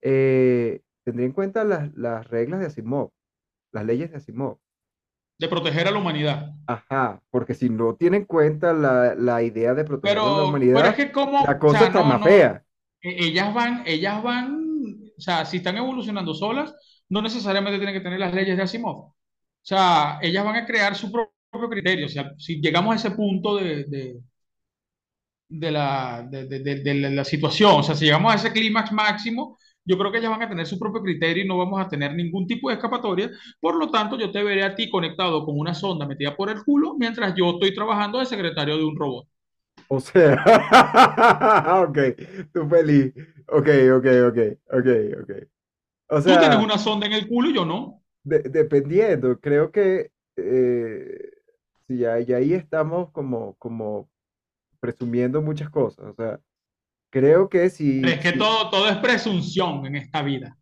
eh, 0.03 0.83
tendría 1.05 1.27
en 1.27 1.33
cuenta 1.33 1.65
las, 1.65 1.95
las 1.97 2.27
reglas 2.29 2.61
de 2.61 2.67
Asimov, 2.67 3.11
las 3.73 3.87
leyes 3.87 4.11
de 4.13 4.19
Asimov. 4.19 4.59
de 5.39 5.49
proteger 5.49 5.89
a 5.89 5.91
la 5.91 5.99
humanidad. 5.99 6.53
Aja, 6.69 7.23
porque 7.31 7.55
si 7.55 7.69
no 7.71 7.95
tiene 7.97 8.19
en 8.19 8.25
cuenta 8.25 8.73
la, 8.73 9.15
la 9.15 9.43
idea 9.43 9.75
de 9.75 9.85
proteger 9.85 10.27
a 10.27 10.31
la 10.33 10.43
pero 10.43 10.75
es 10.75 10.95
humanidad, 10.95 10.95
que 10.95 11.13
como, 11.13 11.41
la 11.43 11.59
o 11.59 11.59
cosa 11.59 11.79
sea, 11.79 11.87
está 11.87 12.03
no, 12.03 12.05
más 12.05 12.21
no, 12.21 12.27
fea. 12.27 12.65
e- 13.03 13.27
ellas 13.27 13.55
van, 13.55 13.83
ellas 13.87 14.23
van, 14.23 14.57
o 15.19 15.21
sea, 15.21 15.45
si 15.45 15.59
están 15.59 15.77
evolucionando 15.77 16.35
solas, 16.35 16.75
no 17.09 17.23
necesariamente 17.23 17.79
tienen 17.79 17.95
que 17.95 18.01
tener 18.03 18.21
las 18.21 18.35
leyes 18.35 18.57
de 18.57 18.63
Asimov. 18.65 18.97
O 19.09 19.15
sea, 19.63 20.19
ellas 20.23 20.45
van 20.45 20.57
a 20.57 20.67
crear 20.67 20.95
su 20.97 21.11
pro- 21.13 21.33
propio 21.59 21.71
criterio. 21.71 22.07
O 22.07 22.09
sea, 22.09 22.33
si 22.39 22.61
llegamos 22.61 22.93
a 22.95 22.97
ese 22.97 23.11
punto 23.17 23.57
de, 23.57 23.85
de, 23.85 24.21
de 25.49 25.71
la, 25.71 26.27
de, 26.29 26.47
de- 26.47 26.95
la 27.11 27.25
situación, 27.25 27.73
o 27.77 27.83
sea, 27.83 27.95
si 27.95 28.05
llegamos 28.07 28.33
a 28.33 28.37
ese 28.37 28.53
clímax 28.53 28.93
máximo, 28.93 29.59
yo 29.85 29.97
creo 29.97 30.11
que 30.11 30.19
ellas 30.19 30.31
van 30.33 30.43
a 30.43 30.49
tener 30.49 30.67
su 30.67 30.79
propio 30.79 31.03
criterio 31.03 31.45
y 31.45 31.47
no 31.49 31.57
vamos 31.59 31.81
a 31.81 31.89
tener 31.89 32.13
ningún 32.15 32.47
tipo 32.47 32.69
de 32.69 32.75
escapatoria. 32.75 33.31
Por 33.61 33.77
lo 33.77 33.91
tanto, 33.91 34.19
yo 34.19 34.33
te 34.33 34.43
veré 34.43 34.65
a 34.65 34.75
ti 34.75 34.91
conectado 34.91 35.45
con 35.45 35.57
una 35.59 35.75
sonda 35.75 36.07
metida 36.07 36.37
por 36.37 36.51
el 36.51 36.65
culo 36.65 36.95
mientras 36.99 37.35
yo 37.37 37.51
estoy 37.53 37.73
trabajando 37.75 38.19
de 38.19 38.27
secretario 38.27 38.77
de 38.77 38.85
un 38.85 38.97
robot. 38.97 39.29
O 39.89 40.01
sea, 40.01 40.43
ok, 41.89 41.99
tú 42.53 42.69
feliz. 42.69 43.13
Ok, 43.49 43.69
ok, 43.97 44.07
ok, 44.29 44.39
ok, 44.73 44.87
ok. 45.23 45.31
O 46.11 46.21
Tú 46.25 46.39
tienes 46.39 46.59
sea, 46.61 46.63
una 46.63 46.77
sonda 46.77 47.07
en 47.07 47.15
el 47.15 47.27
culo 47.27 47.49
y 47.49 47.55
yo 47.55 47.65
no. 47.65 48.03
de- 48.25 48.41
dependiendo, 48.43 49.39
creo 49.41 49.71
que 49.71 50.11
eh, 50.37 51.31
sí, 51.89 51.99
ya, 51.99 52.19
ya 52.21 52.37
ahí 52.39 52.55
estamos 52.55 53.11
como, 53.13 53.55
como 53.57 54.11
presumiendo 54.81 55.43
muchas 55.43 55.71
cosas. 55.71 56.07
O 56.09 56.15
sea, 56.15 56.41
creo 57.11 57.49
que 57.51 57.71
Pero 58.01 58.13
si, 58.13 58.15
es 58.15 58.21
que 58.21 58.33
si- 58.33 58.33
todo, 58.33 58.71
todo 58.71 58.89
es 58.89 58.97
presunción 58.99 59.85
en 59.87 59.97
esta 59.97 60.23
vida. 60.23 60.57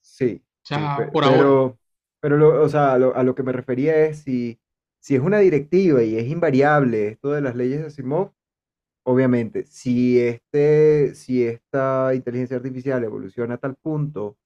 sí, 0.00 0.42
O 0.64 0.66
sea, 0.68 1.10
por 1.12 1.24
ahora. 1.24 1.50
pero, 1.50 1.78
pero 2.20 2.36
lo- 2.36 2.62
o 2.62 2.68
sea, 2.68 2.94
a 2.94 2.98
lo, 2.98 3.14
a 3.16 3.22
lo 3.22 3.34
que 3.34 3.42
me 3.42 3.52
refería 3.52 4.06
es 4.06 4.20
si, 4.22 4.60
si 5.00 5.14
es 5.16 5.20
una 5.22 5.38
directiva 5.38 6.02
y 6.02 6.16
es 6.18 6.28
invariable 6.28 7.08
esto 7.08 7.30
de 7.32 7.40
las 7.40 7.54
leyes 7.56 7.80
de 7.80 7.86
Asimov, 7.88 8.32
obviamente, 9.04 9.64
si 9.66 10.20
este, 10.20 11.14
si 11.14 11.44
esta 11.46 12.14
inteligencia 12.14 12.56
artificial 12.58 13.04
evoluciona 13.04 13.54
a 13.56 13.58
tal 13.58 13.76
punto 13.76 14.38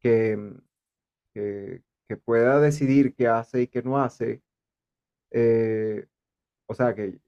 que, 0.00 0.38
que, 1.34 1.82
que 2.08 2.16
pueda 2.16 2.60
decidir 2.60 3.14
qué 3.14 3.28
hace 3.28 3.62
y 3.62 3.66
qué 3.68 3.82
no 3.82 3.98
hace, 4.02 4.42
eh, 5.30 6.06
o 6.66 6.74
sea, 6.74 6.94
que 6.94 7.18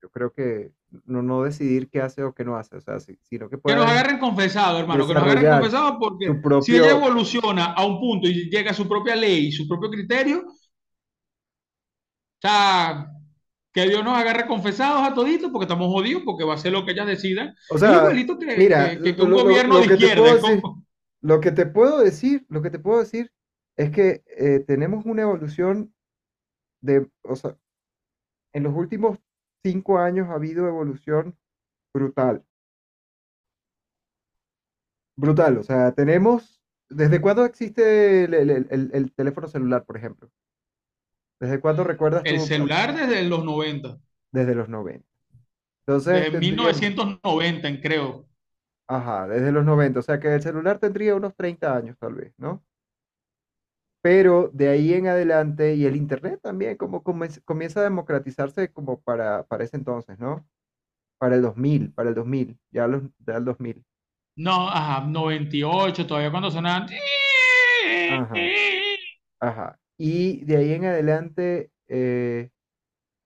yo 0.00 0.10
creo 0.10 0.32
que 0.32 0.72
no, 1.06 1.22
no 1.22 1.42
decidir 1.44 1.88
qué 1.88 2.00
hace 2.00 2.22
o 2.22 2.34
qué 2.34 2.44
no 2.44 2.56
hace, 2.56 2.76
o 2.76 2.80
sea, 2.80 2.98
si- 3.00 3.18
sino 3.22 3.48
que 3.48 3.56
Que 3.56 3.74
nos 3.74 3.84
pueda 3.84 3.90
agarren 3.90 4.18
confesado, 4.18 4.78
hermano, 4.80 5.06
que 5.06 5.14
nos 5.14 5.22
agarren 5.22 5.44
confesado 5.60 5.98
porque 5.98 6.26
si 6.62 6.72
ella 6.76 6.90
evoluciona 6.98 7.64
a 7.72 7.84
un 7.86 7.98
punto 8.00 8.28
y 8.28 8.50
llega 8.50 8.72
a 8.72 8.74
su 8.74 8.88
propia 8.88 9.14
ley, 9.16 9.52
su 9.52 9.66
propio 9.68 9.90
criterio, 9.90 10.44
o 10.46 10.52
sea, 12.40 13.08
que 13.72 13.88
Dios 13.88 14.04
nos 14.04 14.18
agarre 14.18 14.46
confesados 14.46 15.02
a 15.02 15.14
toditos 15.14 15.50
porque 15.50 15.64
estamos 15.64 15.88
jodidos, 15.88 16.22
porque 16.24 16.44
va 16.44 16.54
a 16.54 16.58
ser 16.58 16.72
lo 16.72 16.84
que 16.84 16.92
ellas 16.92 17.06
decidan. 17.06 17.54
o 17.70 17.78
sea, 17.78 17.88
que, 18.38 18.56
mira, 18.58 18.90
que- 19.00 19.22
un 19.22 19.30
lo- 19.30 19.42
gobierno 19.44 19.74
lo 19.74 19.80
de 19.80 19.86
que 19.88 19.96
te 19.96 20.04
izquierda. 20.06 20.34
decir, 20.34 20.62
lo 21.20 21.40
que 21.40 21.52
te 21.52 21.66
puedo 21.66 21.98
decir, 22.00 22.44
lo 22.48 22.62
que 22.62 22.70
te 22.70 22.78
puedo 22.78 22.98
decir 22.98 23.30
es 23.76 23.90
que 23.90 24.22
eh, 24.36 24.60
tenemos 24.66 25.06
una 25.06 25.22
evolución 25.22 25.94
de, 26.82 27.08
o 27.24 27.36
sea, 27.36 27.56
en 28.54 28.64
los 28.64 28.74
últimos 28.74 29.18
cinco 29.64 29.98
años 29.98 30.28
ha 30.30 30.34
habido 30.34 30.66
evolución 30.68 31.36
brutal, 31.94 32.44
brutal, 35.16 35.58
o 35.58 35.62
sea, 35.62 35.92
tenemos, 35.92 36.60
¿desde 36.88 37.20
cuándo 37.20 37.44
existe 37.44 38.24
el, 38.24 38.34
el- 38.34 38.50
el- 38.70 38.90
el 38.92 39.12
teléfono 39.14 39.48
celular, 39.48 39.84
por 39.84 39.96
ejemplo? 39.96 40.30
¿Desde 41.40 41.60
cuándo 41.60 41.84
recuerdas 41.84 42.24
El 42.24 42.26
tú? 42.26 42.40
celular 42.40 42.96
desde 42.96 43.22
los 43.22 43.44
90, 43.44 44.00
Desde 44.30 44.54
los 44.54 44.68
90. 44.68 45.08
Entonces 45.86 46.28
desde 46.28 46.30
tendríamos, 46.30 46.86
1990, 46.86 47.66
en 47.68 47.80
creo. 47.80 48.28
ajá, 48.86 49.26
desde 49.28 49.50
los 49.52 49.64
90, 49.64 49.98
o 50.00 50.02
sea 50.02 50.20
que 50.20 50.32
el 50.34 50.40
celular 50.42 50.78
tendría 50.78 51.14
unos 51.16 51.34
30 51.36 51.76
años 51.76 51.96
tal 51.98 52.14
vez, 52.14 52.32
¿no? 52.38 52.64
Pero 54.02 54.50
de 54.52 54.68
ahí 54.68 54.94
en 54.94 55.06
adelante, 55.06 55.74
y 55.76 55.86
el 55.86 55.96
Internet 55.96 56.40
también, 56.42 56.76
como 56.76 57.02
comienza 57.02 57.80
a 57.80 57.84
democratizarse 57.84 58.72
como 58.72 59.00
para, 59.00 59.44
para 59.44 59.64
ese 59.64 59.76
entonces, 59.76 60.18
¿no? 60.18 60.46
Para 61.18 61.36
el 61.36 61.42
2000, 61.42 61.92
para 61.92 62.08
el 62.10 62.14
2000, 62.16 62.58
ya, 62.72 62.88
los, 62.88 63.04
ya 63.20 63.36
el 63.36 63.44
2000. 63.44 63.84
No, 64.36 64.68
ajá, 64.68 65.06
98, 65.06 66.06
todavía 66.06 66.30
cuando 66.32 66.50
sonaban. 66.50 66.88
Ajá, 68.10 68.34
ajá. 69.40 69.78
Y 69.96 70.44
de 70.44 70.56
ahí 70.56 70.72
en 70.72 70.86
adelante, 70.86 71.70
eh, 71.86 72.50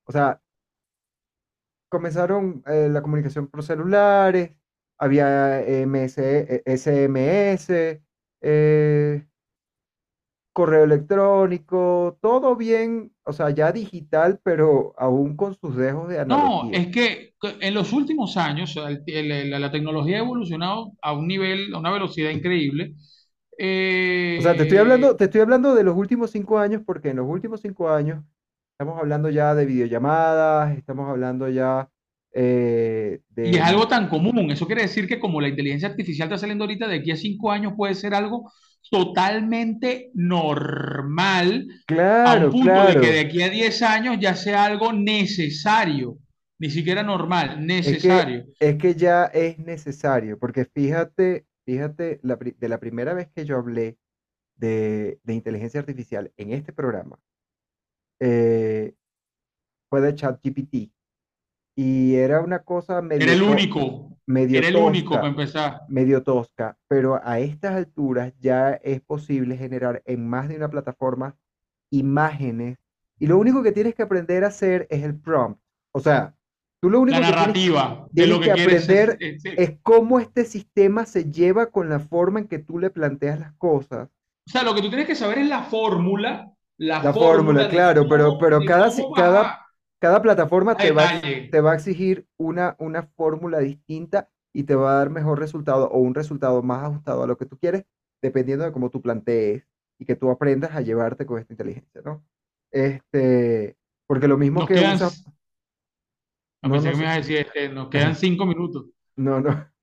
o 0.05 0.13
sea, 0.13 0.41
comenzaron 1.89 2.63
eh, 2.67 2.89
la 2.91 3.01
comunicación 3.03 3.49
por 3.49 3.63
celulares, 3.63 4.53
había 4.99 5.61
MS, 5.63 6.63
SMS, 6.67 8.03
eh, 8.41 9.27
correo 10.57 10.85
electrónico, 10.85 12.17
todo 12.23 12.57
bien, 12.57 13.13
o 13.25 13.35
sea, 13.35 13.51
ya 13.51 13.73
digital, 13.73 14.41
pero 14.43 14.95
aún 14.97 15.37
con 15.37 15.55
sus 15.55 15.77
dejos 15.77 16.09
de 16.09 16.25
No, 16.25 16.71
es 16.73 16.87
que 16.87 17.35
en 17.61 17.75
los 17.75 17.93
últimos 17.93 18.39
años 18.39 18.75
la, 18.75 19.71
tecnología 19.71 20.17
ha 20.17 20.21
evolucionado 20.21 20.93
a 21.03 21.13
un 21.13 21.29
nivel, 21.29 21.75
a 21.75 21.79
una 21.79 21.91
velocidad 21.91 22.31
increíble. 22.31 22.95
O 23.53 24.43
sea, 24.43 24.57
te 24.57 24.63
estoy 24.63 24.79
hablando, 24.79 25.15
te 25.15 25.25
estoy 25.25 25.43
hablando 25.43 25.75
de 25.75 25.85
los 25.85 25.95
últimos 25.95 26.31
cinco 26.31 26.59
años, 26.59 26.81
porque 26.87 27.11
en 27.11 27.17
los 27.17 27.29
últimos 27.29 27.61
cinco 27.61 27.91
años 27.91 28.25
estamos 28.73 28.99
hablando 28.99 29.29
ya 29.29 29.55
de 29.55 29.67
videollamadas, 29.67 30.75
estamos 30.79 31.07
hablando 31.11 31.51
ya 31.51 31.91
eh, 32.33 33.21
de... 33.29 33.51
Y 33.51 33.57
es 33.57 33.61
algo 33.61 33.89
tan 33.89 34.09
común, 34.09 34.51
eso 34.51 34.67
quiere 34.67 34.81
decir 34.81 35.07
que 35.07 35.21
como 35.21 35.39
la 35.39 35.49
inteligencia 35.49 35.91
artificial 35.91 36.29
está 36.29 36.39
saliendo 36.39 36.65
ahorita, 36.65 36.89
de 36.89 36.97
aquí 36.97 37.11
a 37.11 37.17
cinco 37.17 37.51
años 37.51 37.75
puede 37.77 37.95
ser 37.95 38.15
algo 38.15 38.51
totalmente 38.91 40.11
normal 40.15 41.67
claro, 41.87 42.43
a 42.43 42.45
un 42.47 42.51
punto 42.51 42.87
de 42.87 43.01
que 43.01 43.13
de 43.13 43.21
aquí 43.21 43.43
a 43.43 43.51
10 43.51 43.83
años 43.83 44.17
ya 44.21 44.35
sea 44.35 44.65
algo 44.65 44.93
necesario, 44.93 46.19
ni 46.59 46.71
siquiera 46.71 47.03
normal, 47.03 47.67
necesario. 47.67 48.47
Es 48.59 48.77
que, 48.77 48.95
ya 48.95 49.25
es 49.27 49.59
necesario, 49.59 50.39
porque 50.39 50.65
fíjate, 50.65 51.47
fíjate, 51.65 52.21
de 52.23 52.69
la 52.69 52.79
primera 52.79 53.15
vez 53.15 53.29
que 53.35 53.45
yo 53.45 53.57
hablé 53.57 53.99
de, 54.57 55.19
inteligencia 55.27 55.81
artificial 55.81 56.33
en 56.37 56.53
este 56.53 56.73
programa, 56.73 57.19
eh, 58.21 58.95
fue 59.89 60.01
de 60.01 60.15
ChatGPT. 60.15 60.91
Y 61.79 62.15
era 62.15 62.41
una 62.41 62.61
cosa 62.61 63.03
medio... 63.03 63.25
Era 63.25 63.35
el 63.35 63.43
único. 63.43 64.16
Medio 64.27 64.59
era 64.59 64.69
el 64.69 64.77
único 64.77 65.15
para 65.15 65.29
empezar. 65.29 65.83
Medio 65.89 66.23
tosca, 66.23 66.77
pero 66.89 67.21
a 67.23 67.39
estas 67.39 67.75
alturas 67.75 68.33
ya 68.41 68.73
es 68.73 69.01
posible 69.01 69.57
generar 69.57 70.03
en 70.05 70.29
más 70.29 70.49
de 70.49 70.57
una 70.57 70.69
plataforma 70.69 71.37
imágenes 71.91 72.79
y 73.19 73.27
lo 73.27 73.39
único 73.39 73.63
que 73.63 73.73
tienes 73.73 73.95
que 73.95 74.03
aprender 74.03 74.45
a 74.45 74.49
hacer 74.49 74.87
es 74.91 75.03
el 75.03 75.19
prompt. 75.19 75.61
O 75.93 76.01
sea, 76.01 76.35
tú 76.81 76.91
lo 76.91 77.01
único 77.01 77.19
la 77.19 77.31
narrativa 77.31 78.07
que 78.15 78.25
tienes, 78.25 78.41
que, 78.41 78.51
aprender 78.51 79.19
es, 79.21 79.79
cómo 79.83 80.21
este 80.21 80.45
sistema 80.45 81.07
se 81.07 81.31
lleva 81.31 81.71
con 81.71 81.89
la 81.89 82.01
forma 82.01 82.41
en 82.41 82.49
que 82.49 82.59
tú 82.59 82.79
le 82.79 82.91
planteas 82.91 83.41
las 83.41 83.53
cosas. 83.55 84.09
O 84.47 84.51
sea, 84.51 84.63
lo 84.63 84.75
que 84.75 84.83
tú 84.83 84.89
tienes 84.89 85.07
que 85.07 85.15
saber 85.15 85.39
es 85.39 85.49
la 85.49 85.63
fórmula. 85.63 86.53
La, 86.79 87.01
fórmula, 87.13 87.71
claro, 87.71 88.07
pero, 88.07 88.37
pero 88.39 88.61
cada, 88.67 88.91
cada, 89.15 89.66
cada 89.99 90.21
plataforma 90.23 90.77
te 90.77 90.93
va, 90.93 91.21
te 91.21 91.61
va 91.61 91.73
a 91.73 91.75
exigir 91.75 92.27
una, 92.37 92.77
una 92.79 93.03
fórmula 93.03 93.59
distinta 93.59 94.29
y 94.53 94.65
te 94.65 94.75
va 94.75 94.93
a 94.93 94.99
dar 94.99 95.11
mejor 95.11 95.39
resultado 95.39 95.89
o 95.91 95.99
un 95.99 96.15
resultado 96.15 96.63
más 96.63 96.85
ajustado 96.85 97.23
a 97.23 97.27
lo 97.27 97.37
que 97.37 97.47
tú 97.47 97.59
quieres, 97.59 97.85
dependiendo 98.23 98.65
de 98.65 98.73
cómo 98.73 98.91
tú 98.91 99.03
plantees 99.03 99.67
y 99.99 100.05
que 100.05 100.17
tú 100.17 100.31
aprendas 100.31 100.75
a 100.75 100.81
llevarte 100.81 101.27
con 101.27 101.39
esta 101.39 101.53
inteligencia, 101.53 102.03
¿no? 102.05 102.25
Este, 102.71 103.77
porque 104.07 104.29
lo 104.29 104.37
mismo 104.37 104.67
que 104.67 104.75
quedan, 104.75 104.99
No, 106.63 106.69
me 106.69 106.79
a 106.79 107.17
decir, 107.17 107.39
este, 107.39 107.69
nos 107.69 107.89
quedan 107.89 108.15
cinco 108.15 108.47
minutos. 108.47 108.87
No, 109.17 109.41
no. 109.41 109.49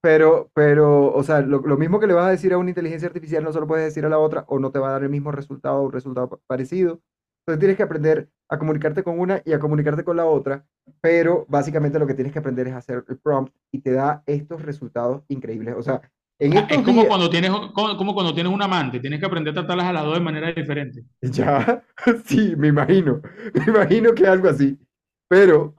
Pero, 0.00 0.48
pero, 0.54 1.12
o 1.12 1.24
sea, 1.24 1.40
lo, 1.40 1.58
lo, 1.58 1.76
mismo 1.76 1.98
que 1.98 2.06
le 2.06 2.14
vas 2.14 2.26
a 2.26 2.30
decir 2.30 2.52
a 2.52 2.58
una 2.58 2.70
inteligencia 2.70 3.08
artificial 3.08 3.42
no 3.42 3.52
se 3.52 3.58
lo 3.58 3.66
puedes 3.66 3.84
decir 3.84 4.04
a 4.06 4.08
la 4.08 4.20
otra 4.20 4.44
o 4.46 4.60
no 4.60 4.70
te 4.70 4.78
va 4.78 4.90
a 4.90 4.92
dar 4.92 5.02
el 5.02 5.10
mismo 5.10 5.32
resultado 5.32 5.78
o 5.78 5.82
un 5.82 5.92
resultado 5.92 6.40
parecido. 6.46 7.00
Entonces 7.48 7.60
tienes 7.60 7.76
que 7.78 7.82
aprender 7.82 8.28
a 8.50 8.58
comunicarte 8.58 9.02
con 9.02 9.18
una 9.18 9.40
y 9.42 9.54
a 9.54 9.58
comunicarte 9.58 10.04
con 10.04 10.18
la 10.18 10.26
otra, 10.26 10.66
pero 11.00 11.46
básicamente 11.48 11.98
lo 11.98 12.06
que 12.06 12.12
tienes 12.12 12.30
que 12.30 12.40
aprender 12.40 12.68
es 12.68 12.74
hacer 12.74 13.02
el 13.08 13.16
prompt 13.16 13.54
y 13.72 13.80
te 13.80 13.92
da 13.92 14.22
estos 14.26 14.60
resultados 14.60 15.22
increíbles. 15.28 15.74
O 15.74 15.80
sea, 15.80 16.02
en 16.38 16.58
ah, 16.58 16.66
es 16.68 16.82
como 16.82 17.06
cuando 17.06 17.30
tienes 17.30 17.50
como, 17.50 18.12
cuando 18.12 18.34
tienes 18.34 18.52
un 18.52 18.60
amante, 18.60 19.00
tienes 19.00 19.18
que 19.18 19.24
aprender 19.24 19.52
a 19.52 19.62
tratarlas 19.62 19.86
a 19.86 19.94
las 19.94 20.04
dos 20.04 20.18
de 20.18 20.20
manera 20.20 20.52
diferente. 20.52 21.06
Ya, 21.22 21.82
sí, 22.26 22.54
me 22.54 22.68
imagino, 22.68 23.22
me 23.54 23.64
imagino 23.64 24.12
que 24.12 24.26
algo 24.26 24.50
así. 24.50 24.78
Pero, 25.26 25.74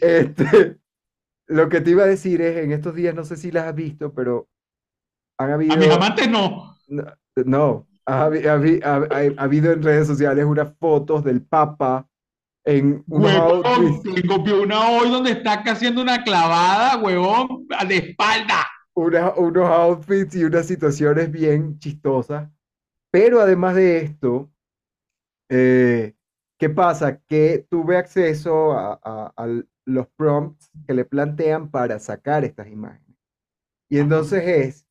este, 0.00 0.78
lo 1.48 1.68
que 1.68 1.82
te 1.82 1.90
iba 1.90 2.04
a 2.04 2.06
decir 2.06 2.40
es, 2.40 2.64
en 2.64 2.72
estos 2.72 2.94
días, 2.94 3.14
no 3.14 3.24
sé 3.24 3.36
si 3.36 3.50
las 3.50 3.64
has 3.64 3.74
visto, 3.74 4.14
pero 4.14 4.48
han 5.38 5.50
habido... 5.50 5.74
A 5.74 5.76
mis 5.76 5.90
amantes 5.90 6.30
no. 6.30 6.78
No, 7.44 7.86
ha, 8.06 8.24
habido 8.24 9.72
en 9.72 9.82
redes 9.82 10.06
sociales 10.06 10.44
unas 10.44 10.76
fotos 10.78 11.24
del 11.24 11.42
Papa 11.42 12.08
en 12.64 13.04
unos 13.08 13.32
outfits. 13.32 14.26
copió 14.28 14.62
una 14.62 14.90
hoy 14.90 15.10
donde 15.10 15.32
está 15.32 15.54
haciendo 15.66 16.02
una 16.02 16.22
clavada, 16.22 16.96
huevón, 16.96 17.66
de 17.88 17.96
espalda. 17.96 18.66
unos 18.94 19.68
outfits 19.68 20.34
y 20.36 20.44
unas 20.44 20.66
situaciones 20.66 21.30
bien 21.30 21.78
chistosas. 21.78 22.48
Pero 23.10 23.40
además 23.40 23.76
de 23.76 23.98
esto, 23.98 24.50
eh, 25.48 26.14
¿qué 26.58 26.70
pasa? 26.70 27.20
Que 27.28 27.66
tuve 27.68 27.96
acceso 27.96 28.72
a, 28.72 28.98
a, 29.04 29.46
los 29.86 30.08
prompts 30.16 30.70
que 30.86 30.94
le 30.94 31.04
plantean 31.04 31.70
para 31.70 31.98
sacar 31.98 32.44
estas 32.44 32.68
imágenes. 32.68 33.16
Y 33.90 33.98
entonces 33.98 34.42
es, 34.42 34.86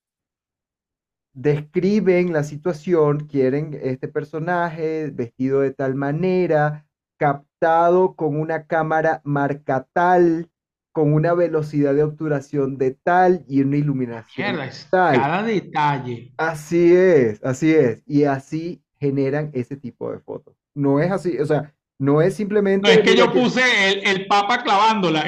describen 1.34 2.32
la 2.32 2.44
situación, 2.44 3.28
quieren 3.28 3.80
este 3.82 4.08
personaje 4.08 5.10
vestido 5.12 5.62
de 5.62 5.72
tal 5.72 5.96
manera, 5.96 6.86
captado 7.18 8.16
con 8.16 8.40
una 8.40 8.68
cámara 8.68 9.22
marca 9.24 9.88
tal, 9.94 10.50
con 10.92 11.14
una 11.14 11.34
velocidad 11.34 11.96
de 11.96 12.04
obturación 12.04 12.78
de 12.78 12.92
tal 12.92 13.44
y 13.48 13.62
una 13.62 13.78
iluminación 13.78 14.58
tal. 14.92 15.16
Cada 15.16 15.44
detalle. 15.44 16.32
Así 16.38 16.94
es, 16.96 17.44
así 17.44 17.74
es. 17.74 18.04
Y 18.06 18.26
así 18.26 18.84
generan 19.00 19.50
ese 19.54 19.76
tipo 19.76 20.12
de 20.12 20.20
fotos. 20.20 20.56
No 20.76 21.00
es 21.00 21.12
así, 21.12 21.38
o 21.40 21.46
sea, 21.46 21.74
no 22.00 22.22
es 22.22 22.36
simplemente... 22.36 22.88
No, 22.88 22.94
es 22.94 23.02
que 23.02 23.16
yo 23.16 23.32
puse 23.32 23.62
el, 23.90 24.08
el, 24.08 24.28
papa 24.28 24.62
clavándola. 24.62 25.26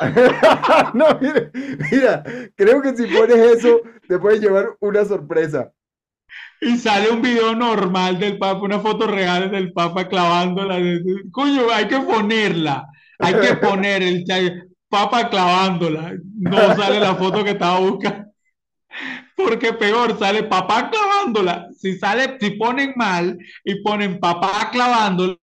no, 0.94 1.18
mira, 1.20 1.50
mira, 1.90 2.22
creo 2.54 2.80
que 2.82 2.96
si 2.96 3.06
pones 3.06 3.36
eso, 3.36 3.80
te 4.08 4.18
puedes 4.18 4.40
llevar 4.40 4.76
una 4.80 5.04
sorpresa. 5.04 5.70
Y 6.60 6.76
sale 6.78 7.10
un 7.10 7.22
video 7.22 7.54
normal 7.54 8.18
del 8.18 8.38
Papa, 8.38 8.62
una 8.62 8.80
foto 8.80 9.06
real 9.06 9.50
del 9.50 9.72
Papa 9.72 10.08
clavándola. 10.08 10.78
Coño, 11.30 11.70
hay 11.72 11.88
que 11.88 12.00
ponerla. 12.00 12.86
Hay 13.18 13.34
que 13.34 13.54
poner 13.66 14.02
el 14.02 14.24
Papa 14.88 15.28
clavándola. 15.28 16.14
No 16.36 16.76
sale 16.76 17.00
la 17.00 17.14
foto 17.14 17.44
que 17.44 17.50
estaba 17.50 17.80
buscando. 17.80 18.30
Porque 19.36 19.72
peor, 19.72 20.18
sale 20.18 20.42
papá 20.44 20.90
clavándola. 20.90 21.68
Si 21.76 21.96
sale, 21.98 22.36
si 22.40 22.50
ponen 22.52 22.92
mal 22.96 23.38
y 23.64 23.82
ponen 23.82 24.20
papá 24.20 24.70
clavándola, 24.70 25.38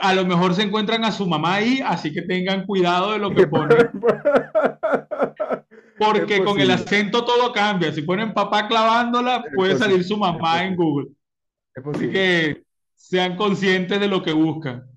a 0.00 0.14
lo 0.14 0.24
mejor 0.24 0.54
se 0.54 0.62
encuentran 0.62 1.04
a 1.04 1.12
su 1.12 1.26
mamá 1.26 1.56
ahí, 1.56 1.82
así 1.84 2.12
que 2.12 2.22
tengan 2.22 2.66
cuidado 2.66 3.12
de 3.12 3.18
lo 3.18 3.34
que 3.34 3.46
ponen. 3.46 3.90
Porque 5.98 6.44
con 6.44 6.60
el 6.60 6.70
acento 6.70 7.24
todo 7.24 7.52
cambia. 7.52 7.92
Si 7.92 8.02
ponen 8.02 8.32
papá 8.32 8.68
clavándola, 8.68 9.44
puede 9.54 9.76
salir 9.76 10.04
su 10.04 10.16
mamá 10.16 10.64
en 10.64 10.76
Google. 10.76 11.08
Así 11.74 12.10
que 12.10 12.62
sean 12.94 13.36
conscientes 13.36 13.98
de 13.98 14.06
lo 14.06 14.22
que 14.22 14.32
buscan. 14.32 14.88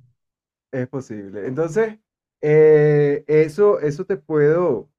Es 0.71 0.87
posible. 0.87 1.47
Entonces, 1.47 1.97
eh, 2.41 3.23
eso, 3.27 3.79
eso 3.79 4.05
te 4.05 4.17
puedo, 4.17 4.89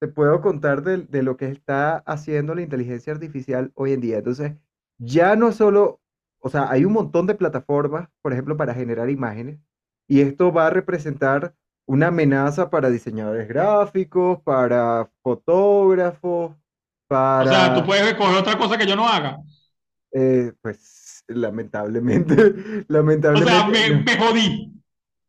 te 0.00 0.08
puedo 0.08 0.40
contar 0.40 0.82
de, 0.82 0.98
de, 0.98 1.22
lo 1.22 1.36
que 1.36 1.48
está 1.48 1.98
haciendo 1.98 2.54
la 2.54 2.62
inteligencia 2.62 3.12
artificial 3.12 3.70
hoy 3.74 3.92
en 3.92 4.00
día. 4.00 4.18
Entonces, 4.18 4.54
ya 4.98 5.36
no 5.36 5.52
solo 5.52 6.01
o 6.42 6.50
sea, 6.50 6.70
hay 6.70 6.84
un 6.84 6.92
montón 6.92 7.26
de 7.26 7.36
plataformas, 7.36 8.08
por 8.20 8.32
ejemplo, 8.32 8.56
para 8.56 8.74
generar 8.74 9.08
imágenes, 9.08 9.60
y 10.08 10.20
esto 10.20 10.52
va 10.52 10.66
a 10.66 10.70
representar 10.70 11.54
una 11.86 12.08
amenaza 12.08 12.68
para 12.68 12.90
diseñadores 12.90 13.46
gráficos, 13.48 14.40
para 14.42 15.08
fotógrafos, 15.22 16.56
para... 17.06 17.50
O 17.50 17.52
sea, 17.52 17.74
tú 17.74 17.86
puedes 17.86 18.06
escoger 18.08 18.36
otra 18.36 18.58
cosa 18.58 18.76
que 18.76 18.86
yo 18.86 18.96
no 18.96 19.08
haga. 19.08 19.38
Eh, 20.12 20.52
pues, 20.60 21.24
lamentablemente, 21.28 22.84
lamentablemente... 22.88 23.42
O 23.44 23.46
sea, 23.46 23.68
me, 23.68 24.16
jodí. 24.18 24.82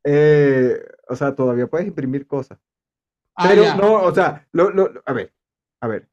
Eh, 0.03 0.83
o 1.07 1.15
sea, 1.15 1.35
todavía 1.35 1.67
puedes 1.67 1.87
imprimir 1.87 2.25
cosas. 2.25 2.57
Ah, 3.35 3.45
Pero 3.47 3.75
no, 3.75 4.01
o 4.01 4.13
sea, 4.13 4.47
a 5.05 5.13
ver, 5.13 5.31
a 5.79 5.87
ver. 5.87 6.09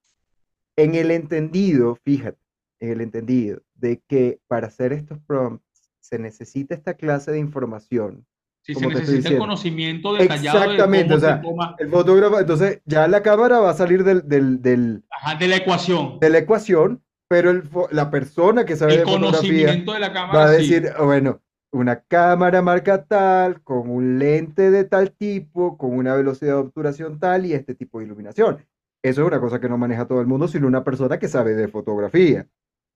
En 0.76 0.94
el 0.94 1.10
entendido, 1.10 1.96
fíjate, 2.04 2.38
el 2.80 3.00
entendido 3.00 3.60
de 3.74 4.02
que 4.08 4.40
para 4.48 4.66
hacer 4.68 4.92
estos 4.92 5.18
prompts 5.26 5.64
se 6.00 6.18
necesita 6.18 6.74
esta 6.74 6.94
clase 6.94 7.30
de 7.30 7.38
información. 7.38 8.26
Si 8.62 8.74
se 8.74 8.86
necesita 8.86 9.28
el 9.30 9.38
conocimiento 9.38 10.14
detallado 10.14 10.58
de 10.60 10.64
Exactamente, 10.66 11.14
cómo 11.14 11.16
o 11.16 11.20
sea, 11.20 11.36
se 11.36 11.42
toma 11.42 11.76
el 11.78 11.88
fotógrafo, 11.88 12.40
entonces 12.40 12.80
ya 12.84 13.08
la 13.08 13.22
cámara 13.22 13.58
va 13.58 13.70
a 13.70 13.74
salir 13.74 14.04
del, 14.04 14.28
del- 14.28 14.60
del- 14.60 15.02
ajá, 15.10 15.36
de 15.38 15.48
la 15.48 15.56
ecuación. 15.56 16.18
de 16.20 16.30
la 16.30 16.38
ecuación, 16.38 17.02
pero 17.28 17.50
el 17.50 17.68
la 17.92 18.10
persona 18.10 18.64
que 18.64 18.76
sabe 18.76 18.92
El 18.94 18.98
de 19.00 19.04
fotografía 19.04 19.30
conocimiento 19.40 19.92
de 19.92 20.00
la 20.00 20.08
va 20.08 20.44
a 20.44 20.48
sí. 20.52 20.56
decir, 20.56 20.90
"Ah, 20.96 21.04
bueno, 21.04 21.40
una 21.72 22.00
cámara 22.00 22.60
marca 22.60 23.04
tal, 23.04 23.62
con 23.62 23.88
un 23.88 24.18
lente 24.18 24.70
de 24.70 24.84
tal 24.84 25.12
tipo, 25.12 25.78
con 25.78 25.94
una 25.96 26.14
velocidad 26.14 26.54
de 26.54 26.60
obturación 26.60 27.18
tal 27.20 27.46
y 27.46 27.52
este 27.54 27.74
tipo 27.74 27.98
de 28.00 28.06
iluminación. 28.06 28.58
Eso 29.02 29.22
es 29.22 29.26
una 29.26 29.40
cosa 29.40 29.60
que 29.60 29.68
no 29.68 29.78
maneja 29.78 30.06
todo 30.06 30.20
el 30.20 30.26
mundo, 30.26 30.48
sino 30.48 30.66
una 30.66 30.84
persona 30.84 31.18
que 31.18 31.28
sabe 31.28 31.54
de 31.54 31.68
fotografía. 31.68 32.46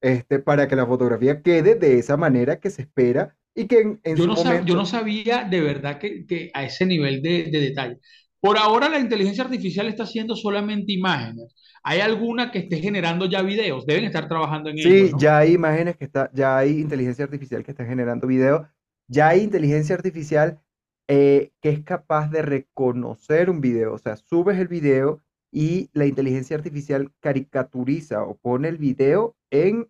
Este, 0.05 0.39
para 0.39 0.69
que 0.69 0.77
la 0.77 0.87
fotografía 0.87 1.43
quede 1.43 1.75
de 1.77 1.99
esa 1.99 2.17
manera 2.19 2.61
que 2.61 2.71
se 2.71 2.83
espera 2.83 3.37
y 3.55 3.67
que 3.69 3.81
en, 3.81 4.01
en 4.05 4.17
Yo 4.17 4.23
su 4.23 4.29
no, 4.29 4.37
sab- 4.37 4.65
yo 4.65 4.75
momento... 4.75 4.77
no 4.77 4.87
sabía 4.87 5.45
de 5.45 5.61
verdad 5.61 5.99
que, 5.99 6.25
que 6.27 6.51
a 6.55 6.65
ese 6.65 6.87
nivel 6.87 7.23
de, 7.23 7.45
de 7.51 7.61
detalle. 7.61 7.99
Por 8.41 8.59
ahora 8.59 8.89
la 8.89 8.99
inteligencia 9.01 9.45
artificial 9.45 9.89
está 9.89 10.05
haciendo 10.05 10.37
solamente 10.37 10.93
imágenes. 10.93 11.55
¿Hay 11.83 12.01
alguna 12.01 12.51
que 12.51 12.61
esté 12.61 12.79
generando 12.81 13.27
ya 13.27 13.43
videos? 13.43 13.87
Deben 13.87 14.05
estar 14.05 14.29
trabajando 14.29 14.71
en 14.71 14.79
ello, 14.79 15.07
Sí, 15.07 15.11
¿no? 15.11 15.19
ya 15.19 15.39
hay 15.39 15.53
imágenes 15.55 15.97
que 15.97 16.05
está, 16.05 16.31
ya 16.35 16.59
hay 16.59 16.81
inteligencia 16.81 17.25
artificial 17.25 17.63
que 17.65 17.71
está 17.71 17.85
generando 17.85 18.27
video, 18.27 18.69
ya 19.09 19.29
hay 19.29 19.41
inteligencia 19.43 19.95
artificial 19.95 20.61
eh, 21.09 21.53
que 21.61 21.71
es 21.71 21.83
capaz 21.85 22.29
de 22.31 22.43
reconocer 22.43 23.51
un 23.51 23.61
video, 23.61 23.95
o 23.95 23.99
sea, 23.99 24.17
subes 24.17 24.59
el 24.59 24.69
video 24.69 25.23
y 25.53 25.91
la 25.93 26.07
inteligencia 26.07 26.57
artificial 26.57 27.13
caricaturiza 27.21 28.23
o 28.25 28.37
pone 28.37 28.69
el 28.69 28.79
video 28.79 29.37
en, 29.51 29.89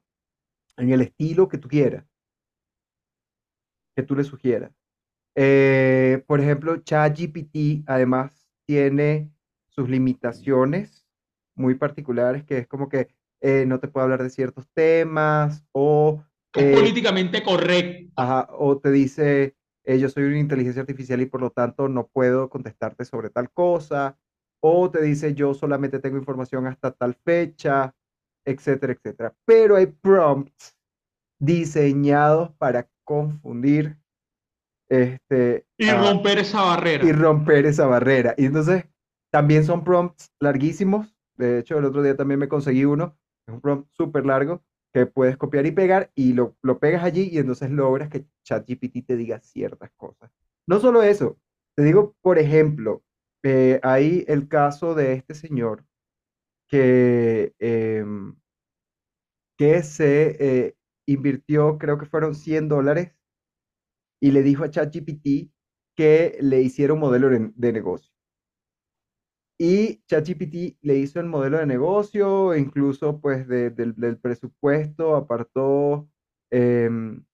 en 0.77 0.93
el 0.93 1.01
estilo 1.03 1.49
que 1.49 1.59
tú 1.59 1.69
quieras, 1.69 2.05
que 3.97 4.03
tú 4.03 4.17
le 4.17 4.25
sugieras. 4.25 4.73
Eh, 5.37 6.23
por 6.27 6.41
ejemplo, 6.41 6.77
ChatGPT 6.77 7.85
además 7.87 8.47
tiene 8.67 9.31
sus 9.69 9.89
limitaciones 9.89 11.07
muy 11.57 11.75
particulares, 11.75 12.45
que 12.45 12.59
es 12.59 12.67
como 12.67 12.89
que 12.89 13.09
eh, 13.41 13.65
no 13.67 13.81
te 13.81 13.89
puede 13.89 14.05
hablar 14.05 14.23
de 14.23 14.31
ciertos 14.31 14.69
temas 14.73 15.65
o, 15.73 16.25
Es 16.55 16.65
eh, 16.65 16.75
políticamente 16.75 17.43
correcto. 17.43 18.13
ajá, 18.17 18.49
o 18.53 18.79
te 18.79 18.91
dice, 18.91 19.57
yo 19.85 20.09
soy 20.09 20.25
una 20.25 20.39
inteligencia 20.39 20.81
artificial 20.83 21.21
y 21.21 21.27
por 21.27 21.41
lo 21.41 21.51
tanto 21.51 21.89
no 21.89 22.07
puedo 22.07 22.49
contestarte 22.49 23.05
sobre 23.05 23.31
tal 23.31 23.51
cosa, 23.51 24.17
o 24.61 24.91
te 24.91 25.03
dice, 25.03 25.35
yo 25.35 25.53
solamente 25.53 25.99
tengo 25.99 26.17
información 26.17 26.67
hasta 26.67 26.93
tal 26.93 27.15
fecha, 27.15 27.95
etcétera, 28.45 28.93
etcétera. 28.93 29.35
Pero 29.45 29.77
hay 29.77 29.87
prompts 29.87 30.77
diseñados 31.39 32.51
para 32.59 32.89
confundir 33.05 33.99
este, 34.89 35.67
Y 35.79 35.91
romper 35.91 36.39
esa 36.39 36.63
barrera. 36.63 37.05
y 37.05 37.13
romper 37.13 37.67
esa 37.67 37.87
barrera. 37.87 38.35
Y 38.37 38.47
entonces 38.47 38.85
también 39.31 39.65
son 39.65 39.85
prompts 39.85 40.31
larguísimos. 40.41 41.15
De 41.37 41.59
hecho, 41.59 41.79
el 41.79 41.85
otro 41.85 42.03
día 42.03 42.17
también 42.17 42.39
me 42.41 42.49
conseguí 42.49 42.85
uno. 42.85 43.17
Es 43.47 43.55
un 43.55 43.61
prompt 43.61 43.89
súper 43.93 44.25
largo 44.25 44.63
que 44.93 45.07
puedes 45.07 45.37
copiar 45.37 45.67
y 45.67 45.73
pegar 45.73 46.11
y 46.15 46.33
lo, 46.33 46.57
lo 46.63 46.79
pegas 46.79 47.03
allí 47.03 47.29
y 47.31 47.39
entonces 47.39 47.71
logras 47.71 48.09
que 48.09 48.27
ChatGPT 48.45 49.05
te 49.07 49.17
diga 49.17 49.41
ciertas 49.41 49.91
cosas. 49.97 50.31
No 50.67 50.79
solo 50.79 51.03
eso, 51.03 51.37
te 51.77 51.83
digo, 51.83 52.15
por 52.23 52.39
ejemplo, 52.39 53.03
eh, 53.43 53.81
hay 53.83 54.25
el 54.29 54.49
caso 54.49 54.95
de 54.95 55.13
este 55.15 55.35
señor 55.35 55.85
que, 56.75 57.55
em, 57.61 58.35
que 59.57 59.83
se 59.85 60.37
eh, 60.41 60.77
invirtió, 61.07 61.79
creo 61.79 61.99
que 61.99 62.07
fueron 62.07 62.35
100 62.35 62.69
dólares 62.69 63.13
y 64.21 64.33
le 64.33 64.43
dijo 64.43 64.65
a 64.65 64.71
ChatGPT 64.71 65.53
que 65.97 66.37
le 66.41 66.63
hiciera 66.63 66.93
un 66.95 66.99
modelo 66.99 67.29
de, 67.31 67.73
negocio. 67.73 68.11
Y 69.57 70.03
ChatGPT 70.09 70.79
le 70.83 70.97
hizo 70.97 71.21
el 71.21 71.27
modelo 71.27 71.59
de 71.59 71.67
negocio, 71.67 72.57
incluso 72.57 73.21
pues 73.21 73.47
de- 73.47 73.71
del, 73.71 73.95
del 73.95 74.19
presupuesto 74.19 75.15
apartó, 75.15 76.09
em, 76.51 77.25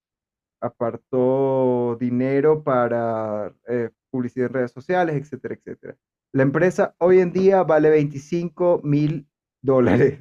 apartó 0.61 1.97
dinero 1.99 2.63
para 2.63 3.55
eh, 3.69 3.91
publicidad 4.11 4.49
en 4.49 4.53
redes 4.55 4.73
sociales, 4.73 5.17
etcétera, 5.17 5.55
etcétera. 5.55 5.97
La 6.33 6.43
empresa 6.45 6.95
hoy 6.99 7.21
en 7.21 7.33
día 7.33 7.63
vale 7.65 7.91
25 7.91 8.83
mil 8.85 9.30
dólares 9.63 10.21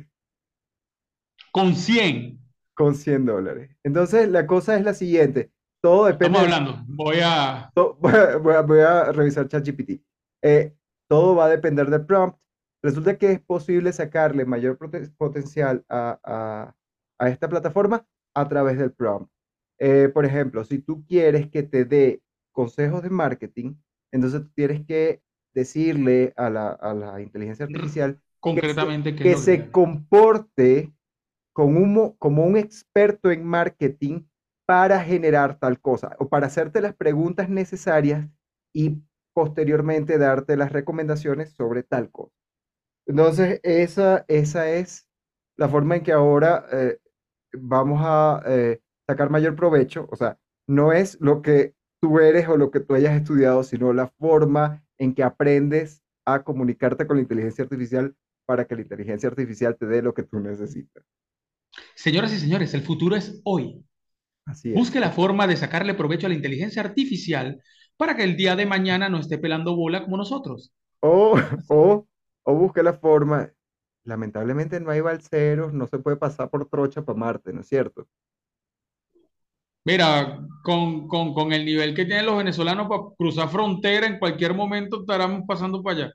Con 1.52 1.75
100. 1.75 2.39
con 2.73 2.95
100 2.95 3.25
dólares. 3.25 3.75
Entonces 3.84 4.30
la 4.30 4.47
cosa 4.47 4.78
es 4.78 4.84
la 4.86 4.93
siguiente, 4.93 5.52
todo 5.82 6.06
depende 6.06 6.39
Estamos 6.39 6.41
hablando. 6.41 6.84
Voy 6.88 7.17
a. 7.23 7.71
voy 7.75 8.12
a, 8.13 8.38
voy 8.38 8.54
a- 8.54 8.62
voy 8.62 8.80
a 8.80 9.12
revisar 9.12 9.47
ChatGPT. 9.47 10.02
Eh, 10.43 10.75
todo 11.10 11.36
va 11.36 11.45
a 11.45 11.49
depender 11.49 11.89
del 11.89 12.06
prompt. 12.06 12.38
Resulta 12.82 13.17
que 13.17 13.32
es 13.34 13.41
posible 13.41 13.91
sacarle 13.91 14.45
mayor 14.45 14.78
potencial 15.17 15.84
a, 15.89 16.19
a- 16.23 16.75
a 17.19 17.30
esta 17.30 17.49
plataforma 17.49 18.06
a 18.34 18.47
través 18.47 18.78
del 18.78 18.93
prompt. 18.93 19.30
Eh, 19.80 20.10
por 20.13 20.25
ejemplo, 20.25 20.63
si 20.63 20.80
tú 20.80 21.06
quieres 21.06 21.49
que 21.49 21.63
te 21.63 21.84
dé 21.86 22.21
consejos 22.54 23.04
de 23.04 23.10
marketing, 23.10 23.75
entonces 24.12 24.41
tú 24.43 24.49
tienes 24.56 24.86
que 24.86 25.21
decirle 25.54 26.34
a 26.38 26.49
la, 26.49 26.69
a 26.71 26.93
la 26.93 27.21
inteligencia 27.21 27.65
artificial 27.65 28.21
Concretamente, 28.39 29.15
¿qué 29.15 29.23
que 29.23 29.36
se 29.36 29.69
comporte 29.71 30.93
con 31.54 31.75
un 31.78 31.93
mo- 31.93 32.15
como 32.17 32.45
un 32.45 32.58
experto 32.58 33.32
en 33.32 33.43
marketing 33.45 34.23
para 34.65 35.04
generar 35.04 35.60
tal 35.60 35.80
cosa 35.80 36.15
o 36.19 36.30
para 36.30 36.47
hacerte 36.47 36.82
las 36.82 36.95
preguntas 36.95 37.49
necesarias 37.49 38.28
y 38.73 39.02
posteriormente 39.34 40.17
darte 40.17 40.56
las 40.58 40.71
recomendaciones 40.71 41.52
sobre 41.52 41.84
tal 41.84 42.12
cosa. 42.12 42.34
Entonces, 43.08 43.60
esa, 43.63 44.25
esa 44.28 44.69
es 44.69 45.08
la 45.58 45.67
forma 45.69 45.95
en 45.95 46.04
que 46.04 46.12
ahora 46.12 46.65
eh, 46.71 46.99
vamos 47.54 47.99
a 48.04 48.41
eh, 48.45 48.82
sacar 49.08 49.30
mayor 49.30 49.56
provecho. 49.56 50.08
O 50.12 50.15
sea, 50.15 50.38
no 50.67 50.93
es 50.93 51.19
lo 51.19 51.41
que 51.41 51.75
tú 52.02 52.19
eres 52.19 52.47
o 52.47 52.58
lo 52.58 52.71
que 52.71 52.80
tú 52.80 52.93
hayas 52.95 53.15
estudiado, 53.15 53.63
sino 53.63 53.93
la 53.93 54.08
forma 54.08 54.84
en 54.97 55.13
que 55.15 55.23
aprendes 55.23 56.04
a 56.25 56.43
comunicarte 56.43 57.08
con 57.08 57.17
la 57.17 57.23
inteligencia 57.23 57.63
artificial 57.63 58.15
para 58.49 58.65
que 58.65 58.75
la 58.75 58.81
inteligencia 58.81 59.29
artificial 59.29 59.77
te 59.77 59.85
dé 59.85 60.01
lo 60.01 60.15
que 60.15 60.23
tú 60.23 60.39
necesitas. 60.39 61.03
Señoras 61.95 62.33
y 62.33 62.39
señores, 62.39 62.73
el 62.73 62.81
futuro 62.81 63.15
es 63.15 63.41
hoy. 63.43 63.83
Así 64.45 64.73
es. 64.73 64.81
Busque 64.81 64.99
la 64.99 65.12
forma 65.12 65.47
de 65.47 65.57
sacarle 65.57 65.93
provecho 65.95 66.27
a 66.27 66.29
la 66.29 66.35
inteligencia 66.35 66.81
artificial 66.83 67.62
para 67.97 68.15
que 68.15 68.23
el 68.23 68.38
día 68.38 68.55
de 68.55 68.65
mañana 68.65 69.09
no 69.09 69.19
esté 69.19 69.38
pelando 69.39 69.75
bola 69.75 70.03
como 70.03 70.17
nosotros. 70.17 70.73
O, 71.01 71.35
o, 71.69 72.07
o 72.43 72.53
busque 72.55 72.83
la 72.83 72.93
forma. 72.93 73.51
Lamentablemente 74.05 74.79
no 74.79 74.91
hay 74.91 75.01
balseros, 75.01 75.73
no 75.73 75.88
se 75.88 75.99
puede 75.99 76.17
pasar 76.17 76.49
por 76.49 76.67
trocha 76.69 77.04
para 77.06 77.19
Marte, 77.19 77.54
¿no 77.54 77.62
es 77.62 77.67
cierto? 77.67 78.08
Mira, 79.85 80.39
con, 80.63 81.08
con, 81.08 81.33
con 81.33 81.52
el 81.54 81.65
nivel 81.65 81.95
que 81.95 82.06
tienen 82.06 82.25
los 82.25 82.37
venezolanos 82.37 82.87
para 82.87 83.02
cruzar 83.17 83.50
frontera, 83.50 84.08
en 84.08 84.19
cualquier 84.19 84.54
momento 84.54 85.02
estaremos 85.02 85.43
pasando 85.47 85.81
para 85.81 85.97
allá. 86.06 86.13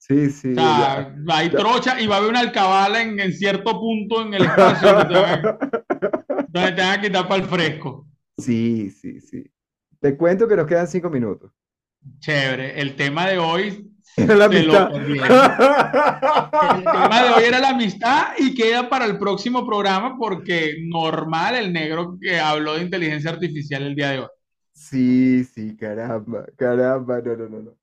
Sí, 0.00 0.30
sí, 0.30 0.56
O 0.56 0.78
ya, 0.78 1.14
sea, 1.14 1.14
hay 1.28 1.50
ya. 1.50 1.58
trocha 1.58 2.00
y 2.00 2.06
va 2.06 2.16
a 2.16 2.18
haber 2.18 2.30
una 2.30 2.40
alcabala 2.40 3.02
en, 3.02 3.20
en 3.20 3.32
cierto 3.34 3.78
punto 3.78 4.22
en 4.22 4.34
el 4.34 4.42
espacio 4.44 4.92
donde 4.94 5.14
te 5.14 5.20
van 5.20 5.46
a, 5.46 5.58
donde 6.48 6.72
te 6.72 6.80
van 6.82 6.98
a 6.98 7.00
quitar 7.02 7.28
para 7.28 7.42
el 7.42 7.48
fresco. 7.48 8.06
Sí, 8.38 8.90
sí, 8.90 9.20
sí. 9.20 9.44
Te 10.00 10.16
cuento 10.16 10.48
que 10.48 10.56
nos 10.56 10.66
quedan 10.66 10.88
cinco 10.88 11.10
minutos. 11.10 11.52
Chévere. 12.20 12.80
El 12.80 12.96
tema 12.96 13.26
de 13.28 13.38
hoy 13.38 13.86
Era 14.16 14.34
la 14.36 14.48
perdieron. 14.48 14.92
El 14.94 16.90
tema 16.92 17.22
de 17.22 17.30
hoy 17.30 17.44
era 17.44 17.60
la 17.60 17.70
amistad 17.70 18.28
y 18.38 18.54
queda 18.54 18.88
para 18.88 19.04
el 19.04 19.18
próximo 19.18 19.66
programa 19.66 20.16
porque 20.18 20.76
normal 20.88 21.54
el 21.56 21.72
negro 21.72 22.18
que 22.20 22.38
habló 22.38 22.74
de 22.74 22.82
inteligencia 22.82 23.30
artificial 23.30 23.82
el 23.82 23.94
día 23.94 24.10
de 24.10 24.18
hoy. 24.20 24.28
Sí, 24.72 25.44
sí, 25.44 25.76
caramba, 25.76 26.46
caramba, 26.56 27.20
no, 27.20 27.36
no, 27.36 27.48
no, 27.48 27.62
no. 27.62 27.76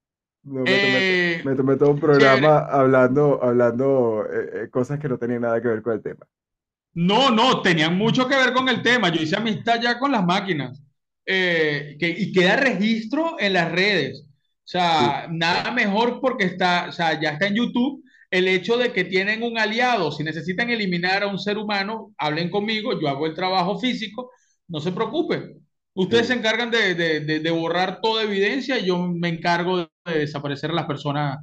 No, 0.56 0.66
me 0.68 0.80
tomé, 0.80 1.02
Eh, 1.04 1.44
me 1.44 1.56
tomé 1.56 1.76
todo 1.78 1.92
un 1.92 2.00
chévere. 2.12 2.50
programa 2.50 2.60
hablando, 2.60 3.44
hablando 3.44 4.26
eh, 4.32 4.64
eh, 4.66 4.70
cosas 4.70 5.00
que 5.00 5.10
no 5.10 5.18
tenían 5.18 5.42
nada 5.42 5.62
que 5.62 5.68
ver 5.68 5.82
con 5.84 5.94
el 5.94 6.02
tema. 6.02 6.26
No, 6.94 7.30
no, 7.30 7.62
tenían 7.62 7.96
mucho 7.98 8.28
que 8.28 8.36
ver 8.36 8.54
con 8.54 8.68
el 8.70 8.82
tema. 8.82 9.10
Yo 9.14 9.22
hice 9.22 9.36
amistad 9.38 9.80
ya 9.82 10.00
con 10.00 10.12
las 10.12 10.26
máquinas. 10.26 10.82
Eh, 11.26 11.96
que, 12.00 12.08
y 12.10 12.32
queda 12.32 12.56
registro 12.56 13.36
en 13.40 13.54
las 13.54 13.72
redes. 13.72 14.22
O 14.26 14.70
Sí, 14.90 15.06
sea, 15.06 15.28
nada 15.30 15.72
mejor 15.72 16.20
porque 16.22 16.46
está, 16.46 16.88
o 16.90 16.92
sea, 16.92 17.20
ya 17.22 17.32
está 17.32 17.48
en 17.48 17.56
YouTube 17.56 18.04
el 18.32 18.48
hecho 18.48 18.78
de 18.78 18.92
que 18.94 19.04
tienen 19.06 19.44
un 19.44 19.58
aliado. 19.60 20.12
Si 20.12 20.24
necesitan 20.24 20.70
eliminar 20.70 21.24
a 21.24 21.28
un 21.28 21.38
ser 21.40 21.58
humano, 21.58 22.14
hablen 22.18 22.50
conmigo, 22.50 23.00
yo 23.00 23.08
hago 23.08 23.26
el 23.28 23.36
trabajo 23.36 23.80
físico, 23.80 24.32
no 24.68 24.80
se 24.80 24.92
preocupen. 24.92 25.67
Ustedes 25.98 26.28
se 26.28 26.34
encargan 26.34 26.72
de, 26.72 26.96
de- 26.96 27.20
de- 27.22 27.40
de 27.40 27.52
borrar 27.52 28.00
toda 28.02 28.24
evidencia 28.24 28.78
y 28.80 28.86
yo 28.86 29.00
me 29.00 29.30
encargo 29.30 29.78
de 30.06 30.20
desaparecer 30.20 30.72
a 30.72 30.74
las 30.76 30.86
personas 30.86 31.38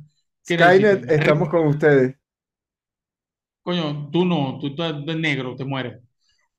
que 0.47 0.55
Skynet, 0.57 1.11
estamos 1.11 1.49
con 1.49 1.67
ustedes. 1.67 2.17
Coño, 3.63 4.11
tú 4.13 4.25
no, 4.25 4.59
tú 4.61 4.69
estás 4.69 4.95
negro, 5.05 5.57
te 5.57 5.65
mueres. 5.65 6.01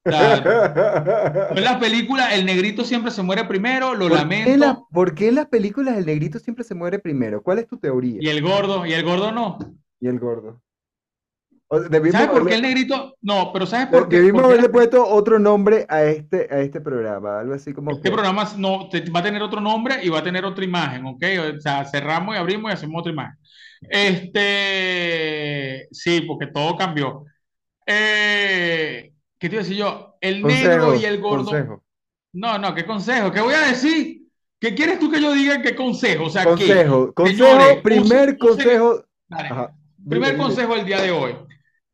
Claro. 0.04 0.52
En 1.56 1.64
las 1.64 1.78
películas, 1.78 2.34
el 2.34 2.46
negrito 2.46 2.84
siempre 2.84 3.12
se 3.12 3.24
muere 3.24 3.46
primero, 3.46 3.96
lo 3.96 4.10
¿Por 4.10 4.18
qué, 4.30 4.54
en 4.54 4.60
la- 4.60 4.68
lamento, 4.68 4.88
por 4.92 5.16
qué 5.16 5.28
en 5.30 5.36
las 5.36 5.48
películas 5.48 5.98
el 5.98 6.06
negrito 6.06 6.40
siempre 6.40 6.64
se 6.64 6.76
muere 6.76 7.00
primero? 7.00 7.42
¿Cuál 7.42 7.60
es 7.60 7.68
tu 7.68 7.78
teoría? 7.78 8.20
y 8.22 8.28
el 8.30 8.42
gordo, 8.42 8.86
y 8.86 8.94
el 8.94 9.04
gordo 9.04 9.32
no. 9.32 9.58
Y 10.00 10.08
el 10.08 10.20
gordo. 10.20 10.62
Debimos 11.80 12.12
¿Sabes 12.14 12.30
por 12.30 12.48
qué 12.48 12.56
el 12.56 12.62
negrito? 12.62 13.16
No, 13.22 13.52
pero 13.54 13.66
¿sabes 13.66 13.88
por 13.88 14.08
qué? 14.10 14.18
debimos 14.18 14.44
haberle 14.44 14.70
puesto 14.70 15.08
otro 15.08 15.40
nombre 15.40 15.86
a 15.90 16.04
este, 16.04 16.48
a 16.52 16.60
este 16.60 16.82
programa, 16.82 17.40
algo 17.40 17.54
así 17.54 17.74
como 17.74 17.92
este 17.92 18.04
que- 18.04 18.12
programa 18.12 18.48
no, 18.58 18.90
te- 18.90 19.10
va 19.10 19.20
a 19.20 19.24
tener 19.24 19.42
otro 19.42 19.62
nombre 19.62 19.96
y 20.04 20.10
va 20.10 20.20
a 20.20 20.24
tener 20.24 20.46
otra 20.46 20.64
imagen, 20.66 21.06
¿ok? 21.06 21.24
O 21.58 21.62
sea, 21.62 21.86
cerramos 21.86 22.36
y 22.36 22.38
abrimos 22.40 22.72
y 22.72 22.74
hacemos 22.74 23.00
otra 23.00 23.12
imagen. 23.14 23.36
Este, 24.56 25.88
sí, 25.92 26.22
porque 26.22 26.48
todo 26.48 26.76
cambió. 26.78 27.24
Eh, 27.86 29.12
¿qué 29.38 29.50
te 29.50 29.56
iba 29.56 29.62
a 29.62 29.64
decir 29.64 29.78
yo? 29.78 30.16
El 30.22 30.42
negro 30.44 30.88
Consejo, 30.88 30.96
y 30.96 31.06
el 31.06 31.22
gordo. 31.22 31.46
consejo. 31.46 31.84
No, 32.34 32.58
no, 32.58 32.74
¿qué 32.76 32.86
consejo? 32.86 33.32
¿Qué 33.32 33.42
voy 33.42 33.54
a 33.54 33.68
decir? 33.68 34.24
¿Qué 34.60 34.74
quieres 34.74 35.00
tú 35.00 35.12
que 35.12 35.22
yo 35.22 35.34
diga? 35.34 35.62
¿Qué 35.62 35.76
consejo? 35.76 36.26
O 36.26 36.30
sea, 36.30 36.44
¿qué? 36.44 36.50
Consejo, 36.50 37.14
consejo, 37.14 37.46
Señores, 37.46 37.82
primer 37.82 38.38
consejo. 38.38 39.04
Dale. 39.28 39.50
Primer 40.08 40.38
consejo 40.38 40.76
del 40.76 40.86
día 40.86 41.02
de 41.02 41.12
hoy. 41.12 41.36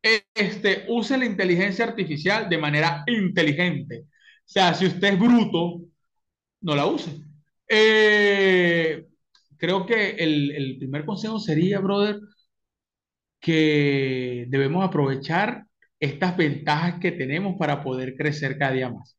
Este, 0.02 0.84
use 0.88 1.16
la 1.16 1.24
inteligencia 1.24 1.84
artificial 1.84 2.48
de 2.48 2.58
manera 2.58 3.04
inteligente. 3.06 4.00
O 4.00 4.08
sea, 4.44 4.74
si 4.74 4.86
usted 4.86 5.14
es 5.14 5.18
bruto, 5.18 5.82
no 6.62 6.76
la 6.76 6.86
use. 6.86 7.10
Eh, 7.68 9.06
creo 9.56 9.86
que 9.86 10.10
el, 10.10 10.50
el 10.52 10.78
primer 10.78 11.04
consejo 11.04 11.38
sería, 11.38 11.80
brother, 11.80 12.20
que 13.40 14.46
debemos 14.48 14.84
aprovechar 14.84 15.66
estas 16.00 16.36
ventajas 16.36 16.98
que 17.00 17.12
tenemos 17.12 17.56
para 17.58 17.82
poder 17.82 18.16
crecer 18.16 18.58
cada 18.58 18.72
día 18.72 18.90
más. 18.90 19.16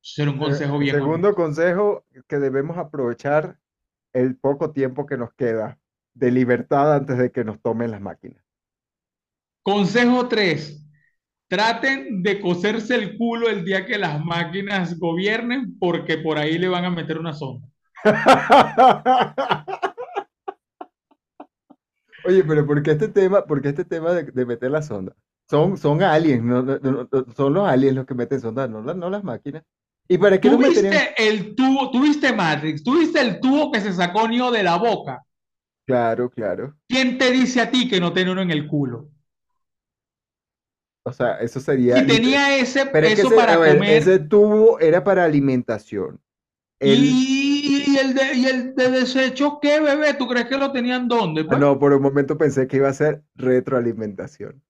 Ser 0.00 0.28
un 0.28 0.38
consejo 0.38 0.78
bien 0.78 0.96
Segundo 0.96 1.34
consejo, 1.34 2.04
que 2.28 2.38
debemos 2.38 2.76
aprovechar 2.76 3.58
el 4.12 4.36
poco 4.36 4.72
tiempo 4.72 5.06
que 5.06 5.16
nos 5.16 5.32
queda 5.34 5.78
de 6.12 6.30
libertad 6.30 6.94
antes 6.94 7.16
de 7.16 7.32
que 7.32 7.44
nos 7.44 7.60
tomen 7.62 7.90
las 7.90 8.02
máquinas. 8.02 8.43
Consejo 9.64 10.28
3. 10.28 10.80
Traten 11.48 12.22
de 12.22 12.40
coserse 12.40 12.94
el 12.94 13.16
culo 13.18 13.48
el 13.50 13.64
día 13.64 13.86
que 13.86 13.98
las 13.98 14.24
máquinas 14.24 14.98
gobiernen 14.98 15.78
porque 15.80 16.18
por 16.18 16.38
ahí 16.38 16.58
le 16.58 16.68
van 16.68 16.84
a 16.84 16.90
meter 16.90 17.18
una 17.18 17.32
sonda. 17.32 17.68
Oye, 22.22 22.42
pero 22.44 22.66
¿por 22.66 22.82
qué 22.82 22.92
este 22.92 23.08
tema, 23.08 23.44
por 23.46 23.60
qué 23.62 23.68
este 23.70 23.84
tema 23.84 24.12
de, 24.12 24.24
de 24.24 24.46
meter 24.46 24.70
la 24.70 24.82
sonda? 24.82 25.14
Son, 25.50 25.76
son 25.76 26.02
aliens, 26.02 26.42
no, 26.42 26.62
no- 26.62 26.78
no- 26.78 27.08
no- 27.10 27.34
son 27.36 27.52
los 27.54 27.68
aliens 27.68 27.94
los 27.96 28.06
que 28.06 28.14
meten 28.14 28.40
sonda, 28.40 28.66
no, 28.66 28.82
las- 28.82 28.96
no 28.96 29.10
las 29.10 29.22
máquinas. 29.24 29.62
¿Y 30.08 30.18
para 30.18 30.40
qué 30.40 30.48
¿Tú 30.48 30.50
nos 30.50 30.60
meterían? 30.60 30.92
viste 30.92 31.14
el 31.28 31.54
tubo? 31.56 31.90
¿Tú 31.90 32.00
viste 32.02 32.32
Matrix? 32.32 32.84
¿Tú 32.84 32.98
viste 32.98 33.20
el 33.20 33.40
tubo 33.40 33.72
que 33.72 33.80
se 33.80 33.92
sacó 33.92 34.28
Neo 34.28 34.50
de 34.52 34.62
la 34.62 34.76
boca? 34.76 35.24
Claro, 35.86 36.28
claro. 36.30 36.76
¿Quién 36.88 37.18
te 37.18 37.30
dice 37.30 37.60
a 37.60 37.70
ti 37.70 37.88
que 37.90 38.00
no 38.00 38.14
tiene 38.14 38.32
uno 38.32 38.40
en 38.40 38.50
el 38.50 38.66
culo? 38.66 39.10
O 41.04 41.12
sea, 41.12 41.34
eso 41.36 41.60
sería. 41.60 41.96
Si 41.96 42.06
tenía 42.06 42.56
ese, 42.56 42.86
Pero 42.86 43.06
es 43.06 43.14
que 43.16 43.22
ese, 43.22 43.36
para 43.36 43.54
a 43.54 43.58
ver, 43.58 43.76
comer 43.76 43.98
ese 43.98 44.18
tubo 44.18 44.78
era 44.80 45.04
para 45.04 45.24
alimentación. 45.24 46.20
El- 46.80 47.04
y, 47.04 47.84
y 47.88 47.96
el 47.98 48.14
de, 48.14 48.34
y 48.34 48.46
el 48.46 48.74
de 48.74 48.90
desecho, 48.90 49.58
¿qué 49.60 49.80
bebé? 49.80 50.14
¿Tú 50.14 50.26
crees 50.28 50.46
que 50.46 50.56
lo 50.58 50.70
tenían 50.72 51.08
dónde? 51.08 51.44
pues? 51.44 51.58
No, 51.60 51.78
por 51.78 51.92
un 51.94 52.02
momento 52.02 52.36
pensé 52.36 52.66
que 52.66 52.76
iba 52.76 52.88
a 52.90 52.92
ser 52.92 53.24
retroalimentación. 53.34 54.62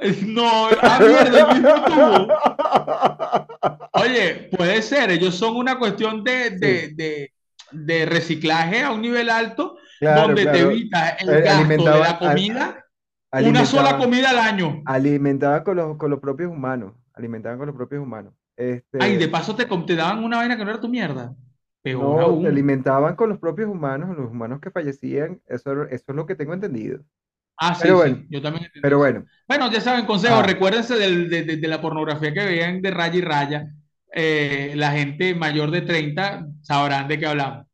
No, 0.26 0.68
ah, 0.82 1.00
mierda, 1.00 1.40
el 1.40 1.46
mismo 1.48 1.84
tubo. 1.84 2.28
Oye, 3.92 4.48
puede 4.56 4.82
ser, 4.82 5.10
ellos 5.10 5.34
son 5.34 5.56
una 5.56 5.78
cuestión 5.78 6.22
de, 6.22 6.50
de, 6.50 6.88
de, 6.94 7.32
de 7.72 8.06
reciclaje 8.06 8.82
a 8.82 8.92
un 8.92 9.02
nivel 9.02 9.28
alto, 9.30 9.76
Claro, 9.98 10.26
donde 10.26 10.46
te 10.46 10.50
claro. 10.50 10.70
evitas 10.70 11.20
el 11.22 11.28
Eh, 11.34 11.42
gasto 11.42 11.90
de 11.90 11.98
la 12.00 12.18
comida, 12.18 12.86
una 13.32 13.66
sola 13.66 13.96
comida 13.98 14.30
al 14.30 14.38
año. 14.38 14.82
Alimentaban 14.86 15.62
con 15.64 15.76
los, 15.76 15.96
con 15.96 16.10
los 16.10 16.20
propios 16.20 16.50
humanos. 16.50 16.94
Alimentaban 17.14 17.58
con 17.58 17.66
los 17.66 17.76
propios 17.76 18.02
humanos. 18.02 18.32
Este, 18.56 18.98
Ay, 19.00 19.16
de 19.16 19.28
paso 19.28 19.54
te, 19.54 19.66
te 19.66 19.96
daban 19.96 20.24
una 20.24 20.38
vaina 20.38 20.56
que 20.56 20.64
no 20.64 20.70
era 20.70 20.80
tu 20.80 20.88
mierda. 20.88 21.34
Peor 21.82 22.02
no, 22.02 22.20
aún. 22.20 22.42
se 22.42 22.48
alimentaban 22.48 23.14
con 23.16 23.28
los 23.28 23.38
propios 23.38 23.70
humanos, 23.70 24.16
los 24.16 24.30
humanos 24.30 24.60
que 24.60 24.70
fallecían. 24.70 25.40
Eso, 25.46 25.84
eso 25.84 26.04
es 26.08 26.16
lo 26.16 26.26
que 26.26 26.34
tengo 26.34 26.54
entendido. 26.54 27.00
Ah, 27.56 27.74
sí, 27.74 27.80
Pero 27.82 27.94
sí, 27.96 28.00
bueno, 28.00 28.26
yo 28.30 28.42
también 28.42 28.64
entendí 28.66 28.82
Pero 28.82 28.98
bueno, 28.98 29.24
Bueno, 29.48 29.70
ya 29.70 29.80
saben, 29.80 30.06
consejo, 30.06 30.36
Ah. 30.36 30.42
recuérdense 30.42 30.94
del- 30.96 31.28
de, 31.28 31.42
de- 31.44 31.56
de 31.56 31.68
la 31.68 31.80
pornografía 31.80 32.32
que 32.32 32.44
vean 32.44 32.82
de 32.82 32.90
raya 32.90 33.16
y 33.18 33.20
raya. 33.20 33.66
Eh, 34.14 34.72
la 34.76 34.92
gente 34.92 35.34
mayor 35.34 35.70
de 35.70 35.82
30 35.82 36.46
sabrán 36.62 37.08
de 37.08 37.18
qué 37.18 37.26
hablamos. 37.26 37.66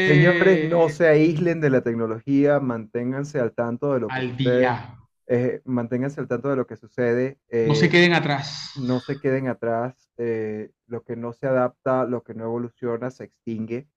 Señores, 0.00 0.60
no 0.62 0.88
Eh, 0.88 0.90
se 0.90 1.08
aíslen 1.08 1.60
de 1.60 1.70
la 1.70 1.82
tecnología, 1.82 2.60
manténganse 2.60 3.40
al 3.40 3.54
tanto 3.54 3.92
de 3.94 4.00
lo 4.00 4.12
que 4.12 4.20
al 4.20 4.36
sucede. 4.36 4.36
día. 4.36 4.96
eh, 5.26 5.62
manténganse 5.64 6.20
al 6.20 6.28
tanto 6.28 6.48
de 6.50 6.56
lo 6.56 6.66
que 6.66 6.76
sucede. 6.76 7.38
No 7.64 7.74
se 7.74 7.88
eh, 7.88 7.90
queden 7.90 8.12
atrás. 8.12 8.70
no 8.74 9.00
se 9.00 9.18
queden 9.20 9.48
atrás. 9.48 10.10
eh, 10.18 10.72
lo 10.86 11.04
que 11.04 11.16
no 11.16 11.32
se 11.32 11.46
adapta, 11.46 12.04
lo 12.06 12.22
que 12.24 12.34
no 12.34 12.44
evoluciona, 12.44 13.10
se 13.10 13.24
extingue. 13.24 13.88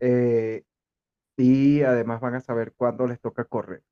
eh, 0.00 0.64
y 1.36 1.82
además 1.82 2.20
van 2.20 2.34
a 2.36 2.40
saber 2.40 2.74
cuándo 2.76 3.06
les 3.06 3.20
toca 3.20 3.44
correr. 3.44 3.82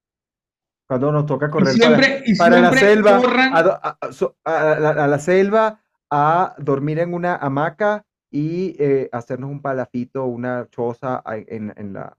Cuándo 0.86 1.12
nos 1.12 1.26
toca 1.26 1.50
Y 1.56 1.64
correr 1.64 1.74
siempre, 1.76 2.22
y 2.26 2.34
para, 2.36 2.56
para 2.56 2.62
la 2.62 2.72
siempre 2.72 2.88
selva, 2.88 3.16
corran. 3.16 3.52
a, 3.54 3.98
a- 4.00 4.10
a 4.44 4.80
la, 4.80 4.90
a 4.90 5.08
la 5.08 5.18
selva, 5.18 5.80
a 6.10 6.54
dormir 6.58 6.98
en 6.98 7.14
una 7.14 7.36
hamaca 7.36 8.04
y 8.32 8.76
eh, 8.80 9.08
hacernos 9.12 9.50
un 9.50 9.62
palafito, 9.62 10.24
una 10.26 10.68
choza 10.70 11.22
a- 11.24 11.36
en, 11.38 11.72
en 11.76 11.92
la... 11.94 12.16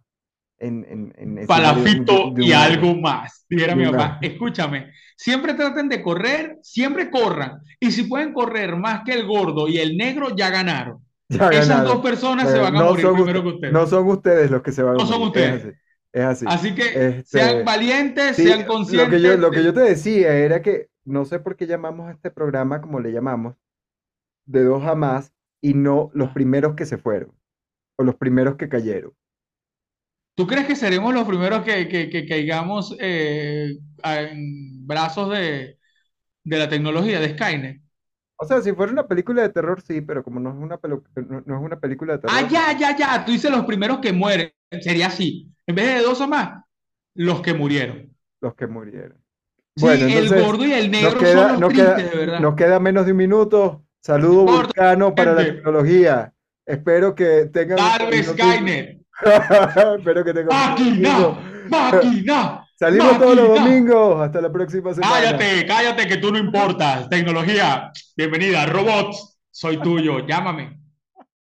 En, 0.59 0.86
en, 0.89 1.14
en 1.18 1.38
encima 1.39 1.74
de 1.74 1.82
un- 1.99 2.05
palafito 2.05 2.32
de 2.32 2.45
y 2.45 2.49
un 2.51 2.55
algo 2.55 2.95
más, 2.95 3.45
dijera 3.49 3.76
mi 3.76 3.86
papá. 3.86 4.20
Escúchame, 4.22 4.93
siempre 5.18 5.55
traten 5.55 5.89
de 5.89 6.01
correr, 6.01 6.57
siempre 6.61 7.11
corran. 7.11 7.59
Y 7.82 7.91
si 7.91 8.03
pueden 8.03 8.34
correr 8.34 8.78
más 8.78 9.03
que 9.03 9.14
el 9.14 9.28
gordo 9.28 9.68
y 9.68 9.80
el 9.80 9.97
negro, 9.97 10.36
ya 10.36 10.49
ganaron. 10.51 10.99
Ya 11.30 11.49
Esas 11.49 11.68
ganaron. 11.70 11.93
dos 11.95 12.03
personas 12.03 12.49
se 12.49 12.57
Eh, 12.59 12.61
van 12.61 12.76
a 12.78 12.80
no 12.80 12.86
morir 12.91 13.01
son 13.01 13.16
primero 13.16 13.39
usted- 13.39 13.49
que 13.49 13.55
ustedes. 13.55 13.74
No 13.74 13.88
son 13.88 14.07
ustedes 14.07 14.51
los 14.51 14.61
que 14.61 14.72
se 14.72 14.84
van 14.84 14.95
a 14.95 14.97
No 14.99 15.05
son 15.05 15.20
morir, 15.20 15.43
es 15.43 15.53
ustedes. 15.55 15.66
así, 15.66 15.78
es 16.14 16.24
así. 16.24 16.45
Así 16.47 16.76
que 16.76 17.07
Este, 17.07 17.24
sean 17.26 17.66
valientes, 17.66 18.36
Sí, 18.38 18.43
sean 18.43 18.61
lo 18.61 18.68
conscientes. 18.68 19.09
que 19.22 19.22
yo, 19.28 19.38
lo 19.38 19.51
que 19.51 19.64
yo 19.64 19.74
te 19.74 19.82
decía 19.82 20.34
era 20.36 20.61
que 20.61 20.88
no 21.03 21.26
sé 21.26 21.39
por 21.39 21.57
qué 21.57 21.68
llamamos 21.68 22.07
a 22.07 22.11
este 22.11 22.32
programa 22.32 22.80
como 22.82 22.99
le 23.01 23.11
llamamos, 23.11 23.55
de 24.45 24.64
dos 24.64 24.84
a 24.86 24.95
más, 24.95 25.34
y 25.64 25.74
no 25.76 26.11
los 26.14 26.32
primeros 26.32 26.76
que 26.76 26.86
se 26.86 26.99
fueron, 26.99 27.34
o 27.97 28.03
los 28.03 28.16
primeros 28.18 28.57
que 28.57 28.70
cayeron. 28.70 29.14
¿Tú 30.36 30.47
crees 30.47 30.66
que 30.68 30.76
seremos 30.76 31.14
los 31.14 31.28
primeros 31.28 31.64
que, 31.64 31.88
que, 31.88 32.09
que 32.09 32.26
caigamos 32.28 32.95
eh, 32.99 33.78
en 34.03 34.88
brazos 34.88 35.30
de, 35.30 35.78
de 36.43 36.59
la 36.59 36.70
tecnología, 36.70 37.20
de 37.22 37.32
Skynet? 37.38 37.82
O 38.38 38.45
sea, 38.45 38.61
si 38.61 38.74
fuera 38.74 38.91
una 38.91 39.07
película 39.07 39.41
de 39.41 39.49
terror, 39.49 39.82
sí, 39.82 40.01
pero 40.01 40.24
como 40.24 40.39
no 40.39 40.49
es 40.51 40.55
una, 40.55 40.80
pelu- 40.80 41.03
no, 41.16 41.41
no 41.45 41.55
es 41.57 41.61
una 41.64 41.80
película 41.80 42.14
de 42.14 42.20
terror. 42.20 42.36
Ah, 42.36 42.47
ya, 42.49 42.78
ya, 42.78 42.95
ya. 42.97 43.26
Tú 43.26 43.32
dices 43.32 43.51
los 43.51 43.66
primeros 43.66 43.99
que 43.99 44.14
mueren. 44.14 44.51
Sería 44.82 45.07
así. 45.07 45.51
En 45.68 45.76
vez 45.76 45.86
de 45.95 46.01
dos 46.01 46.20
o 46.22 46.28
más, 46.28 46.64
los 47.16 47.41
que 47.41 47.53
murieron. 47.53 48.16
Los 48.41 48.55
que 48.55 48.68
murieron. 48.68 49.18
Sí, 49.76 49.88
Bueno, 49.88 50.05
el 50.07 50.32
entonces, 50.32 50.34
gordo 50.34 50.66
y 50.66 50.74
el 50.74 50.89
Nos 50.99 51.16
negro 51.16 51.18
queda, 51.18 51.28
son 51.28 51.47
los 51.47 51.66
nos 51.66 51.74
tristes, 51.74 52.09
queda- 52.09 52.11
de 52.11 52.18
verdad. 52.18 52.43
nos 52.43 52.55
queda 52.55 52.80
menos 52.80 53.05
de 53.05 53.11
un 53.14 53.20
minuto. 53.20 53.86
Saludo 54.04 54.43
vulcano 54.45 55.16
para 55.16 55.34
la 55.34 55.45
tecnología. 55.45 56.34
Espero 56.66 57.16
que 57.16 57.45
tengan 57.54 57.78
fin- 58.12 58.24
Skynet. 58.24 59.01
Espero 59.97 60.26
que 60.26 60.34
tengan 60.34 60.47
¡Máquina! 60.70 61.39
¡Máquina! 61.70 62.68
Salimos 62.78 63.18
todos 63.18 63.36
los 63.36 63.47
domingos. 63.47 64.22
Hasta 64.22 64.41
la 64.41 64.51
próxima 64.51 64.93
semana. 64.93 65.14
Cállate, 65.14 65.66
cállate, 65.66 66.08
que 66.08 66.18
tú 66.18 66.34
no 66.34 66.38
importas. 66.38 67.08
Tecnología, 67.10 67.91
bienvenida. 68.18 68.66
Robots, 68.66 69.39
soy 69.49 69.78
tuyo. 69.78 70.28
Llámame. 70.28 70.82